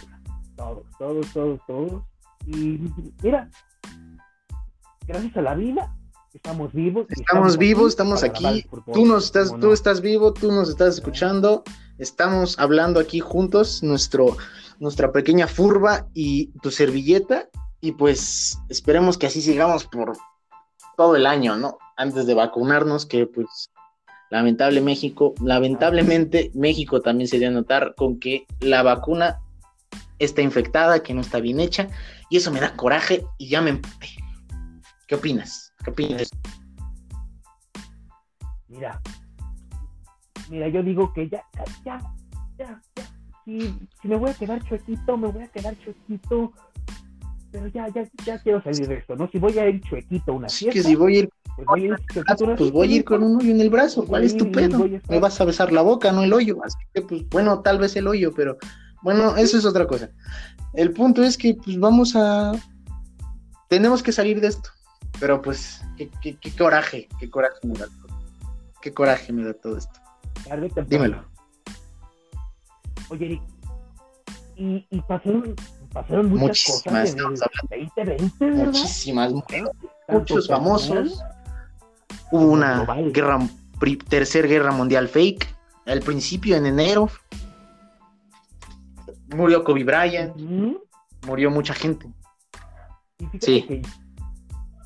Todos, 0.54 0.84
todos, 0.98 1.32
todos, 1.32 1.60
todos. 1.66 2.02
Y 2.46 2.78
mira, 3.22 3.48
gracias 5.06 5.34
a 5.38 5.40
la 5.40 5.54
vida, 5.54 5.96
estamos 6.34 6.72
vivos. 6.72 7.06
Estamos 7.10 7.56
vivos, 7.56 7.88
estamos 7.90 8.22
aquí. 8.22 8.64
Tú 8.92 9.06
nos 9.06 9.26
estás, 9.26 9.50
¿cómo 9.50 9.60
tú 9.60 9.72
estás 9.72 10.00
vivo, 10.00 10.32
tú 10.32 10.52
nos 10.52 10.68
estás 10.68 10.94
escuchando. 10.94 11.64
Estamos 11.98 12.58
hablando 12.58 13.00
aquí 13.00 13.20
juntos, 13.20 13.82
nuestro, 13.82 14.36
nuestra 14.78 15.12
pequeña 15.12 15.46
furba 15.46 16.08
y 16.14 16.48
tu 16.62 16.70
servilleta. 16.70 17.48
Y 17.80 17.92
pues 17.92 18.58
esperemos 18.68 19.18
que 19.18 19.26
así 19.26 19.40
sigamos 19.40 19.84
por 19.84 20.16
todo 20.96 21.16
el 21.16 21.26
año, 21.26 21.56
¿no? 21.56 21.78
Antes 21.96 22.26
de 22.26 22.34
vacunarnos, 22.34 23.06
que 23.06 23.26
pues 23.26 23.70
lamentable 24.30 24.80
México, 24.80 25.34
lamentablemente 25.42 26.50
México 26.54 27.00
también 27.00 27.28
se 27.28 27.38
dio 27.38 27.48
a 27.48 27.52
notar 27.52 27.94
con 27.96 28.18
que 28.18 28.46
la 28.60 28.82
vacuna 28.82 29.40
está 30.18 30.42
infectada, 30.42 31.02
que 31.02 31.14
no 31.14 31.20
está 31.20 31.40
bien 31.40 31.60
hecha, 31.60 31.88
y 32.28 32.36
eso 32.36 32.50
me 32.50 32.60
da 32.60 32.76
coraje 32.76 33.24
y 33.38 33.48
ya 33.48 33.60
me. 33.60 33.80
¿Qué 35.06 35.14
opinas? 35.14 35.67
¿Qué 35.88 36.04
opinas? 36.04 36.30
Mira, 38.68 39.00
mira, 40.50 40.68
yo 40.68 40.82
digo 40.82 41.12
que 41.14 41.28
ya, 41.30 41.42
ya, 41.84 41.98
ya, 42.58 42.82
ya. 42.96 43.04
Si, 43.44 43.74
si 44.02 44.08
me 44.08 44.16
voy 44.16 44.30
a 44.30 44.34
quedar 44.34 44.62
chuequito, 44.64 45.16
me 45.16 45.28
voy 45.28 45.44
a 45.44 45.48
quedar 45.48 45.74
chuequito. 45.78 46.52
Pero 47.50 47.66
ya, 47.68 47.88
ya, 47.88 48.06
ya 48.26 48.38
quiero 48.42 48.62
salir 48.62 48.86
de 48.86 48.94
esto, 48.96 49.16
¿no? 49.16 49.30
Si 49.30 49.38
voy 49.38 49.58
a 49.58 49.66
ir 49.66 49.80
chuequito 49.80 50.32
a 50.32 50.34
una 50.34 50.48
fiesta, 50.50 50.72
que 50.72 50.82
si 50.82 50.94
voy 50.94 51.16
a 51.16 51.18
ir 51.20 51.30
pues 51.56 51.66
voy 51.66 51.84
a 51.84 51.86
ir 51.86 51.96
pues 52.58 52.70
voy 52.70 52.92
a 52.92 52.96
ir 52.96 53.04
con 53.04 53.22
un 53.22 53.36
hoyo 53.36 53.50
en 53.50 53.60
el 53.62 53.70
brazo. 53.70 54.04
¿Cuál 54.04 54.24
es 54.24 54.36
tu 54.36 54.52
pedo? 54.52 54.86
Me 55.08 55.18
vas 55.18 55.40
a 55.40 55.46
besar 55.46 55.72
la 55.72 55.80
boca, 55.80 56.12
no 56.12 56.22
el 56.22 56.32
hoyo. 56.34 56.58
Así 56.62 56.76
que, 56.92 57.00
pues, 57.00 57.26
bueno, 57.30 57.62
tal 57.62 57.78
vez 57.78 57.96
el 57.96 58.06
hoyo, 58.06 58.32
pero 58.36 58.58
bueno, 59.02 59.34
eso 59.38 59.56
es 59.56 59.64
otra 59.64 59.86
cosa. 59.86 60.10
El 60.74 60.92
punto 60.92 61.22
es 61.22 61.38
que, 61.38 61.54
pues, 61.54 61.80
vamos 61.80 62.14
a. 62.14 62.52
Tenemos 63.70 64.02
que 64.02 64.12
salir 64.12 64.42
de 64.42 64.48
esto. 64.48 64.68
Pero, 65.20 65.42
pues, 65.42 65.82
qué, 65.96 66.10
qué- 66.22 66.36
qué 66.36 66.52
coraje, 66.56 67.08
qué 67.18 67.28
coraje 67.30 67.58
me 67.64 67.74
da 67.78 67.86
todo. 67.86 68.18
Qué 68.80 68.94
coraje 68.94 69.32
me 69.32 69.44
da 69.44 69.54
todo 69.54 69.76
esto. 69.76 70.00
Dímelo. 70.86 71.24
Oye, 73.10 73.24
Eric, 73.26 73.42
y, 74.56 74.86
y 74.90 75.00
pasaron, 75.02 75.54
pasaron 75.92 76.28
muchas 76.30 76.48
Muchísimas, 76.48 76.82
cosas 76.84 76.94
en 76.94 77.26
el 77.26 77.32
estamos 77.34 77.40
2020, 77.70 78.44
¿verdad? 78.46 78.64
Muchísimas, 78.66 79.32
Tanto 79.32 79.72
muchos 80.12 80.48
famosos. 80.48 81.22
Hubo 82.30 82.46
una 82.52 82.84
global. 82.84 83.12
guerra, 83.12 83.38
pri- 83.80 83.96
tercer 83.96 84.46
guerra 84.46 84.70
mundial 84.72 85.08
fake. 85.08 85.48
Al 85.86 86.00
principio, 86.00 86.56
en 86.56 86.66
enero. 86.66 87.08
Murió 89.34 89.64
Kobe 89.64 89.84
Bryant. 89.84 90.36
Murió 91.26 91.50
mucha 91.50 91.74
gente. 91.74 92.06
Sí. 93.40 93.62
que 93.62 93.82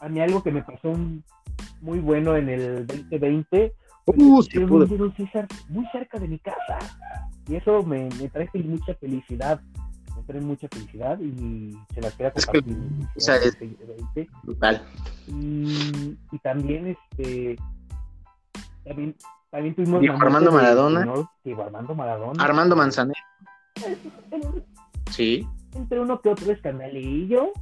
a 0.03 0.09
mí 0.09 0.21
algo 0.21 0.43
que 0.43 0.51
me 0.51 0.63
pasó 0.63 0.91
un- 0.91 1.23
muy 1.81 1.99
bueno 2.01 2.37
en 2.37 2.49
el 2.49 2.87
2020 2.87 3.73
fue 4.05 4.15
que 4.15 4.23
Uh, 4.23 4.37
pusieron 4.69 5.15
sí 5.17 5.25
Caesar 5.25 5.47
muy 5.69 5.87
cerca 5.93 6.19
de 6.19 6.29
mi 6.29 6.39
casa. 6.39 6.79
Y 7.49 7.55
eso 7.57 7.83
me, 7.83 8.09
me 8.21 8.29
trae 8.29 8.49
mucha 8.65 8.95
felicidad. 8.95 9.61
Me 10.17 10.23
trae 10.25 10.41
mucha 10.41 10.69
felicidad 10.69 11.19
y 11.21 11.77
se 11.95 12.01
las 12.01 12.13
queda 12.15 12.31
compartir. 12.33 12.77
o 13.17 13.21
sea, 13.21 13.37
es- 13.37 13.59
2020. 13.59 14.29
Brutal. 14.45 14.83
Y, 15.29 16.17
y 16.33 16.39
también, 16.43 16.87
este, 16.89 17.57
también 18.85 19.15
También 19.51 19.75
tuvimos 19.75 20.01
Diego 20.01 20.17
Armando 20.21 20.51
de- 20.51 20.57
Maradona. 20.57 21.07
Diego 21.45 21.63
Armando 21.63 21.95
Maradona. 21.95 22.43
Armando 22.45 22.75
Manzanero. 22.77 23.21
En- 24.31 24.65
Sí. 25.11 25.47
Entre 25.75 26.01
uno 26.01 26.21
que 26.21 26.31
otro 26.31 26.51
escandalillo. 26.53 27.53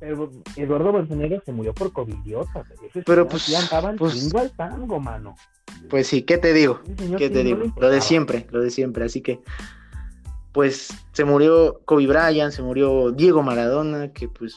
Pero 0.00 0.30
Eduardo 0.56 0.92
Manzanero 0.94 1.42
se 1.44 1.52
murió 1.52 1.74
por 1.74 1.92
covidiota. 1.92 2.64
Ese 2.88 3.02
Pero, 3.02 3.28
pues, 3.28 3.42
sí 3.42 3.54
andaba 3.54 3.90
al 3.90 3.96
pues- 3.96 4.34
al 4.34 4.50
tango, 4.52 4.98
mano. 4.98 5.36
Pues 5.88 6.06
sí, 6.06 6.22
¿qué 6.22 6.38
te 6.38 6.52
digo? 6.54 6.80
¿Qué 7.18 7.28
te 7.30 7.44
no 7.44 7.60
digo? 7.60 7.74
Lo 7.78 7.90
de 7.90 8.00
siempre, 8.00 8.46
lo 8.50 8.60
de 8.60 8.70
siempre. 8.70 9.04
Así 9.04 9.20
que, 9.20 9.40
pues, 10.52 10.88
se 11.12 11.24
murió 11.24 11.80
Kobe 11.84 12.06
Bryant, 12.06 12.52
se 12.52 12.62
murió 12.62 13.12
Diego 13.12 13.42
Maradona, 13.42 14.12
que 14.12 14.26
pues 14.28 14.56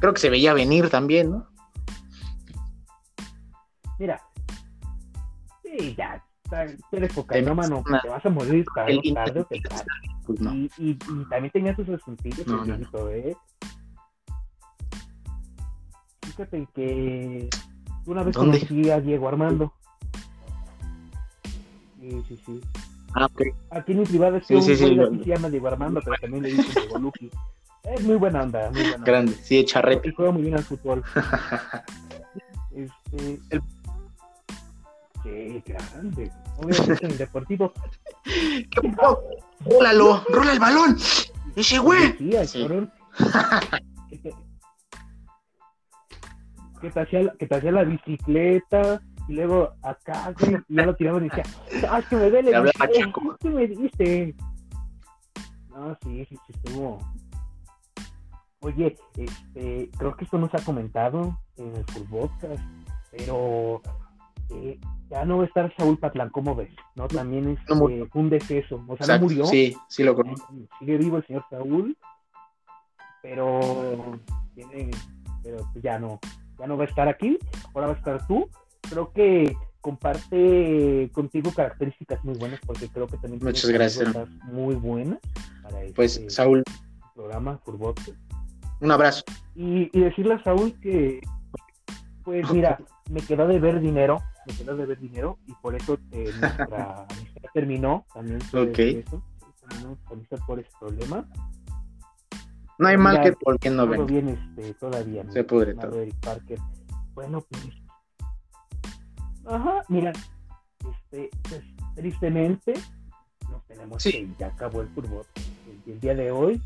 creo 0.00 0.14
que 0.14 0.20
se 0.20 0.30
veía 0.30 0.54
venir 0.54 0.88
también, 0.90 1.30
¿no? 1.30 1.48
Mira. 3.98 4.20
Sí, 5.62 5.94
ya. 5.96 6.22
Eres 6.92 7.12
cocainómano, 7.12 7.82
Una- 7.84 8.00
te 8.00 8.08
vas 8.08 8.24
a 8.24 8.30
morir 8.30 8.64
tarde, 8.74 9.00
tarde 9.12 9.40
o 9.40 9.44
temprano. 9.46 9.84
Pues 10.24 10.40
no. 10.40 10.54
Y, 10.54 10.70
y, 10.78 10.90
y 10.90 11.28
también 11.28 11.50
tenía 11.52 11.74
sus 11.74 11.88
asuntillos, 11.88 12.46
No, 12.46 12.64
no, 12.64 12.76
no. 12.78 13.08
¿eh? 13.10 13.36
Fíjate 16.36 16.68
que 16.74 17.48
una 18.06 18.22
vez 18.22 18.34
¿Dónde? 18.34 18.58
conocí 18.66 18.90
a 18.90 19.00
Diego 19.00 19.28
Armando. 19.28 19.72
Sí, 22.00 22.22
sí, 22.28 22.40
sí. 22.44 22.60
Ah, 23.14 23.24
ok. 23.26 23.42
Aquí 23.70 23.92
en 23.92 24.00
mi 24.00 24.04
privada 24.04 24.38
es 24.38 24.46
Sí, 24.46 24.60
sí, 24.60 24.76
sí, 24.76 24.94
lo- 24.94 25.08
se 25.10 25.24
llama 25.24 25.48
Diego 25.48 25.68
Armando, 25.68 26.00
pero 26.04 26.16
también 26.20 26.42
le 26.42 26.50
dicen 26.50 26.66
Diego 26.74 26.98
Luqui. 26.98 27.30
Es 27.84 28.02
muy 28.04 28.16
buena 28.16 28.42
onda, 28.42 28.70
muy 28.70 28.80
buena 28.80 28.94
onda. 28.96 29.06
Grande, 29.06 29.32
sí, 29.42 29.56
de 29.56 29.64
charrete. 29.64 30.08
Y 30.08 30.12
juega 30.12 30.32
muy 30.32 30.42
bien 30.42 30.54
al 30.54 30.64
fútbol. 30.64 31.02
Este. 32.74 33.40
El- 33.50 33.62
Sí, 35.22 35.62
grande. 35.66 36.30
Obviamente 36.58 37.04
en 37.06 37.10
el 37.12 37.18
deportivo. 37.18 37.72
¿Qué? 38.24 38.94
Rólalo, 39.64 40.22
rola 40.28 40.52
el 40.52 40.58
balón. 40.60 40.96
Ese 41.56 41.78
güey. 41.78 42.14
Sí, 42.18 42.32
Sí. 42.46 42.68
Que 46.86 46.92
te- 46.92 47.00
hacía, 47.00 47.22
la- 47.22 47.32
que 47.34 47.46
te 47.46 47.54
hacía 47.56 47.72
la 47.72 47.84
bicicleta 47.84 49.00
y 49.28 49.34
luego 49.34 49.72
acá, 49.82 50.32
güey, 50.38 50.56
y 50.68 50.76
ya 50.76 50.86
lo 50.86 50.94
tiraba 50.94 51.18
y 51.18 51.28
decía, 51.28 51.42
¡ay, 51.90 52.02
que 52.08 52.16
me 52.16 52.30
duele! 52.30 52.52
¿Qué 53.40 53.50
me 53.50 53.66
diste? 53.66 54.34
No, 55.70 55.96
sí, 56.02 56.24
sí, 56.28 56.36
sí, 56.46 56.52
estuvo. 56.54 56.98
Oye, 58.60 58.96
este, 59.16 59.90
creo 59.98 60.16
que 60.16 60.24
esto 60.24 60.38
no 60.38 60.48
se 60.48 60.56
ha 60.56 60.64
comentado 60.64 61.38
en 61.56 61.74
el 61.76 61.84
Podcast, 62.08 62.62
pero 63.10 63.82
eh, 64.50 64.78
ya 65.10 65.24
no 65.24 65.38
va 65.38 65.44
a 65.44 65.46
estar 65.46 65.74
Saúl 65.76 65.98
Patlán, 65.98 66.30
¿cómo 66.30 66.54
ves? 66.54 66.70
¿No? 66.94 67.06
También 67.08 67.48
es 67.50 67.58
No 67.68 67.88
eh, 67.90 68.08
un 68.14 68.30
deceso, 68.30 68.76
o 68.86 68.96
sea, 68.96 69.04
Exacto, 69.06 69.22
no 69.26 69.28
murió, 69.28 69.44
Sí, 69.46 69.76
sí 69.88 70.02
lo 70.04 70.14
conozco. 70.14 70.52
sigue 70.78 70.96
vivo 70.98 71.16
el 71.18 71.26
señor 71.26 71.44
Saúl, 71.50 71.96
pero 73.22 74.18
tiene, 74.54 74.90
pero 75.42 75.58
ya 75.82 75.98
no, 75.98 76.18
ya 76.58 76.66
no 76.66 76.76
va 76.76 76.84
a 76.84 76.86
estar 76.86 77.08
aquí, 77.08 77.38
ahora 77.74 77.88
va 77.88 77.92
a 77.94 77.96
estar 77.96 78.26
tú. 78.26 78.48
Creo 78.88 79.12
que 79.12 79.56
comparte 79.80 81.10
contigo 81.12 81.52
características 81.54 82.22
muy 82.24 82.34
buenas 82.36 82.60
porque 82.66 82.88
creo 82.88 83.06
que 83.06 83.16
también 83.18 83.40
Muchas 83.42 83.70
gracias, 83.70 84.12
muy 84.44 84.74
buenas 84.74 85.18
para 85.62 85.78
Pues, 85.94 86.16
este 86.16 86.30
Saúl, 86.30 86.62
programa 87.14 87.58
Fútbol. 87.64 87.94
un 88.80 88.90
abrazo. 88.90 89.22
Y, 89.54 89.88
y 89.96 90.00
decirle 90.02 90.34
a 90.34 90.42
Saúl 90.42 90.78
que, 90.80 91.20
pues 92.24 92.42
mira, 92.52 92.78
me 93.10 93.20
quedó 93.20 93.46
de 93.46 93.58
ver 93.60 93.80
dinero, 93.80 94.20
me 94.46 94.54
quedó 94.56 94.76
de 94.76 94.86
ver 94.86 94.98
dinero 94.98 95.38
y 95.46 95.52
por 95.62 95.74
eso 95.76 95.98
eh, 96.12 96.30
nuestra 96.40 97.06
amistad 97.10 97.48
terminó 97.54 98.04
también. 98.12 98.40
fue 98.40 98.62
Ok. 98.62 98.78
eso, 98.78 99.22
terminó 99.68 99.98
amistad 100.10 100.38
por 100.46 100.58
ese 100.58 100.70
problema. 100.80 101.28
No 102.78 102.88
hay 102.88 102.96
Mira, 102.96 103.02
mal 103.12 103.22
que 103.22 103.32
por 103.32 103.58
quien 103.58 103.76
no 103.76 103.86
venga. 103.86 104.04
bien 104.04 104.28
este, 104.28 104.74
todavía. 104.74 105.24
Se 105.30 105.44
pudre 105.44 105.74
todo. 105.74 106.00
Eric 106.00 106.14
Parker. 106.20 106.58
Bueno, 107.14 107.42
pues. 107.48 107.62
Ajá, 109.46 109.82
mira, 109.88 110.12
este, 110.90 111.30
pues, 111.48 111.62
tristemente, 111.94 112.74
nos 113.50 113.64
tenemos 113.66 114.02
Sí. 114.02 114.12
que 114.12 114.28
ya 114.38 114.46
acabó 114.48 114.82
el 114.82 114.88
fútbol. 114.88 115.24
El, 115.86 115.92
el 115.94 116.00
día 116.00 116.14
de 116.14 116.30
hoy, 116.32 116.60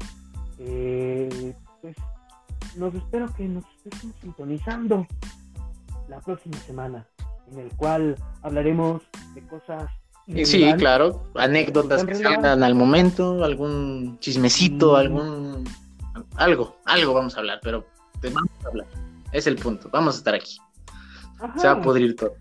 eh, 0.59 1.55
pues, 1.83 1.97
nos 2.77 2.95
espero 2.95 3.27
que 3.37 3.45
nos 3.47 3.65
estén 3.85 4.13
sintonizando 4.21 5.07
la 6.09 6.21
próxima 6.21 6.57
semana, 6.59 7.07
en 7.53 7.59
el 7.61 7.69
cual 7.77 8.17
hablaremos 8.43 9.03
de 9.35 9.43
cosas. 9.47 9.91
Y 10.27 10.45
Sí, 10.47 10.73
claro, 10.79 11.25
anécdotas 11.35 12.05
que 12.05 12.15
salgan 12.15 12.63
al 12.63 12.75
momento, 12.75 13.45
algún 13.45 14.19
chismecito, 14.21 14.97
algún 14.97 15.65
algo, 16.37 16.77
algo 16.85 17.15
vamos 17.15 17.37
a 17.37 17.41
hablar, 17.41 17.61
pero 17.63 17.87
te 18.21 18.31
vamos 18.31 18.51
a 18.65 18.69
hablar. 18.69 18.87
Es 19.33 19.47
el 19.47 19.57
punto, 19.57 19.89
vamos 19.93 20.17
a 20.17 20.19
estar 20.19 20.35
aquí. 20.35 20.59
Ajá. 21.41 21.59
Se 21.59 21.67
va 21.67 21.75
a 21.75 21.81
pudrir 21.81 22.17
todo. 22.17 22.35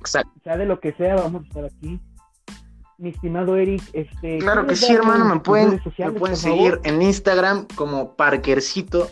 Exacto. 0.00 0.32
sea 0.42 0.56
de 0.56 0.66
lo 0.66 0.80
que 0.80 0.92
sea, 0.92 1.16
vamos 1.16 1.42
a 1.44 1.46
estar 1.46 1.64
aquí. 1.64 2.00
Mi 2.98 3.10
estimado 3.10 3.56
Eric, 3.56 3.82
este. 3.92 4.38
Claro 4.38 4.62
que 4.62 4.74
¿quieres 4.74 4.86
sí, 4.86 4.92
hermano, 4.92 5.24
me 5.24 5.40
pueden, 5.40 5.82
sociales, 5.82 6.14
me 6.14 6.20
pueden 6.20 6.36
seguir 6.36 6.72
favor? 6.72 6.86
en 6.86 7.02
Instagram 7.02 7.66
como 7.76 8.16
Parkercito. 8.16 9.08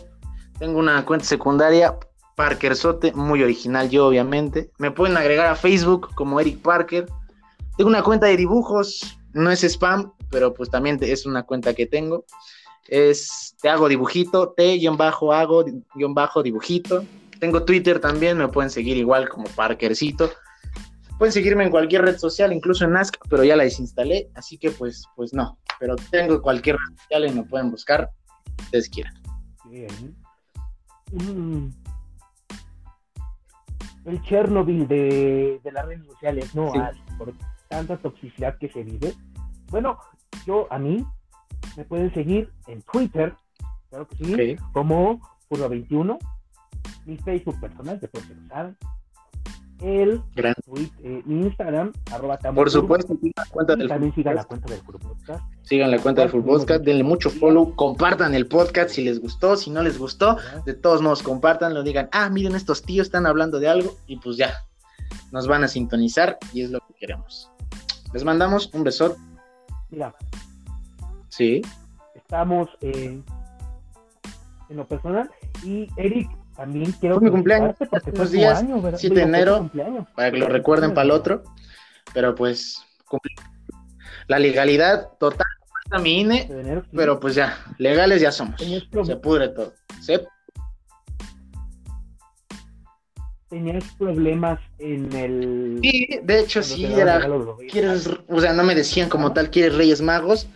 Tengo 0.59 0.79
una 0.79 1.05
cuenta 1.05 1.25
secundaria, 1.25 1.95
Parkersote, 2.35 3.13
muy 3.13 3.43
original 3.43 3.89
yo, 3.89 4.07
obviamente. 4.07 4.71
Me 4.77 4.91
pueden 4.91 5.15
agregar 5.15 5.47
a 5.47 5.55
Facebook 5.55 6.13
como 6.15 6.39
Eric 6.39 6.61
Parker. 6.61 7.07
Tengo 7.77 7.89
una 7.89 8.01
cuenta 8.01 8.25
de 8.25 8.35
dibujos, 8.35 9.19
no 9.33 9.51
es 9.51 9.63
spam, 9.63 10.11
pero 10.29 10.53
pues 10.53 10.69
también 10.69 10.97
es 11.01 11.25
una 11.25 11.43
cuenta 11.43 11.73
que 11.73 11.85
tengo. 11.85 12.25
Es 12.87 13.55
te 13.61 13.69
hago 13.69 13.87
dibujito, 13.89 14.53
te-hago 14.55 15.63
dibujito. 16.43 17.03
Tengo 17.39 17.63
Twitter 17.63 17.99
también, 17.99 18.37
me 18.37 18.47
pueden 18.47 18.71
seguir 18.71 18.97
igual 18.97 19.29
como 19.29 19.45
Parkercito. 19.49 20.31
Pueden 21.17 21.33
seguirme 21.33 21.63
en 21.63 21.71
cualquier 21.71 22.03
red 22.03 22.17
social, 22.17 22.53
incluso 22.53 22.85
en 22.85 22.95
Ask, 22.95 23.15
pero 23.29 23.43
ya 23.43 23.55
la 23.55 23.63
desinstalé, 23.63 24.29
así 24.35 24.57
que 24.57 24.71
pues, 24.71 25.05
pues 25.15 25.33
no. 25.33 25.57
Pero 25.79 25.95
tengo 26.11 26.41
cualquier 26.41 26.77
red 26.77 26.97
social 26.97 27.25
y 27.27 27.31
me 27.31 27.43
pueden 27.43 27.71
buscar, 27.71 28.11
ustedes 28.59 28.89
quieran. 28.89 29.13
Bien. 29.65 30.15
Mm. 31.11 31.69
El 34.05 34.21
Chernobyl 34.23 34.87
de, 34.87 35.59
de 35.63 35.71
las 35.71 35.85
redes 35.85 36.05
sociales, 36.05 36.55
¿no? 36.55 36.71
Sí. 36.71 36.79
Al- 36.79 37.17
por 37.17 37.33
tanta 37.67 37.97
toxicidad 37.97 38.57
que 38.57 38.69
se 38.69 38.83
vive. 38.83 39.13
Bueno, 39.69 39.97
yo, 40.45 40.67
a 40.71 40.77
mí, 40.79 41.05
me 41.75 41.85
pueden 41.85 42.13
seguir 42.13 42.49
en 42.67 42.81
Twitter, 42.83 43.35
claro 43.89 44.07
que 44.07 44.15
sí, 44.17 44.55
como 44.73 45.19
Puro21, 45.49 46.17
mi 47.05 47.17
Facebook 47.17 47.59
personal, 47.59 47.99
de 47.99 48.09
lo 48.13 48.47
saben. 48.47 48.77
El 49.79 50.23
Gran- 50.35 50.55
tweet, 50.65 50.89
eh, 51.03 51.21
mi 51.25 51.41
Instagram, 51.45 51.93
arroba 52.11 52.37
Por 52.37 52.71
supuesto, 52.71 53.15
sigan 53.21 53.33
la 53.37 53.45
cuenta 53.45 53.73
y 53.73 53.77
del 53.77 53.87
también 53.87 54.15
sigan 54.15 54.35
la 54.35 54.43
cuenta 54.43 54.73
del 54.73 54.81
Podcast. 54.81 55.43
Sigan 55.61 55.91
la 55.91 55.99
cuenta 55.99 56.21
del 56.21 56.31
Full 56.31 56.43
Podcast, 56.43 56.83
denle 56.83 57.03
mucho 57.03 57.29
follow, 57.29 57.75
compartan 57.75 58.33
el 58.33 58.47
podcast 58.47 58.89
si 58.89 59.03
les 59.03 59.19
gustó, 59.19 59.55
si 59.55 59.69
no 59.69 59.83
les 59.83 59.99
gustó, 59.99 60.37
de 60.65 60.73
todos 60.73 61.03
modos 61.03 61.21
compartanlo, 61.21 61.83
digan, 61.83 62.09
ah, 62.11 62.27
miren 62.29 62.55
estos 62.55 62.81
tíos 62.81 63.05
están 63.05 63.27
hablando 63.27 63.59
de 63.59 63.67
algo 63.67 63.95
y 64.07 64.17
pues 64.17 64.37
ya, 64.37 64.51
nos 65.31 65.47
van 65.47 65.63
a 65.63 65.67
sintonizar 65.67 66.39
y 66.53 66.63
es 66.63 66.71
lo 66.71 66.79
que 66.79 66.95
queremos. 66.95 67.51
Les 68.13 68.23
mandamos 68.23 68.73
un 68.73 68.83
besote. 68.83 69.19
Mira, 69.89 70.13
Sí, 71.29 71.61
estamos 72.15 72.69
eh, 72.81 73.21
en 74.69 74.77
lo 74.77 74.85
personal 74.87 75.29
y 75.63 75.87
Eric 75.97 76.29
también 76.55 76.91
quiero 76.93 77.15
Fue 77.15 77.25
mi 77.25 77.31
cumpleaños, 77.31 77.75
unos 78.13 78.31
días, 78.31 78.59
año, 78.59 78.81
¿verdad? 78.81 78.97
7 78.99 79.13
Digo, 79.13 79.15
de 79.15 79.21
enero, 79.37 79.57
cumpleaños. 79.59 80.07
para 80.15 80.31
que 80.31 80.37
lo 80.37 80.47
recuerden 80.47 80.93
para 80.93 81.05
el 81.05 81.11
otro, 81.11 81.43
pero 82.13 82.33
pues 82.33 82.83
la 84.27 84.39
legalidad 84.39 85.09
total, 85.19 85.45
falta 85.83 85.99
mi 86.03 86.21
INE, 86.21 86.37
7 86.47 86.53
de 86.53 86.61
enero, 86.61 86.81
sí. 86.83 86.89
pero 86.95 87.19
pues 87.19 87.35
ya, 87.35 87.57
legales 87.77 88.21
ya 88.21 88.31
somos. 88.31 88.59
Se 88.59 89.15
pudre 89.17 89.49
todo. 89.49 89.73
Se 90.01 90.25
tenías 93.49 93.83
problemas 93.97 94.59
en 94.79 95.13
el 95.13 95.79
Sí, 95.81 96.19
de 96.23 96.39
hecho 96.39 96.61
sí, 96.61 96.85
era, 96.85 97.25
quieres, 97.69 98.09
o 98.27 98.41
sea, 98.41 98.53
no 98.53 98.63
me 98.63 98.75
decían 98.75 99.09
como 99.09 99.33
tal, 99.33 99.49
¿quieres 99.49 99.75
Reyes 99.75 100.01
Magos? 100.01 100.47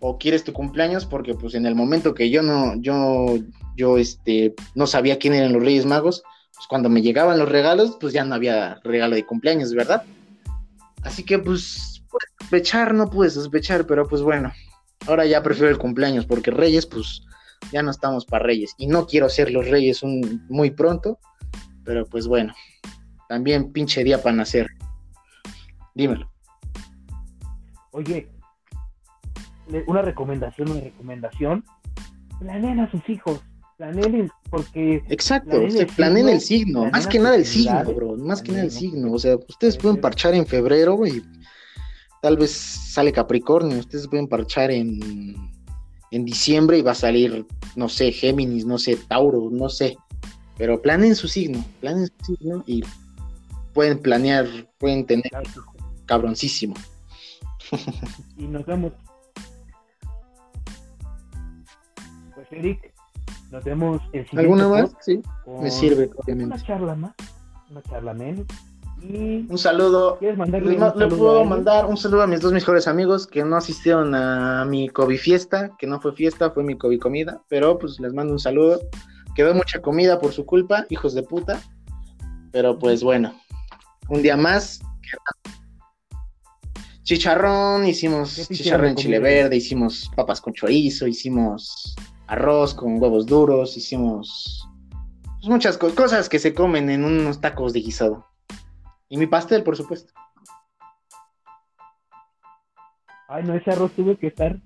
o 0.00 0.18
quieres 0.18 0.44
tu 0.44 0.52
cumpleaños? 0.52 1.06
Porque 1.06 1.34
pues 1.34 1.54
en 1.54 1.66
el 1.66 1.74
momento 1.74 2.14
que 2.14 2.30
yo 2.30 2.42
no, 2.42 2.74
yo, 2.80 3.38
yo, 3.76 3.98
este, 3.98 4.54
no 4.74 4.86
sabía 4.86 5.18
quién 5.18 5.34
eran 5.34 5.52
los 5.52 5.62
Reyes 5.62 5.86
Magos, 5.86 6.22
pues 6.54 6.66
cuando 6.66 6.88
me 6.88 7.02
llegaban 7.02 7.38
los 7.38 7.48
regalos, 7.48 7.96
pues 8.00 8.12
ya 8.12 8.24
no 8.24 8.34
había 8.34 8.80
regalo 8.82 9.14
de 9.14 9.26
cumpleaños, 9.26 9.72
¿verdad? 9.74 10.02
Así 11.02 11.22
que 11.24 11.38
pues, 11.38 12.02
pude 12.10 12.26
sospechar, 12.40 12.94
no 12.94 13.08
pude 13.08 13.30
sospechar, 13.30 13.86
pero 13.86 14.08
pues 14.08 14.22
bueno, 14.22 14.52
ahora 15.06 15.26
ya 15.26 15.42
prefiero 15.42 15.70
el 15.70 15.78
cumpleaños, 15.78 16.26
porque 16.26 16.50
Reyes, 16.50 16.86
pues, 16.86 17.22
ya 17.72 17.82
no 17.82 17.90
estamos 17.90 18.24
para 18.24 18.44
Reyes, 18.44 18.74
y 18.78 18.86
no 18.86 19.06
quiero 19.06 19.28
ser 19.28 19.50
los 19.50 19.68
Reyes 19.68 20.02
un, 20.02 20.44
muy 20.48 20.70
pronto, 20.70 21.18
pero 21.84 22.06
pues 22.06 22.26
bueno, 22.26 22.52
también 23.28 23.72
pinche 23.72 24.02
día 24.04 24.22
para 24.22 24.36
nacer. 24.36 24.68
Dímelo. 25.94 26.30
Oye, 27.92 28.28
una 29.86 30.02
recomendación, 30.02 30.70
una 30.70 30.80
recomendación. 30.80 31.64
Planeen 32.38 32.80
a 32.80 32.90
sus 32.90 33.08
hijos. 33.08 33.40
Planeen 33.76 34.30
porque 34.50 35.02
Exacto, 35.08 35.50
Planeen 35.50 35.78
el 35.78 35.86
planeen 35.86 36.28
el 36.28 36.40
signo, 36.40 36.90
más 36.90 37.06
que 37.06 37.18
nada 37.18 37.36
el 37.36 37.46
signo, 37.46 37.82
bro, 37.94 38.16
más 38.16 38.42
que 38.42 38.52
nada 38.52 38.64
el 38.64 38.70
signo, 38.70 39.08
¿no? 39.08 39.12
o 39.14 39.18
sea, 39.18 39.36
ustedes 39.36 39.76
Puede 39.76 39.82
pueden 39.82 40.00
parchar 40.02 40.34
en 40.34 40.46
febrero 40.46 41.06
y 41.06 41.22
tal 42.20 42.36
vez 42.36 42.50
sale 42.50 43.10
Capricornio, 43.10 43.78
ustedes 43.78 44.06
pueden 44.06 44.28
parchar 44.28 44.70
en, 44.70 45.34
en 46.10 46.24
diciembre 46.24 46.78
y 46.78 46.82
va 46.82 46.92
a 46.92 46.94
salir, 46.94 47.46
no 47.74 47.88
sé, 47.88 48.12
Géminis, 48.12 48.66
no 48.66 48.76
sé, 48.76 48.96
Tauro, 48.96 49.48
no 49.50 49.70
sé, 49.70 49.96
pero 50.60 50.82
planeen 50.82 51.16
su 51.16 51.26
signo, 51.26 51.64
planeen 51.80 52.08
su 52.18 52.36
signo 52.36 52.62
y 52.66 52.84
pueden 53.72 53.98
planear, 53.98 54.46
pueden 54.76 55.06
tener 55.06 55.30
sí, 55.54 55.60
cabroncísimo. 56.04 56.74
y 58.36 58.46
nos 58.46 58.66
vemos. 58.66 58.92
Pues 62.34 62.46
Eric, 62.50 62.92
nos 63.50 63.64
vemos 63.64 64.02
el 64.12 64.28
siguiente 64.28 64.38
¿Alguna 64.38 64.68
más? 64.68 64.94
Sí, 65.00 65.22
me 65.46 65.70
sirve, 65.70 66.08
Una 66.08 66.14
obviamente. 66.18 66.62
charla 66.66 66.94
más, 66.94 67.14
una 67.70 67.82
charla 67.84 68.12
menos. 68.12 68.44
Y 69.00 69.46
Un 69.48 69.56
saludo 69.56 70.18
¿quieres 70.18 70.36
mandarle 70.36 70.72
Les 70.72 70.76
un 70.76 70.84
le 70.84 70.90
saludo 70.90 71.06
a 71.06 71.18
puedo 71.18 71.44
mandar 71.46 71.86
un 71.86 71.96
saludo 71.96 72.20
a 72.20 72.26
mis 72.26 72.42
dos 72.42 72.52
mejores 72.52 72.86
amigos 72.86 73.26
que 73.26 73.42
no 73.44 73.56
asistieron 73.56 74.14
a 74.14 74.66
mi 74.66 74.90
COVID 74.90 75.16
fiesta, 75.16 75.70
que 75.78 75.86
no 75.86 76.02
fue 76.02 76.12
fiesta, 76.12 76.50
fue 76.50 76.64
mi 76.64 76.76
COVID 76.76 77.00
comida, 77.00 77.40
pero 77.48 77.78
pues 77.78 77.98
les 77.98 78.12
mando 78.12 78.34
un 78.34 78.38
saludo. 78.38 78.78
Quedó 79.40 79.54
mucha 79.54 79.80
comida 79.80 80.18
por 80.20 80.34
su 80.34 80.44
culpa, 80.44 80.84
hijos 80.90 81.14
de 81.14 81.22
puta. 81.22 81.62
Pero 82.52 82.78
pues 82.78 83.02
bueno, 83.02 83.32
un 84.10 84.20
día 84.20 84.36
más. 84.36 84.80
Chicharrón, 87.04 87.86
hicimos 87.86 88.34
¿Qué 88.36 88.44
te 88.44 88.52
hicieron 88.52 88.58
chicharrón 88.58 88.88
en 88.90 88.96
chile 88.96 89.18
verde, 89.18 89.56
hicimos 89.56 90.10
papas 90.14 90.42
con 90.42 90.52
chorizo, 90.52 91.06
hicimos 91.06 91.96
arroz 92.26 92.74
con 92.74 93.00
huevos 93.00 93.24
duros, 93.24 93.78
hicimos 93.78 94.68
pues, 95.38 95.48
muchas 95.48 95.78
co- 95.78 95.94
cosas 95.94 96.28
que 96.28 96.38
se 96.38 96.52
comen 96.52 96.90
en 96.90 97.02
unos 97.02 97.40
tacos 97.40 97.72
de 97.72 97.80
guisado. 97.80 98.26
Y 99.08 99.16
mi 99.16 99.26
pastel, 99.26 99.62
por 99.62 99.74
supuesto. 99.74 100.12
Ay, 103.26 103.44
no, 103.44 103.54
ese 103.54 103.70
arroz 103.70 103.90
tuvo 103.92 104.18
que 104.18 104.26
estar, 104.26 104.60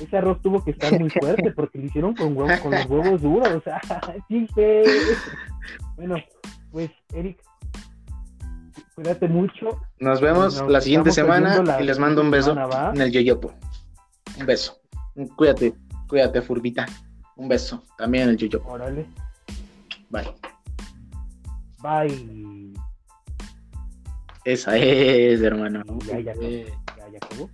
ese 0.00 0.16
arroz 0.16 0.40
tuvo 0.42 0.62
que 0.64 0.72
estar 0.72 0.98
muy 0.98 1.10
fuerte 1.10 1.50
porque 1.56 1.78
lo 1.78 1.86
hicieron 1.86 2.14
con 2.14 2.36
huevos, 2.36 2.60
con 2.60 2.72
los 2.72 2.86
huevos 2.86 3.22
duros, 3.22 3.48
o 3.48 3.60
sea, 3.60 3.80
sí 4.28 4.46
fue. 4.54 4.82
Bueno, 5.96 6.16
pues 6.70 6.90
Eric, 7.12 7.40
cuídate 8.94 9.28
mucho. 9.28 9.80
Nos 9.98 10.20
vemos 10.20 10.60
Nos 10.60 10.70
la 10.70 10.80
siguiente 10.80 11.10
semana 11.12 11.62
la 11.62 11.80
y 11.80 11.84
les 11.84 11.98
mando 11.98 12.20
un 12.22 12.30
beso 12.30 12.56
en 12.94 13.00
el 13.00 13.10
yoyopo. 13.12 13.52
Un 14.38 14.46
beso. 14.46 14.80
Cuídate, 15.36 15.74
cuídate, 16.08 16.40
Furbita. 16.42 16.86
Un 17.36 17.48
beso 17.48 17.82
también 17.96 18.24
en 18.24 18.30
el 18.30 18.36
yoyopo. 18.36 18.70
Órale, 18.70 19.06
Bye. 20.10 20.28
bye. 21.82 22.72
Esa 24.44 24.76
es, 24.76 25.40
hermano. 25.42 25.82
Ya, 26.06 26.18
ya, 26.20 26.32
Eh. 26.40 26.66
ya, 26.96 27.08
ya 27.08 27.18
acabó. 27.18 27.48